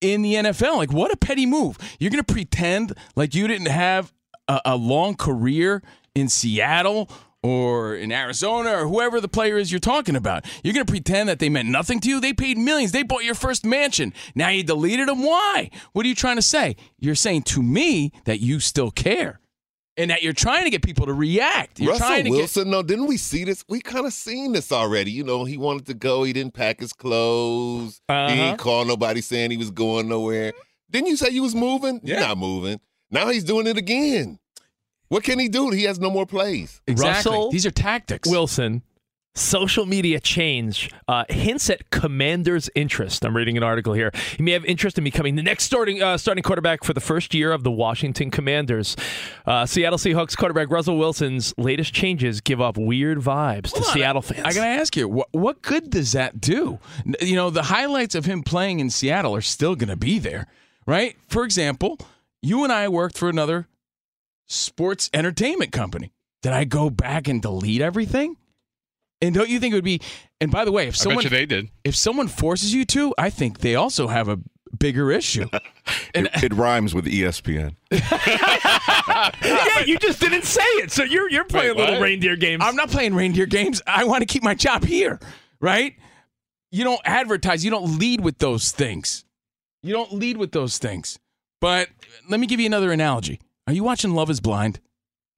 in 0.00 0.22
the 0.22 0.34
NFL. 0.36 0.78
Like, 0.78 0.90
what 0.90 1.12
a 1.12 1.18
petty 1.18 1.44
move. 1.44 1.76
You're 2.00 2.10
going 2.10 2.24
to 2.24 2.32
pretend 2.32 2.94
like 3.14 3.34
you 3.34 3.46
didn't 3.46 3.68
have 3.68 4.10
a, 4.48 4.60
a 4.64 4.76
long 4.76 5.16
career 5.16 5.82
in 6.14 6.30
Seattle 6.30 7.10
or 7.42 7.96
in 7.96 8.12
Arizona 8.12 8.72
or 8.72 8.86
whoever 8.86 9.20
the 9.20 9.28
player 9.28 9.58
is 9.58 9.72
you're 9.72 9.80
talking 9.80 10.16
about. 10.16 10.44
You're 10.62 10.74
going 10.74 10.86
to 10.86 10.90
pretend 10.92 11.28
that 11.28 11.38
they 11.38 11.48
meant 11.48 11.68
nothing 11.68 12.00
to 12.00 12.08
you. 12.08 12.20
They 12.20 12.32
paid 12.32 12.56
millions. 12.58 12.92
They 12.92 13.02
bought 13.02 13.24
your 13.24 13.34
first 13.34 13.64
mansion. 13.66 14.12
Now 14.34 14.48
you 14.50 14.62
deleted 14.62 15.08
them. 15.08 15.22
Why? 15.22 15.70
What 15.92 16.04
are 16.06 16.08
you 16.08 16.14
trying 16.14 16.36
to 16.36 16.42
say? 16.42 16.76
You're 16.98 17.14
saying 17.16 17.42
to 17.42 17.62
me 17.62 18.12
that 18.24 18.40
you 18.40 18.60
still 18.60 18.90
care. 18.90 19.40
And 19.98 20.10
that 20.10 20.22
you're 20.22 20.32
trying 20.32 20.64
to 20.64 20.70
get 20.70 20.82
people 20.82 21.04
to 21.04 21.12
react. 21.12 21.78
You're 21.78 21.90
Russell 21.92 22.06
trying 22.06 22.24
to 22.24 22.30
Wilson, 22.30 22.70
no, 22.70 22.82
didn't 22.82 23.08
we 23.08 23.18
see 23.18 23.44
this? 23.44 23.62
We 23.68 23.80
kind 23.82 24.06
of 24.06 24.14
seen 24.14 24.52
this 24.52 24.72
already. 24.72 25.10
You 25.10 25.22
know, 25.22 25.44
he 25.44 25.58
wanted 25.58 25.84
to 25.86 25.94
go. 25.94 26.22
He 26.22 26.32
didn't 26.32 26.54
pack 26.54 26.80
his 26.80 26.94
clothes. 26.94 28.00
He 28.08 28.14
Uh-huh. 28.14 28.32
ain't 28.32 28.58
call 28.58 28.86
nobody 28.86 29.20
saying 29.20 29.50
he 29.50 29.58
was 29.58 29.70
going 29.70 30.08
nowhere. 30.08 30.54
Didn't 30.90 31.08
you 31.08 31.16
say 31.16 31.28
you 31.28 31.42
was 31.42 31.54
moving? 31.54 32.00
You're 32.02 32.18
Yeah. 32.20 32.28
not 32.28 32.38
moving. 32.38 32.80
Now 33.10 33.28
he's 33.28 33.44
doing 33.44 33.66
it 33.66 33.76
again. 33.76 34.38
What 35.12 35.24
can 35.24 35.38
he 35.38 35.48
do? 35.48 35.68
He 35.68 35.82
has 35.82 36.00
no 36.00 36.10
more 36.10 36.24
plays. 36.24 36.80
Exactly. 36.86 37.32
Russell 37.32 37.50
These 37.50 37.66
are 37.66 37.70
tactics. 37.70 38.26
Wilson, 38.26 38.82
social 39.34 39.84
media 39.84 40.18
change 40.18 40.90
uh, 41.06 41.24
hints 41.28 41.68
at 41.68 41.90
Commander's 41.90 42.70
interest. 42.74 43.22
I'm 43.22 43.36
reading 43.36 43.58
an 43.58 43.62
article 43.62 43.92
here. 43.92 44.10
He 44.38 44.42
may 44.42 44.52
have 44.52 44.64
interest 44.64 44.96
in 44.96 45.04
becoming 45.04 45.36
the 45.36 45.42
next 45.42 45.64
starting 45.64 46.02
uh, 46.02 46.16
starting 46.16 46.42
quarterback 46.42 46.82
for 46.82 46.94
the 46.94 47.00
first 47.02 47.34
year 47.34 47.52
of 47.52 47.62
the 47.62 47.70
Washington 47.70 48.30
Commanders. 48.30 48.96
Uh, 49.44 49.66
Seattle 49.66 49.98
Seahawks 49.98 50.34
quarterback 50.34 50.70
Russell 50.70 50.96
Wilson's 50.96 51.52
latest 51.58 51.92
changes 51.92 52.40
give 52.40 52.62
off 52.62 52.78
weird 52.78 53.18
vibes 53.18 53.70
to 53.74 53.80
on. 53.80 53.84
Seattle 53.84 54.22
fans. 54.22 54.46
I 54.46 54.54
gotta 54.54 54.80
ask 54.80 54.96
you, 54.96 55.08
what 55.08 55.28
what 55.32 55.60
good 55.60 55.90
does 55.90 56.12
that 56.12 56.40
do? 56.40 56.78
You 57.20 57.36
know, 57.36 57.50
the 57.50 57.64
highlights 57.64 58.14
of 58.14 58.24
him 58.24 58.42
playing 58.42 58.80
in 58.80 58.88
Seattle 58.88 59.36
are 59.36 59.42
still 59.42 59.74
gonna 59.74 59.94
be 59.94 60.18
there, 60.18 60.46
right? 60.86 61.18
For 61.28 61.44
example, 61.44 61.98
you 62.40 62.64
and 62.64 62.72
I 62.72 62.88
worked 62.88 63.18
for 63.18 63.28
another 63.28 63.68
sports 64.52 65.10
entertainment 65.12 65.72
company. 65.72 66.12
Did 66.42 66.52
I 66.52 66.64
go 66.64 66.90
back 66.90 67.28
and 67.28 67.40
delete 67.40 67.80
everything? 67.80 68.36
And 69.20 69.34
don't 69.34 69.48
you 69.48 69.60
think 69.60 69.72
it 69.72 69.76
would 69.76 69.84
be? 69.84 70.00
And 70.40 70.50
by 70.50 70.64
the 70.64 70.72
way, 70.72 70.88
if 70.88 70.94
I 70.94 70.96
someone 70.96 71.22
bet 71.22 71.24
you 71.24 71.38
they 71.38 71.46
did. 71.46 71.70
if 71.84 71.94
someone 71.94 72.26
forces 72.26 72.74
you 72.74 72.84
to, 72.86 73.14
I 73.16 73.30
think 73.30 73.60
they 73.60 73.76
also 73.76 74.08
have 74.08 74.28
a 74.28 74.38
bigger 74.78 75.10
issue. 75.10 75.46
It, 76.14 76.28
it 76.44 76.54
rhymes 76.54 76.94
with 76.94 77.06
ESPN. 77.06 77.74
yeah, 77.90 79.80
you 79.84 79.98
just 79.98 80.20
didn't 80.20 80.44
say 80.44 80.62
it, 80.62 80.92
so 80.92 81.02
you're 81.02 81.28
you're 81.28 81.44
playing 81.44 81.76
Wait, 81.76 81.86
little 81.86 82.00
reindeer 82.00 82.36
games. 82.36 82.62
I'm 82.64 82.76
not 82.76 82.90
playing 82.90 83.14
reindeer 83.14 83.46
games. 83.46 83.82
I 83.86 84.04
want 84.04 84.20
to 84.20 84.26
keep 84.26 84.42
my 84.42 84.54
job 84.54 84.84
here, 84.84 85.18
right? 85.60 85.96
You 86.70 86.84
don't 86.84 87.00
advertise, 87.04 87.64
you 87.64 87.70
don't 87.70 87.98
lead 87.98 88.20
with 88.20 88.38
those 88.38 88.70
things. 88.70 89.24
You 89.82 89.92
don't 89.92 90.12
lead 90.12 90.36
with 90.36 90.52
those 90.52 90.78
things. 90.78 91.18
But 91.60 91.88
let 92.28 92.38
me 92.38 92.46
give 92.46 92.60
you 92.60 92.66
another 92.66 92.92
analogy. 92.92 93.40
Are 93.72 93.74
you 93.74 93.84
watching 93.84 94.10
Love 94.12 94.28
is 94.28 94.40
Blind? 94.40 94.80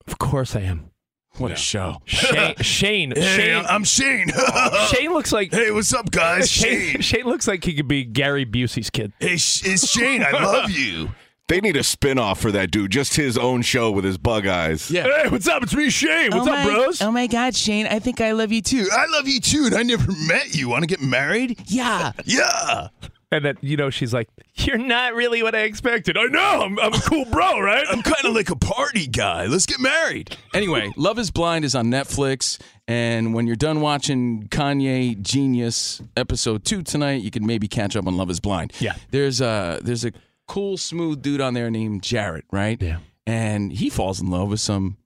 of 0.08 0.18
course 0.18 0.56
I 0.56 0.62
am. 0.62 0.90
What 1.36 1.52
a 1.52 1.56
show. 1.56 1.98
Shane, 2.04 2.56
Shane, 2.60 3.14
Shane, 3.14 3.64
I'm 3.68 3.84
Shane. 3.84 4.26
Shane 4.88 5.12
looks 5.12 5.30
like 5.30 5.52
hey, 5.52 5.70
what's 5.70 5.94
up, 5.94 6.10
guys? 6.10 6.50
Shane, 6.50 7.00
Shane 7.00 7.26
looks 7.26 7.46
like 7.46 7.62
he 7.62 7.74
could 7.74 7.86
be 7.86 8.02
Gary 8.02 8.44
Busey's 8.44 8.90
kid. 8.90 9.12
Hey, 9.20 9.34
it's 9.34 9.88
Shane. 9.88 10.24
I 10.24 10.32
love 10.32 10.68
you. 10.68 11.10
They 11.46 11.60
need 11.60 11.76
a 11.76 11.84
spin-off 11.84 12.40
for 12.40 12.50
that 12.50 12.72
dude, 12.72 12.90
just 12.90 13.14
his 13.14 13.38
own 13.38 13.62
show 13.62 13.92
with 13.92 14.04
his 14.04 14.18
bug 14.18 14.48
eyes. 14.48 14.90
Yeah. 14.90 15.04
Hey, 15.04 15.28
what's 15.28 15.46
up? 15.46 15.62
It's 15.62 15.74
me, 15.74 15.88
Shane. 15.88 16.32
What's 16.32 16.48
oh 16.48 16.52
up, 16.52 16.58
my, 16.58 16.64
bros? 16.64 17.02
Oh 17.02 17.12
my 17.12 17.28
God, 17.28 17.54
Shane! 17.54 17.86
I 17.86 18.00
think 18.00 18.20
I 18.20 18.32
love 18.32 18.50
you 18.50 18.62
too. 18.62 18.88
I 18.90 19.06
love 19.12 19.28
you 19.28 19.38
too, 19.38 19.66
and 19.66 19.76
I 19.76 19.84
never 19.84 20.10
met 20.26 20.56
you. 20.56 20.70
Want 20.70 20.82
to 20.82 20.88
get 20.88 21.00
married? 21.00 21.62
Yeah, 21.66 22.10
yeah. 22.24 22.88
And 23.34 23.44
then, 23.44 23.58
you 23.62 23.76
know, 23.76 23.90
she's 23.90 24.14
like, 24.14 24.28
You're 24.54 24.78
not 24.78 25.14
really 25.14 25.42
what 25.42 25.56
I 25.56 25.62
expected. 25.62 26.16
I 26.16 26.24
know. 26.26 26.62
I'm, 26.62 26.78
I'm 26.78 26.94
a 26.94 27.00
cool 27.00 27.24
bro, 27.24 27.58
right? 27.60 27.84
I'm 27.90 28.00
kind 28.00 28.24
of 28.24 28.32
like 28.34 28.48
a 28.48 28.56
party 28.56 29.08
guy. 29.08 29.46
Let's 29.46 29.66
get 29.66 29.80
married. 29.80 30.36
Anyway, 30.54 30.92
Love 30.96 31.18
is 31.18 31.32
Blind 31.32 31.64
is 31.64 31.74
on 31.74 31.86
Netflix. 31.86 32.60
And 32.86 33.34
when 33.34 33.48
you're 33.48 33.56
done 33.56 33.80
watching 33.80 34.44
Kanye 34.48 35.20
Genius 35.20 36.00
episode 36.16 36.64
two 36.64 36.82
tonight, 36.84 37.22
you 37.22 37.32
can 37.32 37.44
maybe 37.44 37.66
catch 37.66 37.96
up 37.96 38.06
on 38.06 38.16
Love 38.16 38.30
is 38.30 38.38
Blind. 38.38 38.72
Yeah. 38.78 38.94
There's 39.10 39.40
a, 39.40 39.80
there's 39.82 40.04
a 40.04 40.12
cool, 40.46 40.76
smooth 40.76 41.20
dude 41.20 41.40
on 41.40 41.54
there 41.54 41.70
named 41.70 42.02
Jarrett, 42.04 42.44
right? 42.52 42.80
Yeah. 42.80 42.98
And 43.26 43.72
he 43.72 43.90
falls 43.90 44.20
in 44.20 44.30
love 44.30 44.48
with 44.50 44.60
some 44.60 44.96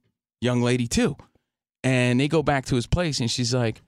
young 0.42 0.60
lady 0.60 0.86
too. 0.86 1.16
And 1.82 2.20
they 2.20 2.28
go 2.28 2.42
back 2.42 2.66
to 2.66 2.74
his 2.74 2.86
place, 2.86 3.20
and 3.20 3.30
she's 3.30 3.54
like, 3.54 3.80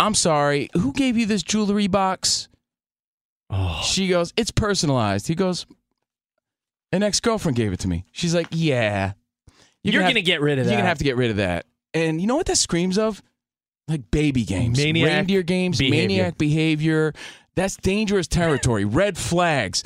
I'm 0.00 0.14
sorry, 0.14 0.68
who 0.74 0.92
gave 0.92 1.16
you 1.16 1.24
this 1.24 1.42
jewelry 1.42 1.86
box? 1.86 2.48
Oh. 3.52 3.80
She 3.84 4.08
goes, 4.08 4.32
It's 4.36 4.50
personalized. 4.50 5.28
He 5.28 5.34
goes, 5.34 5.66
An 6.90 7.02
ex 7.02 7.20
girlfriend 7.20 7.56
gave 7.56 7.72
it 7.72 7.80
to 7.80 7.88
me. 7.88 8.06
She's 8.12 8.34
like, 8.34 8.48
Yeah. 8.50 9.12
You're 9.82 10.00
gonna 10.00 10.12
gonna 10.12 10.22
get 10.22 10.40
rid 10.40 10.58
of 10.58 10.64
that. 10.66 10.70
You're 10.70 10.78
gonna 10.78 10.88
have 10.88 10.98
to 10.98 11.04
get 11.04 11.16
rid 11.16 11.30
of 11.30 11.36
that. 11.36 11.66
And 11.92 12.20
you 12.20 12.26
know 12.26 12.36
what 12.36 12.46
that 12.46 12.56
screams 12.56 12.98
of? 12.98 13.22
Like 13.88 14.10
baby 14.10 14.44
games, 14.44 14.78
Maniac 14.78 15.06
reindeer 15.06 15.42
games, 15.42 15.78
behavior. 15.78 16.00
maniac 16.00 16.38
behavior. 16.38 17.12
That's 17.56 17.76
dangerous 17.76 18.28
territory. 18.28 18.84
Red 18.86 19.18
flags. 19.18 19.82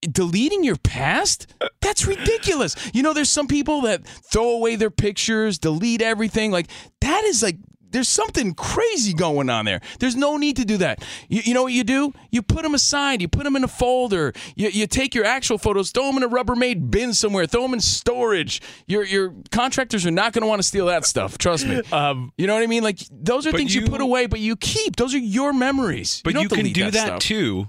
Deleting 0.00 0.64
your 0.64 0.76
past? 0.76 1.52
That's 1.82 2.06
ridiculous. 2.06 2.74
You 2.94 3.02
know, 3.02 3.12
there's 3.12 3.30
some 3.30 3.46
people 3.48 3.82
that 3.82 4.06
throw 4.06 4.50
away 4.52 4.76
their 4.76 4.90
pictures, 4.90 5.58
delete 5.58 6.00
everything. 6.00 6.50
Like 6.50 6.68
that 7.00 7.24
is 7.24 7.42
like 7.42 7.56
there's 7.90 8.08
something 8.08 8.54
crazy 8.54 9.12
going 9.12 9.50
on 9.50 9.64
there. 9.64 9.80
There's 9.98 10.16
no 10.16 10.36
need 10.36 10.56
to 10.56 10.64
do 10.64 10.76
that. 10.78 11.04
You, 11.28 11.42
you 11.44 11.54
know 11.54 11.62
what 11.62 11.72
you 11.72 11.84
do? 11.84 12.12
You 12.30 12.42
put 12.42 12.62
them 12.62 12.74
aside. 12.74 13.20
You 13.20 13.28
put 13.28 13.44
them 13.44 13.56
in 13.56 13.64
a 13.64 13.68
folder. 13.68 14.32
You, 14.56 14.68
you 14.68 14.86
take 14.86 15.14
your 15.14 15.24
actual 15.24 15.58
photos, 15.58 15.90
throw 15.90 16.06
them 16.06 16.16
in 16.18 16.22
a 16.22 16.28
Rubbermaid 16.28 16.90
bin 16.90 17.14
somewhere, 17.14 17.46
throw 17.46 17.62
them 17.62 17.74
in 17.74 17.80
storage. 17.80 18.60
Your 18.86 19.04
your 19.04 19.34
contractors 19.50 20.06
are 20.06 20.10
not 20.10 20.32
going 20.32 20.42
to 20.42 20.48
want 20.48 20.60
to 20.60 20.66
steal 20.68 20.86
that 20.86 21.04
stuff. 21.04 21.38
Trust 21.38 21.66
me. 21.66 21.82
Um, 21.98 22.32
you 22.36 22.46
know 22.46 22.54
what 22.54 22.62
I 22.62 22.66
mean? 22.66 22.82
Like 22.82 22.98
those 23.10 23.46
are 23.46 23.52
things 23.52 23.74
you, 23.74 23.82
you- 23.82 23.88
put 23.88 24.00
away, 24.00 24.26
but 24.26 24.40
you 24.40 24.56
keep. 24.56 24.96
Those 24.96 25.14
are 25.14 25.18
your 25.18 25.52
memories. 25.52 26.20
But 26.22 26.34
don't 26.34 26.42
you, 26.42 26.48
can 26.48 26.72
do 26.72 26.90
that, 26.90 27.06
stuff. 27.06 27.20
too 27.20 27.68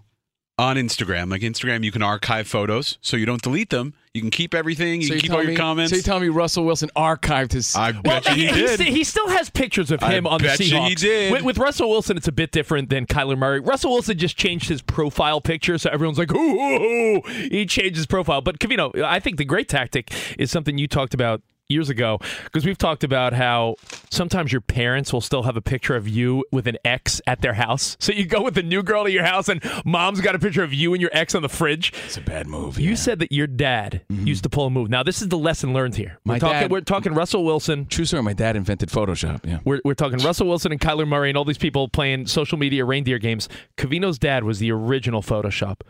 on 0.59 0.75
Instagram. 0.75 1.31
Like 1.31 1.41
Instagram, 1.41 1.83
you 1.83 1.91
can 1.91 2.03
archive 2.03 2.47
photos, 2.47 2.97
so 3.01 3.15
you 3.17 3.25
don't 3.25 3.41
delete 3.41 3.69
them. 3.69 3.93
You 4.13 4.21
can 4.21 4.29
keep 4.31 4.53
everything. 4.53 5.01
You 5.01 5.07
So 5.07 5.13
can 5.13 5.15
you 5.17 5.21
keep 5.21 5.31
all 5.31 5.41
your 5.41 5.51
me- 5.51 5.55
comments. 5.55 5.91
So 5.91 5.95
you 5.95 6.01
tell 6.01 6.19
me 6.19 6.27
Russell 6.29 6.65
Wilson 6.65 6.89
archived 6.95 7.53
his? 7.53 7.75
I 7.75 7.91
Well, 7.91 8.01
bet 8.03 8.25
you 8.27 8.33
he 8.33 8.47
he, 8.47 8.51
did. 8.53 8.69
sti- 8.71 8.83
he 8.91 9.03
still 9.03 9.29
has 9.29 9.49
pictures 9.49 9.91
of 9.91 10.03
I 10.03 10.11
him 10.11 10.27
on 10.27 10.41
the 10.41 10.47
Seahawks. 10.49 10.89
he 10.89 10.95
did. 10.95 11.31
With, 11.31 11.43
with 11.43 11.57
Russell 11.57 11.89
Wilson, 11.89 12.17
it's 12.17 12.27
a 12.27 12.31
bit 12.31 12.51
different 12.51 12.89
than 12.89 13.05
Kyler 13.05 13.37
Murray. 13.37 13.59
Russell 13.61 13.91
Wilson 13.91 14.17
just 14.17 14.35
changed 14.37 14.67
his 14.67 14.81
profile 14.81 15.39
picture, 15.41 15.77
so 15.77 15.89
everyone's 15.91 16.17
like, 16.17 16.33
ooh, 16.33 16.37
ooh, 16.37 17.17
ooh. 17.17 17.21
he 17.27 17.65
changed 17.65 17.95
his 17.95 18.05
profile. 18.07 18.41
But 18.41 18.59
Covino, 18.59 18.93
I 19.01 19.19
think 19.19 19.37
the 19.37 19.45
great 19.45 19.69
tactic 19.69 20.11
is 20.37 20.51
something 20.51 20.77
you 20.77 20.87
talked 20.87 21.13
about 21.13 21.41
years 21.69 21.89
ago 21.89 22.19
because 22.45 22.65
we've 22.65 22.77
talked 22.77 23.03
about 23.03 23.33
how 23.33 23.75
sometimes 24.09 24.51
your 24.51 24.61
parents 24.61 25.13
will 25.13 25.21
still 25.21 25.43
have 25.43 25.55
a 25.55 25.61
picture 25.61 25.95
of 25.95 26.07
you 26.07 26.43
with 26.51 26.67
an 26.67 26.77
ex 26.83 27.21
at 27.27 27.41
their 27.41 27.53
house. 27.53 27.95
So 28.09 28.13
you 28.15 28.25
go 28.25 28.41
with 28.41 28.55
the 28.55 28.63
new 28.63 28.81
girl 28.81 29.03
to 29.03 29.11
your 29.11 29.23
house, 29.23 29.49
and 29.49 29.61
mom's 29.85 30.19
got 30.19 30.33
a 30.33 30.39
picture 30.39 30.63
of 30.63 30.73
you 30.73 30.93
and 30.93 31.01
your 31.01 31.11
ex 31.13 31.35
on 31.35 31.43
the 31.43 31.49
fridge. 31.49 31.93
It's 32.05 32.17
a 32.17 32.21
bad 32.21 32.47
move. 32.47 32.79
You 32.79 32.95
said 32.95 33.19
that 33.19 33.31
your 33.31 33.45
dad 33.45 34.01
mm-hmm. 34.11 34.25
used 34.25 34.41
to 34.43 34.49
pull 34.49 34.65
a 34.65 34.69
move. 34.71 34.89
Now 34.89 35.03
this 35.03 35.21
is 35.21 35.27
the 35.27 35.37
lesson 35.37 35.71
learned 35.71 35.95
here. 35.95 36.17
We're 36.25 36.33
My 36.33 36.39
talking. 36.39 36.61
dad- 36.61 36.71
we're 36.71 36.81
talking 36.81 37.13
Russell 37.13 37.45
Wilson. 37.45 37.85
True 37.85 38.05
story. 38.05 38.23
My 38.23 38.33
dad 38.33 38.55
invented 38.55 38.89
Photoshop. 38.89 39.45
Yeah. 39.45 39.59
We're, 39.63 39.81
we're 39.85 39.93
talking 39.93 40.17
Russell 40.19 40.47
Wilson 40.47 40.71
and 40.71 40.81
Kyler 40.81 41.07
Murray 41.07 41.29
and 41.29 41.37
all 41.37 41.45
these 41.45 41.59
people 41.59 41.87
playing 41.87 42.25
social 42.25 42.57
media 42.57 42.83
reindeer 42.83 43.19
games. 43.19 43.47
Covino's 43.77 44.17
dad 44.17 44.43
was 44.43 44.57
the 44.57 44.71
original 44.71 45.21
Photoshop. 45.21 45.81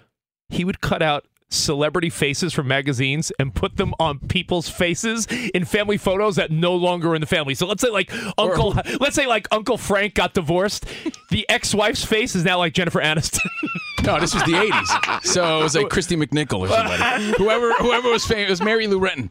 He 0.49 0.65
would 0.65 0.81
cut 0.81 1.01
out 1.01 1.25
celebrity 1.49 2.09
faces 2.09 2.53
from 2.53 2.67
magazines 2.67 3.31
and 3.39 3.53
put 3.53 3.77
them 3.77 3.93
on 3.99 4.19
people's 4.19 4.69
faces 4.69 5.25
in 5.53 5.65
family 5.65 5.97
photos 5.97 6.35
that 6.35 6.51
no 6.51 6.75
longer 6.75 7.11
are 7.11 7.15
in 7.15 7.21
the 7.21 7.27
family. 7.27 7.55
So 7.55 7.65
let's 7.67 7.81
say 7.81 7.89
like 7.89 8.11
Uncle, 8.37 8.75
let's 8.99 9.15
say 9.15 9.27
like 9.27 9.47
Uncle 9.51 9.77
Frank 9.77 10.13
got 10.13 10.33
divorced. 10.33 10.85
The 11.29 11.47
ex-wife's 11.49 12.05
face 12.05 12.35
is 12.35 12.43
now 12.43 12.57
like 12.59 12.73
Jennifer 12.73 13.01
Aniston. 13.01 13.39
No, 14.03 14.19
this 14.19 14.33
was 14.33 14.43
the 14.43 14.53
'80s, 14.53 15.23
so 15.25 15.59
it 15.59 15.63
was 15.63 15.75
like 15.75 15.87
Kristy 15.87 16.21
McNichol 16.21 16.59
or 16.61 16.67
somebody. 16.69 17.33
whoever, 17.37 17.73
whoever 17.73 18.09
was 18.09 18.25
famous, 18.25 18.47
it 18.47 18.49
was 18.49 18.61
Mary 18.61 18.87
Lou 18.87 18.99
Retton. 18.99 19.29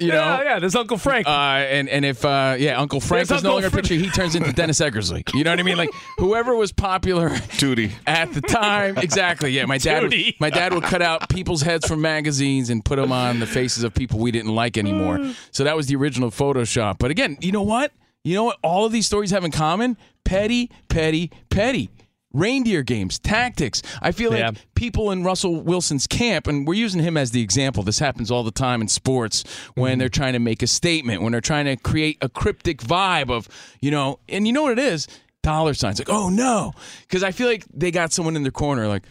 you 0.00 0.08
know, 0.08 0.14
yeah, 0.14 0.42
yeah, 0.42 0.58
there's 0.58 0.74
Uncle 0.76 0.98
Frank. 0.98 1.26
Uh, 1.26 1.30
and 1.30 1.88
and 1.88 2.04
if 2.04 2.24
uh, 2.24 2.54
yeah, 2.58 2.78
Uncle 2.80 3.00
Frank 3.00 3.28
There's 3.28 3.38
was 3.38 3.42
no 3.42 3.50
Uncle 3.50 3.62
longer 3.62 3.66
a 3.68 3.70
Fr- 3.70 3.76
picture, 3.78 3.94
he 3.94 4.10
turns 4.10 4.34
into 4.34 4.52
Dennis 4.52 4.80
Eckersley. 4.80 5.22
You 5.34 5.44
know 5.44 5.50
what 5.50 5.60
I 5.60 5.62
mean? 5.62 5.76
Like 5.78 5.90
whoever 6.18 6.54
was 6.54 6.72
popular, 6.72 7.30
Duty. 7.58 7.92
at 8.06 8.32
the 8.32 8.40
time. 8.40 8.98
Exactly. 8.98 9.50
Yeah, 9.50 9.66
my 9.66 9.78
dad. 9.78 10.02
Would, 10.02 10.14
my 10.40 10.50
dad 10.50 10.72
would 10.74 10.84
cut 10.84 11.02
out 11.02 11.28
people's 11.28 11.62
heads 11.62 11.86
from 11.86 12.00
magazines 12.00 12.70
and 12.70 12.84
put 12.84 12.96
them 12.96 13.12
on 13.12 13.40
the 13.40 13.46
faces 13.46 13.84
of 13.84 13.94
people 13.94 14.18
we 14.18 14.30
didn't 14.30 14.54
like 14.54 14.76
anymore. 14.78 15.32
So 15.50 15.64
that 15.64 15.76
was 15.76 15.86
the 15.86 15.96
original 15.96 16.30
Photoshop. 16.30 16.98
But 16.98 17.10
again, 17.10 17.38
you 17.40 17.52
know 17.52 17.62
what? 17.62 17.92
You 18.24 18.34
know 18.36 18.44
what? 18.44 18.58
All 18.62 18.86
of 18.86 18.92
these 18.92 19.06
stories 19.06 19.30
have 19.30 19.44
in 19.44 19.50
common: 19.50 19.96
petty, 20.24 20.70
petty, 20.88 21.30
petty. 21.50 21.90
Reindeer 22.32 22.82
games, 22.82 23.18
tactics. 23.18 23.82
I 24.00 24.12
feel 24.12 24.30
like 24.30 24.56
people 24.74 25.10
in 25.10 25.24
Russell 25.24 25.60
Wilson's 25.60 26.06
camp, 26.06 26.46
and 26.46 26.66
we're 26.66 26.74
using 26.74 27.02
him 27.02 27.16
as 27.16 27.30
the 27.30 27.42
example. 27.42 27.82
This 27.82 27.98
happens 27.98 28.30
all 28.30 28.42
the 28.42 28.50
time 28.50 28.80
in 28.80 28.88
sports 28.88 29.44
when 29.74 29.92
mm-hmm. 29.92 29.98
they're 30.00 30.08
trying 30.08 30.32
to 30.32 30.38
make 30.38 30.62
a 30.62 30.66
statement, 30.66 31.22
when 31.22 31.32
they're 31.32 31.40
trying 31.40 31.66
to 31.66 31.76
create 31.76 32.18
a 32.20 32.28
cryptic 32.28 32.78
vibe 32.78 33.30
of, 33.30 33.48
you 33.80 33.90
know, 33.90 34.18
and 34.28 34.46
you 34.46 34.52
know 34.52 34.62
what 34.62 34.72
it 34.72 34.78
is? 34.78 35.08
Dollar 35.42 35.74
signs. 35.74 35.98
Like, 35.98 36.08
oh 36.08 36.28
no. 36.28 36.72
Because 37.02 37.22
I 37.22 37.32
feel 37.32 37.48
like 37.48 37.64
they 37.72 37.90
got 37.90 38.12
someone 38.12 38.36
in 38.36 38.42
their 38.42 38.52
corner, 38.52 38.88
like, 38.88 39.04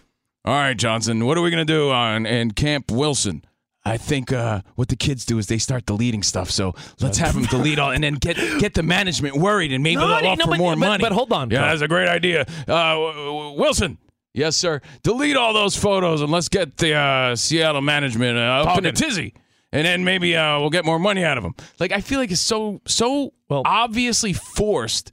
all 0.43 0.55
right, 0.55 0.75
Johnson, 0.75 1.25
what 1.25 1.37
are 1.37 1.41
we 1.41 1.51
going 1.51 1.65
to 1.65 1.71
do 1.71 1.91
on 1.91 2.25
and 2.25 2.55
Camp 2.55 2.89
Wilson? 2.89 3.43
I 3.83 3.97
think 3.97 4.31
uh, 4.31 4.61
what 4.75 4.89
the 4.89 4.95
kids 4.95 5.25
do 5.25 5.39
is 5.39 5.47
they 5.47 5.57
start 5.57 5.85
deleting 5.87 6.21
stuff. 6.23 6.51
So 6.51 6.75
let's 6.99 7.17
have 7.17 7.33
them 7.33 7.45
delete 7.45 7.79
all, 7.79 7.91
and 7.91 8.03
then 8.03 8.13
get 8.15 8.35
get 8.59 8.75
the 8.75 8.83
management 8.83 9.37
worried, 9.37 9.71
and 9.73 9.81
maybe 9.83 9.95
No, 9.95 10.07
they'll 10.07 10.21
no, 10.21 10.29
offer 10.29 10.49
but- 10.51 10.57
more 10.59 10.73
but- 10.73 10.79
money. 10.79 11.01
but 11.01 11.11
hold 11.11 11.31
on, 11.33 11.49
yeah, 11.49 11.61
that's 11.69 11.81
a 11.81 11.87
great 11.87 12.07
idea. 12.07 12.45
Uh, 12.67 13.53
Wilson, 13.57 13.97
yes, 14.35 14.55
sir. 14.55 14.81
Delete 15.01 15.35
all 15.35 15.53
those 15.53 15.75
photos, 15.75 16.21
and 16.21 16.31
let's 16.31 16.47
get 16.47 16.77
the 16.77 16.93
uh, 16.93 17.35
Seattle 17.35 17.81
management 17.81 18.37
uh, 18.37 18.65
up 18.69 18.77
in 18.77 18.85
a 18.85 18.91
tizzy, 18.91 19.33
and 19.71 19.83
then 19.85 20.03
maybe 20.03 20.35
uh, 20.37 20.59
we'll 20.59 20.69
get 20.69 20.85
more 20.85 20.99
money 20.99 21.23
out 21.23 21.37
of 21.39 21.43
them. 21.43 21.55
Like 21.79 21.91
I 21.91 22.01
feel 22.01 22.19
like 22.19 22.29
it's 22.31 22.39
so 22.39 22.81
so 22.85 23.33
Well- 23.49 23.63
obviously 23.65 24.33
forced, 24.33 25.09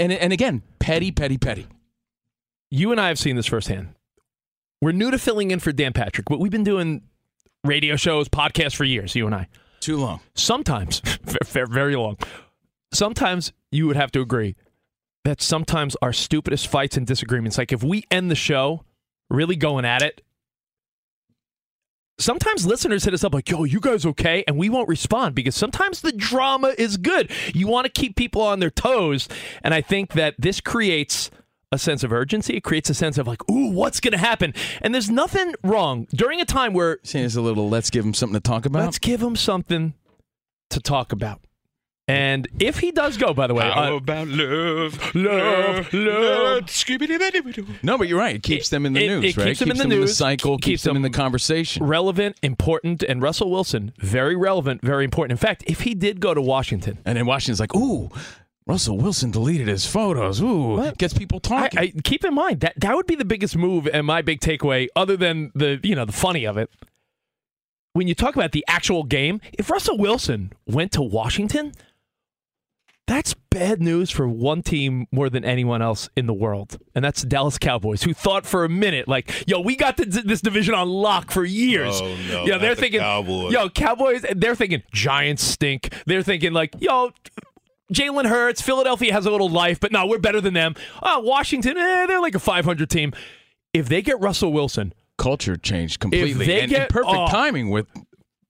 and 0.00 0.10
and 0.10 0.32
again, 0.32 0.62
petty, 0.80 1.12
petty, 1.12 1.38
petty. 1.38 1.66
you 2.70 2.90
and 2.90 3.00
I 3.00 3.06
have 3.06 3.20
seen 3.20 3.36
this 3.36 3.46
firsthand. 3.46 3.94
We're 4.82 4.92
new 4.92 5.10
to 5.12 5.18
filling 5.18 5.52
in 5.52 5.60
for 5.60 5.70
Dan 5.72 5.92
Patrick, 5.92 6.26
but 6.28 6.40
we've 6.40 6.50
been 6.52 6.64
doing 6.64 7.02
radio 7.66 7.96
shows, 7.96 8.28
podcasts 8.28 8.76
for 8.76 8.84
years, 8.84 9.14
you 9.14 9.26
and 9.26 9.34
I. 9.34 9.48
Too 9.80 9.96
long. 9.96 10.20
Sometimes, 10.34 11.00
very, 11.46 11.66
very 11.66 11.96
long. 11.96 12.16
Sometimes 12.92 13.52
you 13.70 13.86
would 13.86 13.96
have 13.96 14.10
to 14.12 14.20
agree 14.20 14.56
that 15.24 15.42
sometimes 15.42 15.96
our 16.00 16.12
stupidest 16.12 16.68
fights 16.68 16.96
and 16.96 17.06
disagreements, 17.06 17.58
like 17.58 17.72
if 17.72 17.82
we 17.82 18.04
end 18.10 18.30
the 18.30 18.36
show 18.36 18.84
really 19.28 19.56
going 19.56 19.84
at 19.84 20.02
it, 20.02 20.22
sometimes 22.18 22.66
listeners 22.66 23.04
hit 23.04 23.14
us 23.14 23.24
up 23.24 23.34
like, 23.34 23.50
yo, 23.50 23.64
you 23.64 23.80
guys 23.80 24.06
okay? 24.06 24.44
And 24.46 24.56
we 24.56 24.68
won't 24.68 24.88
respond 24.88 25.34
because 25.34 25.54
sometimes 25.54 26.00
the 26.00 26.12
drama 26.12 26.74
is 26.78 26.96
good. 26.96 27.30
You 27.54 27.66
want 27.66 27.86
to 27.86 27.90
keep 27.90 28.16
people 28.16 28.42
on 28.42 28.60
their 28.60 28.70
toes. 28.70 29.28
And 29.62 29.74
I 29.74 29.80
think 29.80 30.12
that 30.12 30.34
this 30.38 30.60
creates 30.60 31.30
a 31.72 31.78
sense 31.78 32.04
of 32.04 32.12
urgency. 32.12 32.56
It 32.56 32.62
creates 32.62 32.88
a 32.90 32.94
sense 32.94 33.18
of 33.18 33.26
like, 33.26 33.48
ooh, 33.50 33.70
what's 33.70 34.00
going 34.00 34.12
to 34.12 34.18
happen? 34.18 34.54
And 34.82 34.94
there's 34.94 35.10
nothing 35.10 35.54
wrong 35.64 36.06
during 36.14 36.40
a 36.40 36.44
time 36.44 36.72
where 36.72 36.98
Saying 37.02 37.24
it's 37.24 37.34
a 37.36 37.40
little. 37.40 37.68
Let's 37.68 37.90
give 37.90 38.04
him 38.04 38.14
something 38.14 38.34
to 38.34 38.40
talk 38.40 38.66
about. 38.66 38.84
let's 38.84 38.98
give 38.98 39.22
him 39.22 39.36
something 39.36 39.94
to 40.70 40.80
talk 40.80 41.12
about. 41.12 41.40
And 42.08 42.46
if 42.60 42.78
he 42.78 42.92
does 42.92 43.16
go, 43.16 43.34
by 43.34 43.48
the 43.48 43.54
way, 43.54 43.68
How 43.68 43.94
uh, 43.94 43.96
about 43.96 44.28
love, 44.28 45.12
love, 45.16 45.92
love. 45.92 46.66
Skibidi-bidi-bidi-doo. 46.66 47.66
No, 47.82 47.98
but 47.98 48.06
you're 48.06 48.18
right. 48.18 48.36
It 48.36 48.44
keeps 48.44 48.68
them 48.68 48.86
in 48.86 48.92
the 48.92 49.04
It- 49.04 49.08
news, 49.08 49.24
it 49.24 49.36
right? 49.36 49.46
keeps 49.48 49.58
them 49.58 49.72
in 49.72 49.76
the 49.78 49.86
news, 49.86 50.16
cycle, 50.16 50.56
keeps 50.56 50.64
keeps, 50.66 50.82
them 50.84 50.94
in 50.94 51.02
the 51.02 51.10
conversation. 51.10 51.84
relevant, 51.84 52.36
important, 52.44 53.02
and 53.02 53.20
Russell 53.20 53.50
Wilson, 53.50 53.92
very 53.98 54.36
relevant, 54.36 54.82
very 54.82 55.02
important. 55.04 55.32
In 55.32 55.36
fact, 55.38 55.64
if 55.66 55.80
he 55.80 55.94
did 55.94 56.20
go 56.20 56.32
to 56.32 56.40
Washington, 56.40 56.98
And 57.04 57.18
then 57.18 57.26
Washington's 57.26 57.58
like, 57.58 57.74
ooh, 57.74 58.08
Russell 58.66 58.98
Wilson 58.98 59.30
deleted 59.30 59.68
his 59.68 59.86
photos. 59.86 60.40
Ooh, 60.42 60.92
gets 60.98 61.14
people 61.14 61.38
talking. 61.38 61.78
I, 61.78 61.92
keep 62.02 62.24
in 62.24 62.34
mind 62.34 62.60
that 62.60 62.74
that 62.78 62.96
would 62.96 63.06
be 63.06 63.14
the 63.14 63.24
biggest 63.24 63.56
move 63.56 63.86
and 63.92 64.06
my 64.06 64.22
big 64.22 64.40
takeaway, 64.40 64.88
other 64.96 65.16
than 65.16 65.52
the 65.54 65.78
you 65.82 65.94
know 65.94 66.04
the 66.04 66.12
funny 66.12 66.44
of 66.46 66.56
it. 66.56 66.70
When 67.92 68.08
you 68.08 68.14
talk 68.14 68.34
about 68.34 68.52
the 68.52 68.64
actual 68.68 69.04
game, 69.04 69.40
if 69.52 69.70
Russell 69.70 69.96
Wilson 69.96 70.52
went 70.66 70.92
to 70.92 71.02
Washington, 71.02 71.72
that's 73.06 73.34
bad 73.50 73.80
news 73.80 74.10
for 74.10 74.28
one 74.28 74.62
team 74.62 75.06
more 75.12 75.30
than 75.30 75.44
anyone 75.44 75.80
else 75.80 76.10
in 76.16 76.26
the 76.26 76.34
world, 76.34 76.76
and 76.94 77.04
that's 77.04 77.22
the 77.22 77.28
Dallas 77.28 77.56
Cowboys, 77.56 78.02
who 78.02 78.12
thought 78.12 78.44
for 78.44 78.64
a 78.64 78.68
minute, 78.68 79.06
like, 79.06 79.44
yo, 79.46 79.60
we 79.60 79.76
got 79.76 79.96
this, 79.96 80.22
this 80.24 80.40
division 80.40 80.74
on 80.74 80.88
lock 80.88 81.30
for 81.30 81.44
years. 81.44 82.00
Oh, 82.02 82.16
no, 82.28 82.44
yeah, 82.46 82.58
they're 82.58 82.74
the 82.74 82.80
thinking, 82.80 83.00
Cowboys. 83.00 83.52
yo, 83.52 83.68
Cowboys, 83.70 84.24
they're 84.34 84.56
thinking 84.56 84.82
Giants 84.92 85.44
stink. 85.44 85.94
They're 86.04 86.22
thinking, 86.22 86.52
like, 86.52 86.74
yo, 86.80 87.12
Jalen 87.92 88.26
Hurts, 88.26 88.60
Philadelphia 88.60 89.12
has 89.12 89.26
a 89.26 89.30
little 89.30 89.48
life, 89.48 89.78
but 89.78 89.92
no, 89.92 90.06
we're 90.06 90.18
better 90.18 90.40
than 90.40 90.54
them. 90.54 90.74
Oh, 91.02 91.20
Washington, 91.20 91.76
eh, 91.76 92.06
they're 92.06 92.20
like 92.20 92.34
a 92.34 92.40
500 92.40 92.90
team. 92.90 93.12
If 93.72 93.88
they 93.88 94.02
get 94.02 94.20
Russell 94.20 94.52
Wilson, 94.52 94.92
Culture 95.18 95.56
changed 95.56 96.00
completely. 96.00 96.46
they 96.46 96.60
and, 96.62 96.70
get- 96.70 96.80
and 96.82 96.90
perfect 96.90 97.16
oh. 97.16 97.28
timing 97.28 97.70
with 97.70 97.86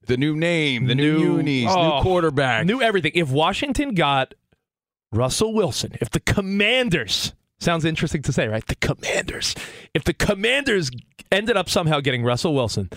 the 0.07 0.17
new 0.17 0.37
name, 0.37 0.87
the 0.87 0.95
new, 0.95 1.37
unis, 1.37 1.71
oh, 1.71 1.97
new 1.97 2.03
quarterback. 2.03 2.65
new 2.67 2.81
everything. 2.81 3.13
If 3.15 3.31
Washington 3.31 3.95
got 3.95 4.35
Russell 5.13 5.53
Wilson, 5.53 5.97
if 6.01 6.11
the 6.11 6.21
Commanders 6.21 7.33
sounds 7.59 7.85
interesting 7.85 8.23
to 8.23 8.33
say, 8.33 8.49
right? 8.49 8.67
The 8.67 8.77
Commanders. 8.77 9.55
If 9.95 10.05
the 10.05 10.15
Commanders 10.15 10.91
ended 11.31 11.57
up 11.57 11.69
somehow 11.69 12.01
getting 12.01 12.23
Russell 12.23 12.55
Wilson, 12.55 12.91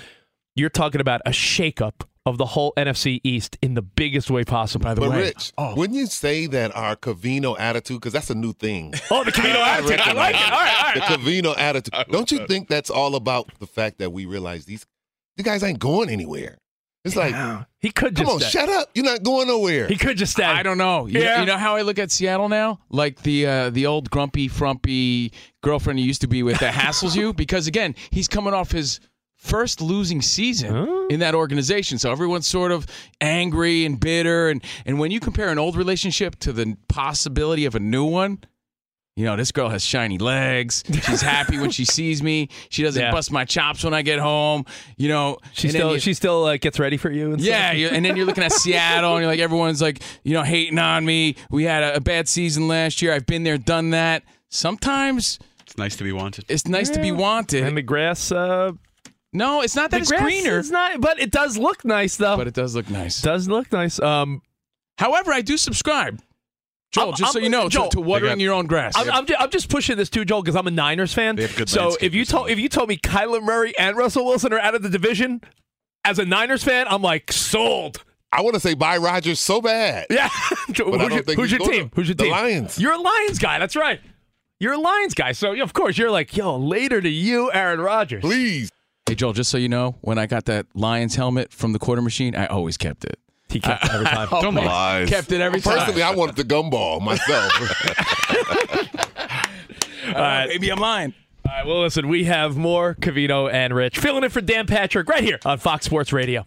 you're 0.55 0.69
talking 0.69 1.01
about 1.01 1.21
a 1.25 1.31
shakeup 1.31 2.03
of 2.25 2.37
the 2.37 2.45
whole 2.45 2.73
NFC 2.77 3.21
East 3.23 3.57
in 3.61 3.73
the 3.73 3.81
biggest 3.81 4.29
way 4.29 4.43
possible. 4.43 4.83
By 4.83 4.93
the 4.93 5.01
But 5.01 5.09
way, 5.11 5.21
Rich, 5.23 5.53
wouldn't 5.57 5.97
you 5.97 6.05
say 6.05 6.45
that 6.47 6.75
our 6.75 6.95
Covino 6.95 7.55
attitude, 7.59 7.99
because 8.01 8.13
that's 8.13 8.29
a 8.29 8.35
new 8.35 8.53
thing. 8.53 8.93
Oh, 9.11 9.23
the 9.23 9.31
Covino 9.31 9.55
attitude. 9.55 9.99
I 9.99 10.11
like 10.13 10.35
it. 10.35 10.41
All 10.41 10.51
right, 10.51 10.75
all 10.77 10.83
right. 10.83 10.95
The 10.95 11.01
Covino 11.01 11.57
attitude. 11.57 11.93
Don't 12.11 12.31
you 12.31 12.45
think 12.47 12.67
that's 12.67 12.89
all 12.89 13.15
about 13.15 13.49
the 13.59 13.67
fact 13.67 13.97
that 13.99 14.11
we 14.11 14.25
realize 14.25 14.65
these 14.65 14.85
you 15.37 15.43
guys 15.43 15.63
ain't 15.63 15.79
going 15.79 16.09
anywhere? 16.09 16.57
It's 17.05 17.15
like 17.15 17.33
he 17.79 17.91
could 17.91 18.13
come 18.13 18.27
on, 18.27 18.39
stay. 18.41 18.49
shut 18.49 18.67
up. 18.69 18.89
You're 18.93 19.05
not 19.05 19.23
going 19.23 19.47
nowhere. 19.47 19.87
He 19.87 19.95
could 19.95 20.17
just 20.17 20.33
stay. 20.33 20.43
I 20.43 20.61
don't 20.63 20.77
know. 20.77 21.05
You, 21.07 21.21
Yeah. 21.21 21.39
you 21.39 21.45
know 21.45 21.57
how 21.57 21.77
I 21.77 21.81
look 21.81 21.97
at 21.97 22.11
Seattle 22.11 22.49
now? 22.49 22.79
Like 22.89 23.21
the 23.21 23.47
uh, 23.47 23.69
the 23.69 23.85
old 23.85 24.09
grumpy, 24.11 24.49
frumpy 24.49 25.31
girlfriend 25.63 25.97
he 25.99 26.05
used 26.05 26.19
to 26.21 26.27
be 26.27 26.43
with 26.43 26.59
that 26.59 26.73
hassles 26.73 27.15
you 27.15 27.33
because 27.43 27.67
again, 27.67 27.95
he's 28.11 28.27
coming 28.27 28.53
off 28.53 28.71
his 28.73 28.99
first 29.39 29.81
losing 29.81 30.21
season 30.21 31.07
in 31.09 31.21
that 31.21 31.33
organization. 31.33 31.97
So 31.97 32.11
everyone's 32.11 32.45
sort 32.45 32.71
of 32.71 32.85
angry 33.21 33.85
and 33.85 33.99
bitter 33.99 34.49
and 34.49 34.61
and 34.85 34.99
when 34.99 35.11
you 35.11 35.19
compare 35.19 35.49
an 35.49 35.57
old 35.57 35.75
relationship 35.75 36.37
to 36.39 36.51
the 36.53 36.75
possibility 36.89 37.65
of 37.65 37.73
a 37.73 37.79
new 37.79 38.03
one, 38.05 38.39
you 39.15 39.25
know, 39.25 39.35
this 39.35 39.51
girl 39.51 39.67
has 39.69 39.83
shiny 39.83 40.17
legs. 40.17 40.83
She's 40.89 41.21
happy 41.21 41.57
when 41.57 41.71
she 41.71 41.83
sees 41.85 42.21
me. 42.21 42.47
She 42.69 42.83
doesn't 42.83 43.01
Yeah. 43.01 43.11
bust 43.11 43.31
my 43.31 43.43
chops 43.45 43.83
when 43.83 43.93
I 43.93 44.01
get 44.01 44.19
home. 44.19 44.65
You 44.97 45.07
know, 45.09 45.37
She 45.53 45.69
still 45.69 45.93
you- 45.93 45.99
she 45.99 46.13
still 46.13 46.43
uh, 46.45 46.57
gets 46.57 46.77
ready 46.79 46.97
for 46.97 47.09
you. 47.11 47.31
And 47.33 47.41
yeah, 47.41 47.69
stuff? 47.69 47.77
you 47.79 47.87
and 47.87 48.03
then 48.05 48.15
you're 48.17 48.25
looking 48.25 48.43
at 48.43 48.51
Seattle, 48.53 49.13
and 49.15 49.21
you're 49.23 49.31
like, 49.31 49.39
everyone's 49.41 49.81
like, 49.81 50.01
you 50.23 50.33
know, 50.33 50.43
hating 50.43 50.79
on 50.79 51.05
me. 51.05 51.35
We 51.49 51.63
had 51.63 51.83
a, 51.83 51.95
a 51.95 52.01
bad 52.01 52.27
season 52.29 52.67
last 52.67 53.01
year. 53.01 53.13
I've 53.13 53.25
been 53.25 53.43
there, 53.43 53.57
done 53.57 53.89
that. 53.91 54.23
Sometimes 54.49 55.39
It's 55.61 55.77
nice 55.77 55.95
to 55.97 56.03
be 56.03 56.11
wanted. 56.11 56.45
it's 56.49 56.67
nice 56.67 56.89
to 56.91 57.01
be 57.01 57.11
wanted. 57.11 57.63
and 57.63 57.75
the 57.77 57.81
grass. 57.81 58.31
Uh, 58.31 58.73
no, 59.33 59.61
it's 59.61 59.75
not 59.75 59.91
that 59.91 59.97
the 59.97 60.01
it's 60.01 60.09
grass 60.11 60.21
greener, 60.23 60.59
is 60.59 60.71
not, 60.71 60.99
but 61.01 61.19
it 61.19 61.31
does 61.31 61.57
look 61.57 61.85
nice 61.85 62.17
though. 62.17 62.37
but 62.37 62.47
it 62.47 62.53
does 62.53 62.75
look 62.75 62.89
nice. 62.89 63.21
does 63.21 63.47
look 63.47 63.71
nice. 63.71 63.99
Um, 63.99 64.41
However, 64.97 65.31
I 65.31 65.39
do 65.41 65.55
subscribe, 65.55 66.19
Joel. 66.91 67.05
I'm- 67.05 67.15
just 67.15 67.31
so 67.33 67.39
I'm- 67.39 67.43
you 67.45 67.49
know, 67.49 67.69
Joel, 67.69 67.89
to, 67.89 67.97
to 67.97 68.01
watering 68.01 68.31
got- 68.33 68.39
your 68.41 68.53
own 68.53 68.65
grass. 68.67 68.93
I'm, 68.97 69.09
I'm, 69.09 69.25
just, 69.25 69.41
I'm 69.41 69.49
just 69.49 69.69
pushing 69.69 69.95
this 69.95 70.09
too, 70.09 70.25
Joel, 70.25 70.41
because 70.41 70.57
I'm 70.57 70.67
a 70.67 70.71
Niners 70.71 71.13
fan. 71.13 71.37
They 71.37 71.43
have 71.43 71.55
good 71.55 71.69
So 71.69 71.95
if 72.01 72.13
you 72.13 72.25
told 72.25 72.49
if 72.49 72.59
you 72.59 72.67
told 72.67 72.89
me 72.89 72.97
Kyler 72.97 73.41
Murray 73.41 73.73
and 73.79 73.95
Russell 73.95 74.25
Wilson 74.25 74.51
are 74.51 74.59
out 74.59 74.75
of 74.75 74.81
the 74.81 74.89
division, 74.89 75.41
as 76.03 76.19
a 76.19 76.25
Niners 76.25 76.63
fan, 76.65 76.85
I'm 76.89 77.01
like 77.01 77.31
sold. 77.31 78.03
I 78.31 78.41
want 78.41 78.55
to 78.55 78.59
say 78.59 78.73
bye 78.73 78.97
Rodgers 78.97 79.39
so 79.39 79.61
bad. 79.61 80.07
Yeah. 80.09 80.27
who's 80.67 80.77
your, 80.77 81.21
think 81.23 81.39
who's 81.39 81.51
your 81.51 81.59
gonna. 81.59 81.71
team? 81.71 81.91
Who's 81.95 82.07
your 82.09 82.15
The 82.15 82.23
team? 82.25 82.31
Lions. 82.33 82.77
You're 82.77 82.93
a 82.93 82.97
Lions 82.99 83.39
guy. 83.39 83.57
That's 83.59 83.75
right. 83.77 84.01
You're 84.59 84.73
a 84.73 84.77
Lions 84.79 85.13
guy. 85.13 85.31
So 85.31 85.59
of 85.61 85.71
course 85.73 85.97
you're 85.97 86.11
like, 86.11 86.35
yo, 86.35 86.57
later 86.57 86.99
to 86.99 87.09
you, 87.09 87.51
Aaron 87.53 87.79
Rodgers. 87.79 88.21
Please. 88.21 88.69
Hey, 89.09 89.15
Joel, 89.15 89.33
just 89.33 89.49
so 89.49 89.57
you 89.57 89.69
know, 89.69 89.95
when 90.01 90.19
I 90.19 90.27
got 90.27 90.45
that 90.45 90.67
Lions 90.75 91.15
helmet 91.15 91.51
from 91.51 91.73
the 91.73 91.79
quarter 91.79 91.99
machine, 91.99 92.35
I 92.35 92.45
always 92.45 92.77
kept 92.77 93.05
it. 93.05 93.17
He 93.49 93.59
kept 93.59 93.85
it 93.85 93.91
every 93.91 94.05
time. 94.15 94.27
I 94.31 94.39
Don't 94.39 94.55
always 94.55 94.67
lie. 94.67 95.05
Kept 95.07 95.31
it 95.31 95.41
every 95.41 95.61
time. 95.61 95.79
Personally, 95.79 96.03
I 96.03 96.13
wanted 96.13 96.35
the 96.35 96.43
gumball 96.43 97.01
myself. 97.01 97.51
All 100.09 100.13
right, 100.13 100.43
uh, 100.43 100.47
maybe 100.47 100.71
I'm 100.71 100.77
lying. 100.77 101.15
All 101.43 101.51
right, 101.51 101.65
well, 101.65 101.81
listen, 101.81 102.07
we 102.07 102.25
have 102.25 102.55
more 102.55 102.93
Covino 102.93 103.51
and 103.51 103.73
Rich 103.73 103.97
filling 103.97 104.23
in 104.23 104.29
for 104.29 104.41
Dan 104.41 104.67
Patrick 104.67 105.09
right 105.09 105.23
here 105.23 105.39
on 105.43 105.57
Fox 105.57 105.87
Sports 105.87 106.13
Radio. 106.13 106.45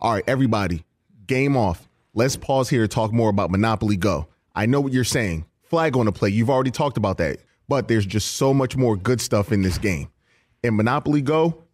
All 0.00 0.12
right, 0.12 0.22
everybody, 0.28 0.84
game 1.26 1.56
off. 1.56 1.88
Let's 2.14 2.36
pause 2.36 2.68
here 2.68 2.82
to 2.82 2.88
talk 2.88 3.12
more 3.12 3.28
about 3.28 3.50
Monopoly 3.50 3.96
Go. 3.96 4.28
I 4.54 4.66
know 4.66 4.80
what 4.80 4.92
you're 4.92 5.02
saying. 5.02 5.46
Flag 5.62 5.96
on 5.96 6.06
the 6.06 6.12
play. 6.12 6.28
You've 6.28 6.48
already 6.48 6.70
talked 6.70 6.96
about 6.96 7.18
that. 7.18 7.38
But 7.66 7.88
there's 7.88 8.06
just 8.06 8.36
so 8.36 8.54
much 8.54 8.76
more 8.76 8.96
good 8.96 9.20
stuff 9.20 9.50
in 9.50 9.62
this 9.62 9.78
game. 9.78 10.10
In 10.62 10.76
Monopoly 10.76 11.22
Go, 11.22 11.64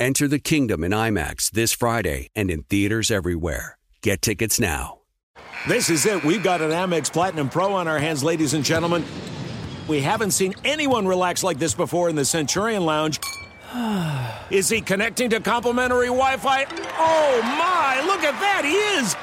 Enter 0.00 0.28
the 0.28 0.38
kingdom 0.38 0.84
in 0.84 0.92
IMAX 0.92 1.50
this 1.50 1.72
Friday 1.72 2.28
and 2.36 2.52
in 2.52 2.62
theaters 2.62 3.10
everywhere. 3.10 3.76
Get 4.00 4.22
tickets 4.22 4.60
now. 4.60 4.98
This 5.66 5.90
is 5.90 6.06
it. 6.06 6.22
We've 6.22 6.42
got 6.42 6.60
an 6.60 6.70
Amex 6.70 7.12
Platinum 7.12 7.48
Pro 7.48 7.72
on 7.72 7.88
our 7.88 7.98
hands, 7.98 8.22
ladies 8.22 8.54
and 8.54 8.64
gentlemen. 8.64 9.04
We 9.88 10.00
haven't 10.00 10.30
seen 10.30 10.54
anyone 10.64 11.08
relax 11.08 11.42
like 11.42 11.58
this 11.58 11.74
before 11.74 12.08
in 12.08 12.14
the 12.14 12.24
Centurion 12.24 12.84
Lounge. 12.84 13.18
Is 14.50 14.68
he 14.68 14.80
connecting 14.80 15.30
to 15.30 15.40
complimentary 15.40 16.06
Wi 16.06 16.36
Fi? 16.36 16.64
Oh 16.96 17.40
my, 17.42 18.00
look 18.06 18.22
at 18.22 18.38
that, 18.40 18.64
he 18.64 18.74
is! 19.00 19.16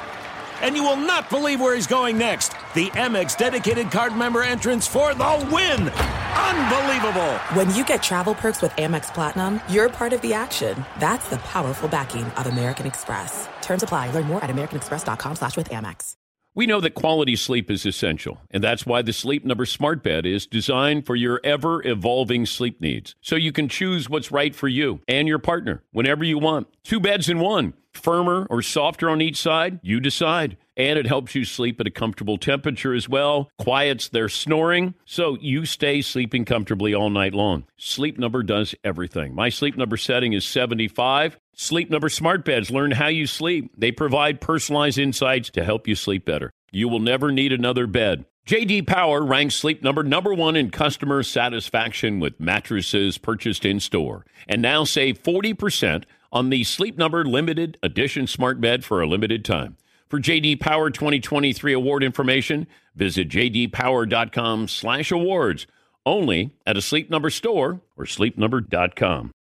And 0.62 0.76
you 0.76 0.84
will 0.84 0.98
not 0.98 1.30
believe 1.30 1.60
where 1.62 1.76
he's 1.76 1.88
going 1.88 2.18
next. 2.18 2.50
The 2.74 2.90
Amex 2.92 3.38
dedicated 3.38 3.92
card 3.92 4.16
member 4.16 4.44
entrance 4.44 4.88
for 4.88 5.14
the 5.14 5.50
win! 5.52 5.90
Unbelievable! 5.90 7.34
When 7.54 7.74
you 7.74 7.86
get 7.86 8.04
travel 8.04 8.36
perks 8.36 8.62
with 8.62 8.72
Amex 8.74 9.14
Platinum, 9.14 9.62
you're 9.70 9.90
part 9.90 10.14
of 10.14 10.22
the 10.22 10.34
action. 10.34 10.86
That's 11.00 11.30
the 11.30 11.38
powerful 11.38 11.90
backing 11.90 12.26
of 12.26 12.48
American 12.48 12.86
Express. 12.86 13.48
Terms 13.62 13.84
apply. 13.84 14.12
Learn 14.12 14.26
more 14.26 14.44
at 14.44 14.50
americanexpress.com 14.50 15.36
slash 15.36 15.58
with 15.58 15.70
Amex. 15.70 16.16
We 16.58 16.68
know 16.68 16.80
that 16.80 16.96
quality 16.96 17.36
sleep 17.36 17.70
is 17.70 17.86
essential, 17.86 18.40
and 18.50 18.64
that's 18.64 18.86
why 18.86 19.02
the 19.02 19.12
Sleep 19.12 19.44
Number 19.44 19.66
Smart 19.66 20.02
Bed 20.02 20.26
is 20.26 20.48
designed 20.48 21.06
for 21.06 21.14
your 21.14 21.42
ever 21.44 21.86
evolving 21.86 22.46
sleep 22.46 22.80
needs. 22.80 23.14
So 23.20 23.36
you 23.36 23.52
can 23.52 23.68
choose 23.68 24.10
what's 24.10 24.32
right 24.32 24.56
for 24.56 24.70
you 24.70 25.02
and 25.06 25.28
your 25.28 25.38
partner 25.38 25.84
whenever 25.92 26.24
you 26.24 26.38
want. 26.38 26.68
Two 26.86 27.02
beds 27.02 27.28
in 27.28 27.40
one, 27.40 27.74
firmer 27.98 28.48
or 28.50 28.62
softer 28.62 29.10
on 29.10 29.22
each 29.22 29.38
side, 29.38 29.80
you 29.82 30.00
decide. 30.00 30.58
And 30.78 31.00
it 31.00 31.08
helps 31.08 31.36
you 31.36 31.46
sleep 31.46 31.80
at 31.80 31.88
a 31.88 31.92
comfortable 31.92 32.38
temperature 32.38 32.94
as 32.94 33.08
well, 33.08 33.50
quiets 33.58 34.10
their 34.10 34.28
snoring, 34.28 34.94
so 35.06 35.38
you 35.40 35.66
stay 35.66 36.02
sleeping 36.02 36.44
comfortably 36.44 36.94
all 36.94 37.10
night 37.10 37.34
long. 37.34 37.64
Sleep 37.78 38.18
Number 38.18 38.44
does 38.44 38.76
everything. 38.84 39.34
My 39.34 39.50
Sleep 39.50 39.78
Number 39.78 39.96
setting 39.96 40.34
is 40.34 40.46
75. 40.46 41.38
Sleep 41.56 41.90
Number 41.90 42.10
smart 42.10 42.44
beds 42.44 42.72
learn 42.72 42.92
how 42.92 43.08
you 43.08 43.26
sleep. 43.26 43.72
They 43.78 43.92
provide 43.92 44.42
personalized 44.42 44.98
insights 44.98 45.50
to 45.52 45.64
help 45.64 45.88
you 45.88 45.96
sleep 45.96 46.26
better. 46.26 46.52
You 46.72 46.90
will 46.90 47.00
never 47.00 47.32
need 47.32 47.54
another 47.54 47.88
bed. 47.88 48.26
JD 48.46 48.86
Power 48.86 49.26
ranks 49.26 49.56
Sleep 49.56 49.82
Number 49.82 50.04
number 50.04 50.32
1 50.32 50.56
in 50.56 50.70
customer 50.70 51.24
satisfaction 51.24 52.20
with 52.20 52.40
mattresses 52.40 53.18
purchased 53.18 53.66
in 53.66 53.80
store. 53.80 54.24
And 54.48 54.62
now 54.62 54.84
save 54.84 55.24
40% 55.24 56.04
on 56.32 56.50
the 56.50 56.64
Sleep 56.64 56.98
Number 56.98 57.24
limited 57.26 57.78
edition 57.84 58.26
smart 58.28 58.62
bed 58.62 58.86
for 58.86 59.02
a 59.02 59.08
limited 59.08 59.44
time. 59.46 59.78
For 60.10 60.20
JD 60.20 60.60
Power 60.60 60.90
2023 60.90 61.74
award 61.74 62.04
information, 62.04 62.66
visit 62.96 63.30
jdpower.com/awards. 63.30 65.68
Only 66.06 66.52
at 66.66 66.78
a 66.78 66.82
Sleep 66.82 67.10
Number 67.10 67.32
store 67.32 67.82
or 67.98 68.06
sleepnumber.com. 68.06 69.32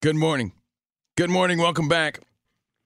Good 0.00 0.16
morning. 0.16 0.52
Good 1.16 1.30
morning. 1.30 1.58
Welcome 1.58 1.88
back. 1.88 2.20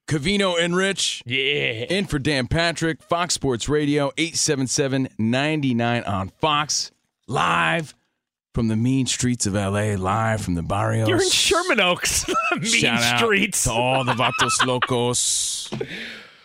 Covino 0.09 0.61
and 0.61 0.77
Rich. 0.77 1.23
Yeah. 1.27 1.85
In 1.89 2.07
for 2.07 2.19
Dan 2.19 2.47
Patrick, 2.47 3.03
Fox 3.03 3.35
Sports 3.35 3.69
Radio, 3.69 4.13
877 4.17 5.09
99 5.19 6.05
on 6.05 6.29
Fox. 6.41 6.93
Live 7.27 7.95
from 8.57 8.69
the 8.69 8.75
mean 8.77 9.05
streets 9.05 9.45
of 9.45 9.53
LA, 9.53 9.97
live 9.99 10.41
from 10.41 10.55
the 10.55 10.63
barrios. 10.63 11.07
You're 11.07 11.21
in 11.21 11.29
Sherman 11.29 11.79
Oaks, 11.79 12.27
mean 12.53 12.65
Shout 12.65 13.03
out 13.03 13.19
streets. 13.19 13.65
to 13.65 13.71
all 13.71 14.03
the 14.03 14.15
Vatos 14.15 14.65
Locos. 14.65 15.71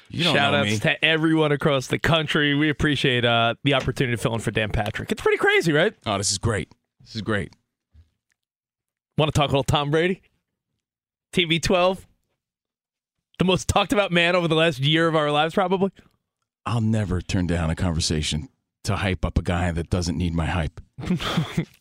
You 0.10 0.26
Shout 0.26 0.54
outs 0.54 0.72
me. 0.72 0.80
to 0.80 1.06
everyone 1.06 1.54
across 1.54 1.88
the 1.88 1.98
country. 1.98 2.54
We 2.54 2.70
appreciate 2.70 3.24
uh, 3.24 3.56
the 3.64 3.76
opportunity 3.76 4.18
to 4.18 4.22
fill 4.22 4.34
in 4.34 4.42
for 4.42 4.52
Dan 4.52 4.72
Patrick. 4.72 5.10
It's 5.14 5.22
pretty 5.22 5.38
crazy, 5.38 5.72
right? 5.72 5.94
Oh, 6.06 6.18
this 6.18 6.34
is 6.34 6.38
great. 6.38 6.70
This 7.00 7.16
is 7.16 7.22
great. 7.22 7.54
Want 9.18 9.34
to 9.34 9.40
talk 9.40 9.48
a 9.48 9.54
little 9.54 9.64
Tom 9.64 9.90
Brady? 9.90 10.22
TB12? 11.32 12.00
The 13.40 13.46
most 13.46 13.70
talked 13.70 13.94
about 13.94 14.12
man 14.12 14.36
over 14.36 14.50
the 14.50 14.56
last 14.56 14.80
year 14.80 15.08
of 15.08 15.16
our 15.16 15.32
lives, 15.32 15.54
probably. 15.54 15.92
I'll 16.66 16.82
never 16.82 17.22
turn 17.22 17.48
down 17.48 17.70
a 17.70 17.76
conversation 17.76 18.50
to 18.84 18.98
hype 18.98 19.24
up 19.24 19.38
a 19.38 19.42
guy 19.42 19.72
that 19.72 19.90
doesn't 19.90 20.18
need 20.18 20.34
my 20.34 20.48
hype. 20.48 20.82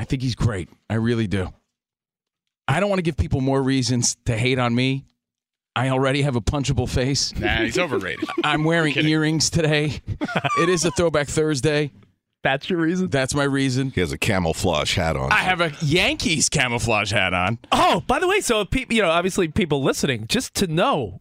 I 0.00 0.04
think 0.04 0.22
he's 0.22 0.34
great. 0.34 0.70
I 0.88 0.94
really 0.94 1.26
do. 1.26 1.52
I 2.66 2.80
don't 2.80 2.88
want 2.88 3.00
to 3.00 3.02
give 3.02 3.18
people 3.18 3.42
more 3.42 3.62
reasons 3.62 4.16
to 4.24 4.34
hate 4.34 4.58
on 4.58 4.74
me. 4.74 5.04
I 5.76 5.90
already 5.90 6.22
have 6.22 6.36
a 6.36 6.40
punchable 6.40 6.88
face. 6.88 7.38
Nah, 7.38 7.56
he's 7.56 7.78
overrated. 7.78 8.26
I'm 8.42 8.64
wearing 8.64 8.96
earrings 9.06 9.50
today. 9.50 10.00
it 10.58 10.70
is 10.70 10.86
a 10.86 10.90
throwback 10.92 11.28
Thursday. 11.28 11.92
That's 12.42 12.70
your 12.70 12.80
reason? 12.80 13.08
That's 13.08 13.34
my 13.34 13.44
reason. 13.44 13.90
He 13.90 14.00
has 14.00 14.10
a 14.10 14.16
camouflage 14.16 14.96
hat 14.96 15.16
on. 15.16 15.30
I 15.32 15.40
have 15.40 15.60
a 15.60 15.70
Yankees 15.82 16.48
camouflage 16.48 17.12
hat 17.12 17.34
on. 17.34 17.58
Oh, 17.70 18.02
by 18.06 18.20
the 18.20 18.26
way, 18.26 18.40
so 18.40 18.64
people, 18.64 18.96
you 18.96 19.02
know, 19.02 19.10
obviously 19.10 19.48
people 19.48 19.82
listening, 19.82 20.28
just 20.28 20.54
to 20.54 20.66
know 20.66 21.20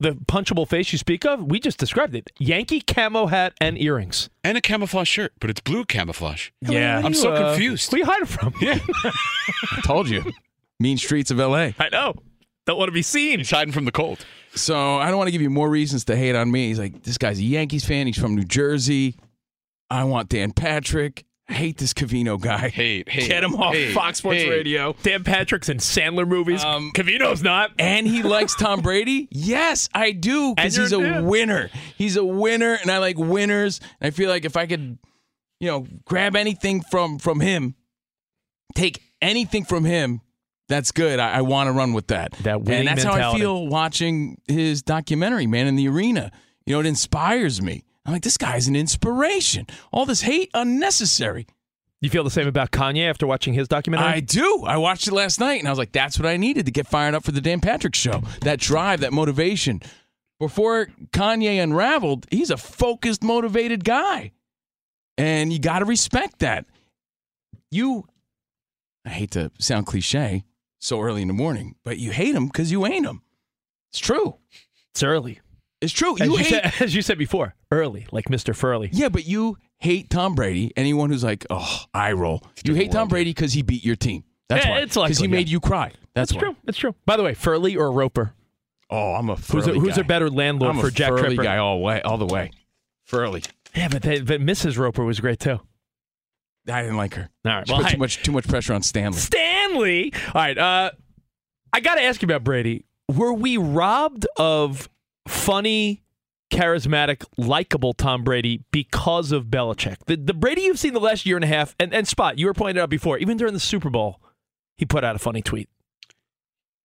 the 0.00 0.12
punchable 0.12 0.66
face 0.68 0.92
you 0.92 0.98
speak 0.98 1.24
of, 1.26 1.42
we 1.44 1.58
just 1.60 1.78
described 1.78 2.14
it. 2.14 2.30
Yankee 2.38 2.80
camo 2.80 3.26
hat 3.26 3.54
and 3.60 3.76
earrings. 3.80 4.30
And 4.44 4.56
a 4.56 4.60
camouflage 4.60 5.08
shirt, 5.08 5.32
but 5.40 5.50
it's 5.50 5.60
blue 5.60 5.84
camouflage. 5.84 6.50
Yeah. 6.60 6.98
I'm 6.98 7.12
You, 7.12 7.14
so 7.14 7.32
uh, 7.32 7.50
confused. 7.52 7.92
Where 7.92 7.98
you 8.00 8.04
hide 8.04 8.22
it 8.22 8.28
from? 8.28 8.54
Yeah. 8.60 8.78
I 9.04 9.80
told 9.84 10.08
you. 10.08 10.24
Mean 10.80 10.96
streets 10.98 11.30
of 11.30 11.38
LA. 11.38 11.70
I 11.78 11.88
know. 11.90 12.14
Don't 12.66 12.78
want 12.78 12.88
to 12.88 12.92
be 12.92 13.02
seen. 13.02 13.38
He's 13.38 13.50
hiding 13.50 13.72
from 13.72 13.84
the 13.86 13.92
cold. 13.92 14.24
So 14.54 14.98
I 14.98 15.08
don't 15.08 15.16
want 15.18 15.28
to 15.28 15.32
give 15.32 15.42
you 15.42 15.50
more 15.50 15.68
reasons 15.68 16.04
to 16.06 16.16
hate 16.16 16.36
on 16.36 16.50
me. 16.50 16.68
He's 16.68 16.78
like, 16.78 17.02
this 17.02 17.18
guy's 17.18 17.38
a 17.38 17.42
Yankees 17.44 17.84
fan. 17.84 18.06
He's 18.06 18.18
from 18.18 18.36
New 18.36 18.44
Jersey. 18.44 19.16
I 19.90 20.04
want 20.04 20.28
Dan 20.28 20.52
Patrick. 20.52 21.24
I 21.48 21.54
hate 21.54 21.78
this 21.78 21.94
Covino 21.94 22.38
guy. 22.38 22.68
Hate, 22.74 23.08
hate. 23.08 23.26
Get 23.28 23.42
him 23.42 23.54
off 23.54 23.72
hate, 23.74 23.94
Fox 23.94 24.18
Sports 24.18 24.42
hate. 24.42 24.50
Radio. 24.50 24.94
Dan 25.02 25.24
Patrick's 25.24 25.68
in 25.70 25.78
Sandler 25.78 26.28
movies. 26.28 26.62
Um, 26.62 26.92
Covino's 26.94 27.42
not. 27.42 27.70
And 27.78 28.06
he 28.06 28.22
likes 28.22 28.54
Tom 28.54 28.80
Brady? 28.82 29.28
Yes, 29.30 29.88
I 29.94 30.12
do. 30.12 30.54
Because 30.54 30.76
he's 30.76 30.92
a 30.92 30.98
you're- 30.98 31.22
winner. 31.22 31.70
He's 31.96 32.16
a 32.16 32.24
winner, 32.24 32.74
and 32.82 32.90
I 32.90 32.98
like 32.98 33.16
winners. 33.16 33.80
And 34.00 34.08
I 34.08 34.10
feel 34.10 34.28
like 34.28 34.44
if 34.44 34.56
I 34.58 34.66
could, 34.66 34.98
you 35.58 35.68
know, 35.68 35.86
grab 36.04 36.36
anything 36.36 36.82
from 36.82 37.18
from 37.18 37.40
him, 37.40 37.74
take 38.74 39.00
anything 39.22 39.64
from 39.64 39.84
him, 39.86 40.20
that's 40.68 40.92
good. 40.92 41.18
I, 41.18 41.38
I 41.38 41.40
want 41.40 41.68
to 41.68 41.72
run 41.72 41.94
with 41.94 42.08
that. 42.08 42.32
That 42.42 42.60
winning 42.62 42.80
and 42.80 42.98
that's 42.98 43.04
how 43.04 43.32
I 43.32 43.38
feel 43.38 43.66
watching 43.68 44.38
his 44.46 44.82
documentary, 44.82 45.46
Man 45.46 45.66
in 45.66 45.76
the 45.76 45.88
Arena. 45.88 46.30
You 46.66 46.74
know, 46.74 46.80
it 46.80 46.86
inspires 46.86 47.62
me. 47.62 47.84
I'm 48.08 48.14
like, 48.14 48.22
this 48.22 48.38
guy's 48.38 48.68
an 48.68 48.74
inspiration. 48.74 49.66
All 49.92 50.06
this 50.06 50.22
hate, 50.22 50.48
unnecessary. 50.54 51.46
You 52.00 52.08
feel 52.08 52.24
the 52.24 52.30
same 52.30 52.48
about 52.48 52.70
Kanye 52.70 53.06
after 53.06 53.26
watching 53.26 53.52
his 53.52 53.68
documentary? 53.68 54.06
I 54.06 54.20
do. 54.20 54.64
I 54.66 54.78
watched 54.78 55.06
it 55.08 55.12
last 55.12 55.38
night 55.38 55.58
and 55.58 55.68
I 55.68 55.70
was 55.70 55.78
like, 55.78 55.92
that's 55.92 56.18
what 56.18 56.24
I 56.24 56.38
needed 56.38 56.64
to 56.64 56.72
get 56.72 56.86
fired 56.86 57.14
up 57.14 57.22
for 57.22 57.32
the 57.32 57.42
Dan 57.42 57.60
Patrick 57.60 57.94
show. 57.94 58.22
That 58.40 58.60
drive, 58.60 59.00
that 59.00 59.12
motivation. 59.12 59.82
Before 60.40 60.86
Kanye 61.12 61.62
unraveled, 61.62 62.24
he's 62.30 62.48
a 62.50 62.56
focused, 62.56 63.22
motivated 63.22 63.84
guy. 63.84 64.32
And 65.18 65.52
you 65.52 65.58
got 65.58 65.80
to 65.80 65.84
respect 65.84 66.38
that. 66.38 66.64
You, 67.70 68.06
I 69.04 69.10
hate 69.10 69.32
to 69.32 69.50
sound 69.58 69.84
cliche 69.84 70.44
so 70.78 71.02
early 71.02 71.20
in 71.20 71.28
the 71.28 71.34
morning, 71.34 71.74
but 71.84 71.98
you 71.98 72.12
hate 72.12 72.34
him 72.34 72.46
because 72.46 72.72
you 72.72 72.86
ain't 72.86 73.04
him. 73.04 73.20
It's 73.90 73.98
true. 73.98 74.36
It's 74.92 75.02
early. 75.02 75.40
It's 75.80 75.92
true. 75.92 76.14
As 76.20 76.26
You 76.26 76.32
you, 76.32 76.36
hate. 76.38 76.48
said, 76.48 76.72
as 76.80 76.94
you 76.94 77.02
said 77.02 77.18
before, 77.18 77.54
early, 77.70 78.06
like 78.10 78.26
Mr. 78.26 78.54
Furley. 78.54 78.88
Yeah, 78.92 79.08
but 79.08 79.26
you 79.26 79.56
hate 79.78 80.10
Tom 80.10 80.34
Brady. 80.34 80.72
Anyone 80.76 81.10
who's 81.10 81.22
like, 81.24 81.46
oh, 81.50 81.84
I 81.94 82.12
roll. 82.12 82.42
You 82.64 82.74
hate 82.74 82.90
Tom 82.92 83.08
Brady 83.08 83.30
because 83.30 83.52
he 83.52 83.62
beat 83.62 83.84
your 83.84 83.96
team. 83.96 84.24
That's 84.48 84.64
Yeah, 84.64 84.70
why. 84.72 84.78
it's 84.80 84.96
likely, 84.96 85.08
Because 85.10 85.18
he 85.18 85.26
yeah. 85.26 85.30
made 85.30 85.48
you 85.48 85.60
cry. 85.60 85.88
That's, 86.14 86.32
That's 86.32 86.34
why. 86.34 86.40
true. 86.40 86.56
That's 86.64 86.78
true. 86.78 86.94
By 87.06 87.16
the 87.16 87.22
way, 87.22 87.34
Furley 87.34 87.76
or 87.76 87.92
Roper? 87.92 88.32
Oh, 88.90 89.12
I'm 89.14 89.28
a 89.28 89.36
Who's 89.36 89.66
a, 89.66 89.72
who's 89.74 89.98
a 89.98 90.04
better 90.04 90.30
landlord 90.30 90.74
I'm 90.74 90.80
for 90.80 90.88
a 90.88 90.90
Jack 90.90 91.10
Furley 91.10 91.36
Tripper? 91.36 91.42
guy 91.42 91.58
all 91.58 91.80
way, 91.82 92.00
all 92.02 92.16
the 92.18 92.26
way. 92.26 92.50
Furley. 93.04 93.42
Yeah, 93.76 93.88
but, 93.88 94.02
they, 94.02 94.20
but 94.22 94.40
Mrs. 94.40 94.78
Roper 94.78 95.04
was 95.04 95.20
great 95.20 95.38
too. 95.38 95.60
I 96.66 96.82
didn't 96.82 96.96
like 96.96 97.14
her. 97.14 97.28
All 97.44 97.52
right. 97.52 97.66
She 97.68 97.72
Well, 97.72 97.82
put 97.82 97.88
I- 97.90 97.92
too 97.92 97.98
much 97.98 98.22
too 98.22 98.32
much 98.32 98.48
pressure 98.48 98.72
on 98.74 98.82
Stanley. 98.82 99.18
Stanley. 99.18 100.12
All 100.28 100.32
right. 100.34 100.58
Uh, 100.58 100.90
I 101.72 101.80
got 101.80 101.94
to 101.96 102.02
ask 102.02 102.20
you 102.22 102.26
about 102.26 102.44
Brady. 102.44 102.84
Were 103.14 103.32
we 103.32 103.56
robbed 103.58 104.26
of 104.38 104.88
funny, 105.28 106.02
charismatic, 106.50 107.24
likable 107.36 107.92
Tom 107.92 108.24
Brady 108.24 108.64
because 108.70 109.32
of 109.32 109.46
Belichick? 109.46 109.96
The, 110.06 110.16
the 110.16 110.34
Brady 110.34 110.62
you've 110.62 110.78
seen 110.78 110.94
the 110.94 111.00
last 111.00 111.26
year 111.26 111.36
and 111.36 111.44
a 111.44 111.48
half, 111.48 111.74
and, 111.78 111.92
and 111.94 112.06
Spot, 112.08 112.38
you 112.38 112.46
were 112.46 112.54
pointing 112.54 112.80
out 112.82 112.90
before, 112.90 113.18
even 113.18 113.36
during 113.36 113.54
the 113.54 113.60
Super 113.60 113.90
Bowl, 113.90 114.20
he 114.76 114.84
put 114.84 115.04
out 115.04 115.14
a 115.16 115.18
funny 115.18 115.42
tweet. 115.42 115.68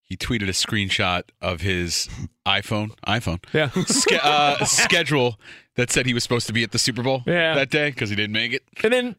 He 0.02 0.16
tweeted 0.18 0.42
a 0.48 0.52
screenshot 0.52 1.22
of 1.40 1.62
his 1.62 2.08
iPhone, 2.46 2.90
iPhone, 3.06 3.42
Yeah. 3.54 3.70
ske- 3.86 4.20
uh, 4.22 4.64
schedule 4.66 5.40
that 5.76 5.90
said 5.90 6.04
he 6.06 6.12
was 6.14 6.22
supposed 6.22 6.46
to 6.48 6.52
be 6.52 6.62
at 6.62 6.72
the 6.72 6.78
Super 6.78 7.02
Bowl 7.02 7.22
Yeah. 7.26 7.54
that 7.54 7.70
day 7.70 7.88
because 7.90 8.10
he 8.10 8.16
didn't 8.16 8.32
make 8.34 8.52
it. 8.52 8.62
And 8.82 8.92
then 8.92 9.16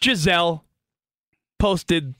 Gisele 0.00 0.64
posted 1.58 2.14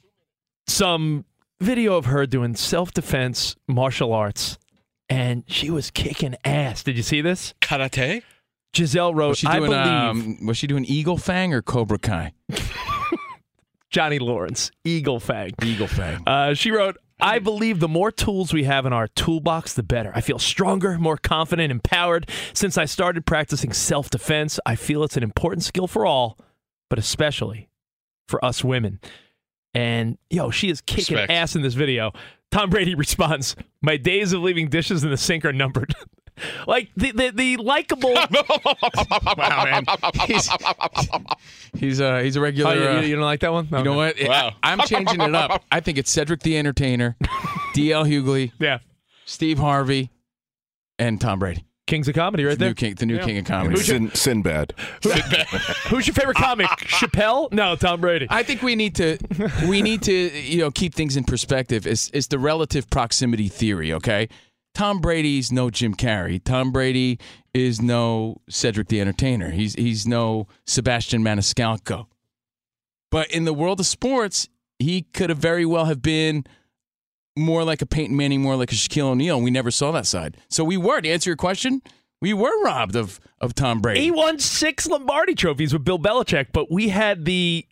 some 0.68 1.24
video 1.60 1.96
of 1.96 2.06
her 2.06 2.24
doing 2.26 2.54
self 2.54 2.92
defense 2.92 3.56
martial 3.66 4.12
arts, 4.12 4.58
and 5.08 5.44
she 5.46 5.70
was 5.70 5.90
kicking 5.90 6.36
ass. 6.44 6.82
Did 6.82 6.96
you 6.96 7.02
see 7.02 7.20
this? 7.20 7.54
Karate? 7.60 8.22
Gisele 8.72 9.14
wrote, 9.14 9.28
Was 9.30 9.38
she 9.38 9.46
I 9.46 9.58
doing 9.58 9.70
believe 9.70 9.86
um, 9.86 10.46
was 10.46 10.56
she 10.56 10.66
doing 10.66 10.84
Eagle 10.84 11.16
Fang 11.16 11.54
or 11.54 11.62
Cobra 11.62 11.98
Kai? 11.98 12.32
Johnny 13.90 14.18
Lawrence, 14.18 14.72
Eagle 14.82 15.20
Fang. 15.20 15.52
Eagle 15.62 15.86
Fang. 15.86 16.22
Uh, 16.26 16.54
she 16.54 16.72
wrote, 16.72 16.96
I 17.20 17.38
believe 17.38 17.78
the 17.78 17.86
more 17.88 18.10
tools 18.10 18.52
we 18.52 18.64
have 18.64 18.86
in 18.86 18.92
our 18.92 19.06
toolbox, 19.06 19.74
the 19.74 19.84
better. 19.84 20.10
I 20.16 20.20
feel 20.20 20.40
stronger, 20.40 20.98
more 20.98 21.16
confident, 21.16 21.70
empowered. 21.70 22.28
Since 22.52 22.76
I 22.76 22.86
started 22.86 23.24
practicing 23.24 23.72
self 23.72 24.10
defense, 24.10 24.58
I 24.66 24.74
feel 24.74 25.04
it's 25.04 25.16
an 25.16 25.22
important 25.22 25.62
skill 25.62 25.86
for 25.86 26.04
all, 26.04 26.36
but 26.90 26.98
especially 26.98 27.68
for 28.28 28.44
us 28.44 28.64
women. 28.64 28.98
And, 29.74 30.18
yo, 30.28 30.50
she 30.50 30.70
is 30.70 30.80
kicking 30.80 31.16
Respect. 31.16 31.32
ass 31.32 31.54
in 31.56 31.62
this 31.62 31.74
video. 31.74 32.12
Tom 32.54 32.70
Brady 32.70 32.94
responds, 33.04 33.56
My 33.82 33.96
days 33.96 34.32
of 34.32 34.40
leaving 34.40 34.68
dishes 34.68 35.02
in 35.02 35.10
the 35.10 35.16
sink 35.16 35.44
are 35.44 35.52
numbered. 35.52 35.92
like 36.68 36.88
the, 36.96 37.10
the, 37.10 37.30
the 37.30 37.56
likable. 37.56 38.14
wow, 39.36 39.64
man. 39.64 39.84
He's 40.26 40.48
he's, 41.76 42.00
uh, 42.00 42.18
he's 42.20 42.36
a 42.36 42.40
regular. 42.40 42.70
Oh, 42.70 42.74
you, 42.74 42.88
uh, 42.88 43.00
you- 43.00 43.08
you 43.08 43.16
don't 43.16 43.24
like 43.24 43.40
that 43.40 43.52
one? 43.52 43.68
you 43.72 43.82
know 43.82 43.94
what? 43.94 44.16
Wow. 44.22 44.52
I, 44.62 44.72
am 44.72 44.78
changing 44.80 45.20
it 45.20 45.34
up. 45.34 45.64
I 45.72 45.80
think 45.80 45.98
it's 45.98 46.10
Cedric 46.12 46.40
the 46.42 46.56
Entertainer, 46.56 47.16
D.L. 47.74 48.04
Hughley, 48.04 48.52
Yeah. 48.60 48.78
Steve 49.24 49.58
Harvey, 49.58 50.10
and 50.98 51.20
Tom 51.20 51.40
Brady. 51.40 51.64
Kings 51.86 52.08
of 52.08 52.14
Comedy, 52.14 52.44
right 52.44 52.52
The 52.52 52.56
there. 52.56 52.68
new 52.70 52.74
king, 52.74 52.94
the 52.94 53.06
new 53.06 53.16
Yeah. 53.16 53.24
king 53.24 53.38
of 53.38 53.44
comedy. 53.44 53.76
Who's 53.76 53.88
your- 53.88 53.98
Sin, 53.98 54.10
Sinbad. 54.14 54.72
Who's 55.88 56.06
your 56.06 56.14
favorite 56.14 56.36
comic? 56.38 56.66
Chappelle? 56.78 57.52
No, 57.52 57.76
Tom 57.76 58.00
Brady. 58.00 58.26
I 58.30 58.42
think 58.42 58.62
we 58.62 58.74
need 58.74 58.94
to 58.96 59.18
we 59.68 59.82
need 59.82 60.02
to 60.02 60.12
you 60.40 60.58
know 60.58 60.70
keep 60.70 60.94
things 60.94 61.16
in 61.16 61.24
perspective. 61.24 61.86
It's, 61.86 62.10
it's 62.14 62.28
the 62.28 62.38
relative 62.38 62.88
proximity 62.88 63.48
theory. 63.48 63.92
Okay, 63.92 64.28
Tom 64.74 65.00
Brady's 65.00 65.52
no 65.52 65.68
Jim 65.68 65.94
Carrey. 65.94 66.42
Tom 66.42 66.72
Brady 66.72 67.18
is 67.52 67.82
no 67.82 68.40
Cedric 68.48 68.88
the 68.88 69.00
Entertainer. 69.00 69.50
He's 69.50 69.74
he's 69.74 70.06
no 70.06 70.46
Sebastian 70.66 71.22
Maniscalco. 71.22 72.06
But 73.10 73.30
in 73.30 73.44
the 73.44 73.52
world 73.54 73.78
of 73.78 73.86
sports, 73.86 74.48
he 74.78 75.02
could 75.12 75.28
have 75.28 75.38
very 75.38 75.66
well 75.66 75.84
have 75.84 76.00
been 76.02 76.44
more 77.36 77.64
like 77.64 77.82
a 77.82 77.86
Peyton 77.86 78.16
Manning, 78.16 78.42
more 78.42 78.56
like 78.56 78.72
a 78.72 78.74
Shaquille 78.74 79.06
O'Neal. 79.06 79.40
We 79.40 79.50
never 79.50 79.70
saw 79.70 79.90
that 79.92 80.06
side. 80.06 80.36
So 80.48 80.64
we 80.64 80.76
were 80.76 81.00
to 81.00 81.08
answer 81.08 81.30
your 81.30 81.36
question. 81.36 81.82
We 82.20 82.32
were 82.32 82.62
robbed 82.62 82.96
of 82.96 83.20
of 83.40 83.54
Tom 83.54 83.80
Brady. 83.80 84.00
He 84.00 84.10
won 84.10 84.38
six 84.38 84.86
Lombardi 84.86 85.34
trophies 85.34 85.72
with 85.72 85.84
Bill 85.84 85.98
Belichick, 85.98 86.48
but 86.52 86.70
we 86.70 86.88
had 86.88 87.24
the 87.24 87.66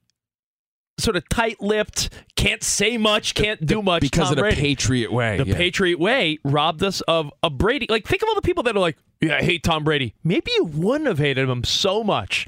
sort 0.99 1.17
of 1.17 1.27
tight-lipped, 1.31 2.11
can't 2.37 2.63
say 2.63 2.99
much, 2.99 3.35
can't 3.35 3.65
do 3.65 3.81
much 3.81 4.03
because 4.03 4.25
Tom 4.25 4.33
of 4.33 4.37
the 4.37 4.43
Brady. 4.43 4.61
Patriot 4.61 5.11
way. 5.11 5.39
The 5.39 5.47
yeah. 5.47 5.57
Patriot 5.57 5.99
way 5.99 6.39
robbed 6.45 6.83
us 6.83 7.01
of 7.03 7.33
a 7.43 7.49
Brady. 7.49 7.87
Like, 7.89 8.07
think 8.07 8.23
of 8.23 8.29
all 8.29 8.35
the 8.35 8.43
people 8.43 8.63
that 8.65 8.77
are 8.77 8.81
like, 8.81 8.99
"Yeah, 9.21 9.37
I 9.37 9.43
hate 9.43 9.63
Tom 9.63 9.85
Brady." 9.85 10.15
Maybe 10.23 10.53
you 10.55 10.65
wouldn't 10.65 11.09
have 11.09 11.19
hated 11.19 11.49
him 11.49 11.65
so 11.65 12.05
much 12.05 12.47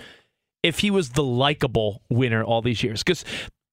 if 0.62 0.80
he 0.80 0.90
was 0.90 1.10
the 1.10 1.24
likable 1.24 2.02
winner 2.10 2.44
all 2.44 2.60
these 2.60 2.82
years. 2.82 3.02
Because 3.02 3.24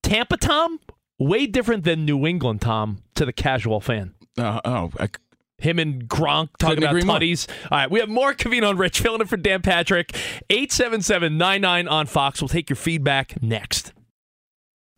Tampa 0.02 0.38
Tom, 0.38 0.80
way 1.18 1.46
different 1.46 1.84
than 1.84 2.04
New 2.04 2.26
England 2.26 2.60
Tom 2.60 3.02
to 3.14 3.24
the 3.24 3.32
casual 3.32 3.80
fan. 3.80 4.14
Uh, 4.38 4.60
oh, 4.64 4.90
I, 4.98 5.08
Him 5.58 5.78
and 5.78 6.08
Gronk 6.08 6.50
talking 6.58 6.78
about 6.78 6.94
tutties. 6.96 7.48
All 7.70 7.78
right, 7.78 7.90
we 7.90 8.00
have 8.00 8.08
more 8.08 8.34
Covino 8.34 8.70
and 8.70 8.78
Rich 8.78 9.00
filling 9.00 9.20
in 9.20 9.26
for 9.26 9.36
Dan 9.36 9.62
Patrick. 9.62 10.12
877-99 10.50 11.90
on 11.90 12.06
Fox. 12.06 12.40
We'll 12.40 12.48
take 12.48 12.68
your 12.68 12.76
feedback 12.76 13.42
next. 13.42 13.92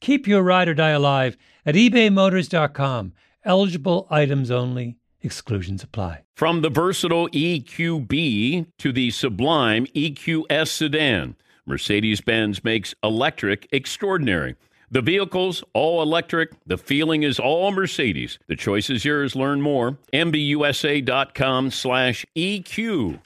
Keep 0.00 0.26
your 0.26 0.42
ride 0.42 0.68
or 0.68 0.74
die 0.74 0.90
alive 0.90 1.36
at 1.66 1.74
ebaymotors.com. 1.74 3.12
Eligible 3.44 4.06
items 4.10 4.50
only, 4.50 4.96
exclusions 5.22 5.82
apply. 5.82 6.22
From 6.34 6.62
the 6.62 6.70
versatile 6.70 7.28
EQB 7.28 8.66
to 8.78 8.92
the 8.92 9.10
sublime 9.10 9.86
EQS 9.86 10.68
sedan, 10.68 11.36
Mercedes 11.66 12.20
Benz 12.20 12.64
makes 12.64 12.94
electric 13.02 13.68
extraordinary. 13.72 14.56
The 14.90 15.02
vehicle's 15.02 15.62
all 15.72 16.02
electric. 16.02 16.50
The 16.66 16.76
feeling 16.76 17.22
is 17.22 17.38
all 17.38 17.70
Mercedes. 17.70 18.38
The 18.48 18.56
choice 18.56 18.90
is 18.90 19.04
yours. 19.04 19.36
Learn 19.36 19.62
more. 19.62 19.98
MBUSA.com 20.12 21.70
slash 21.70 22.26
EQ. 22.36 23.20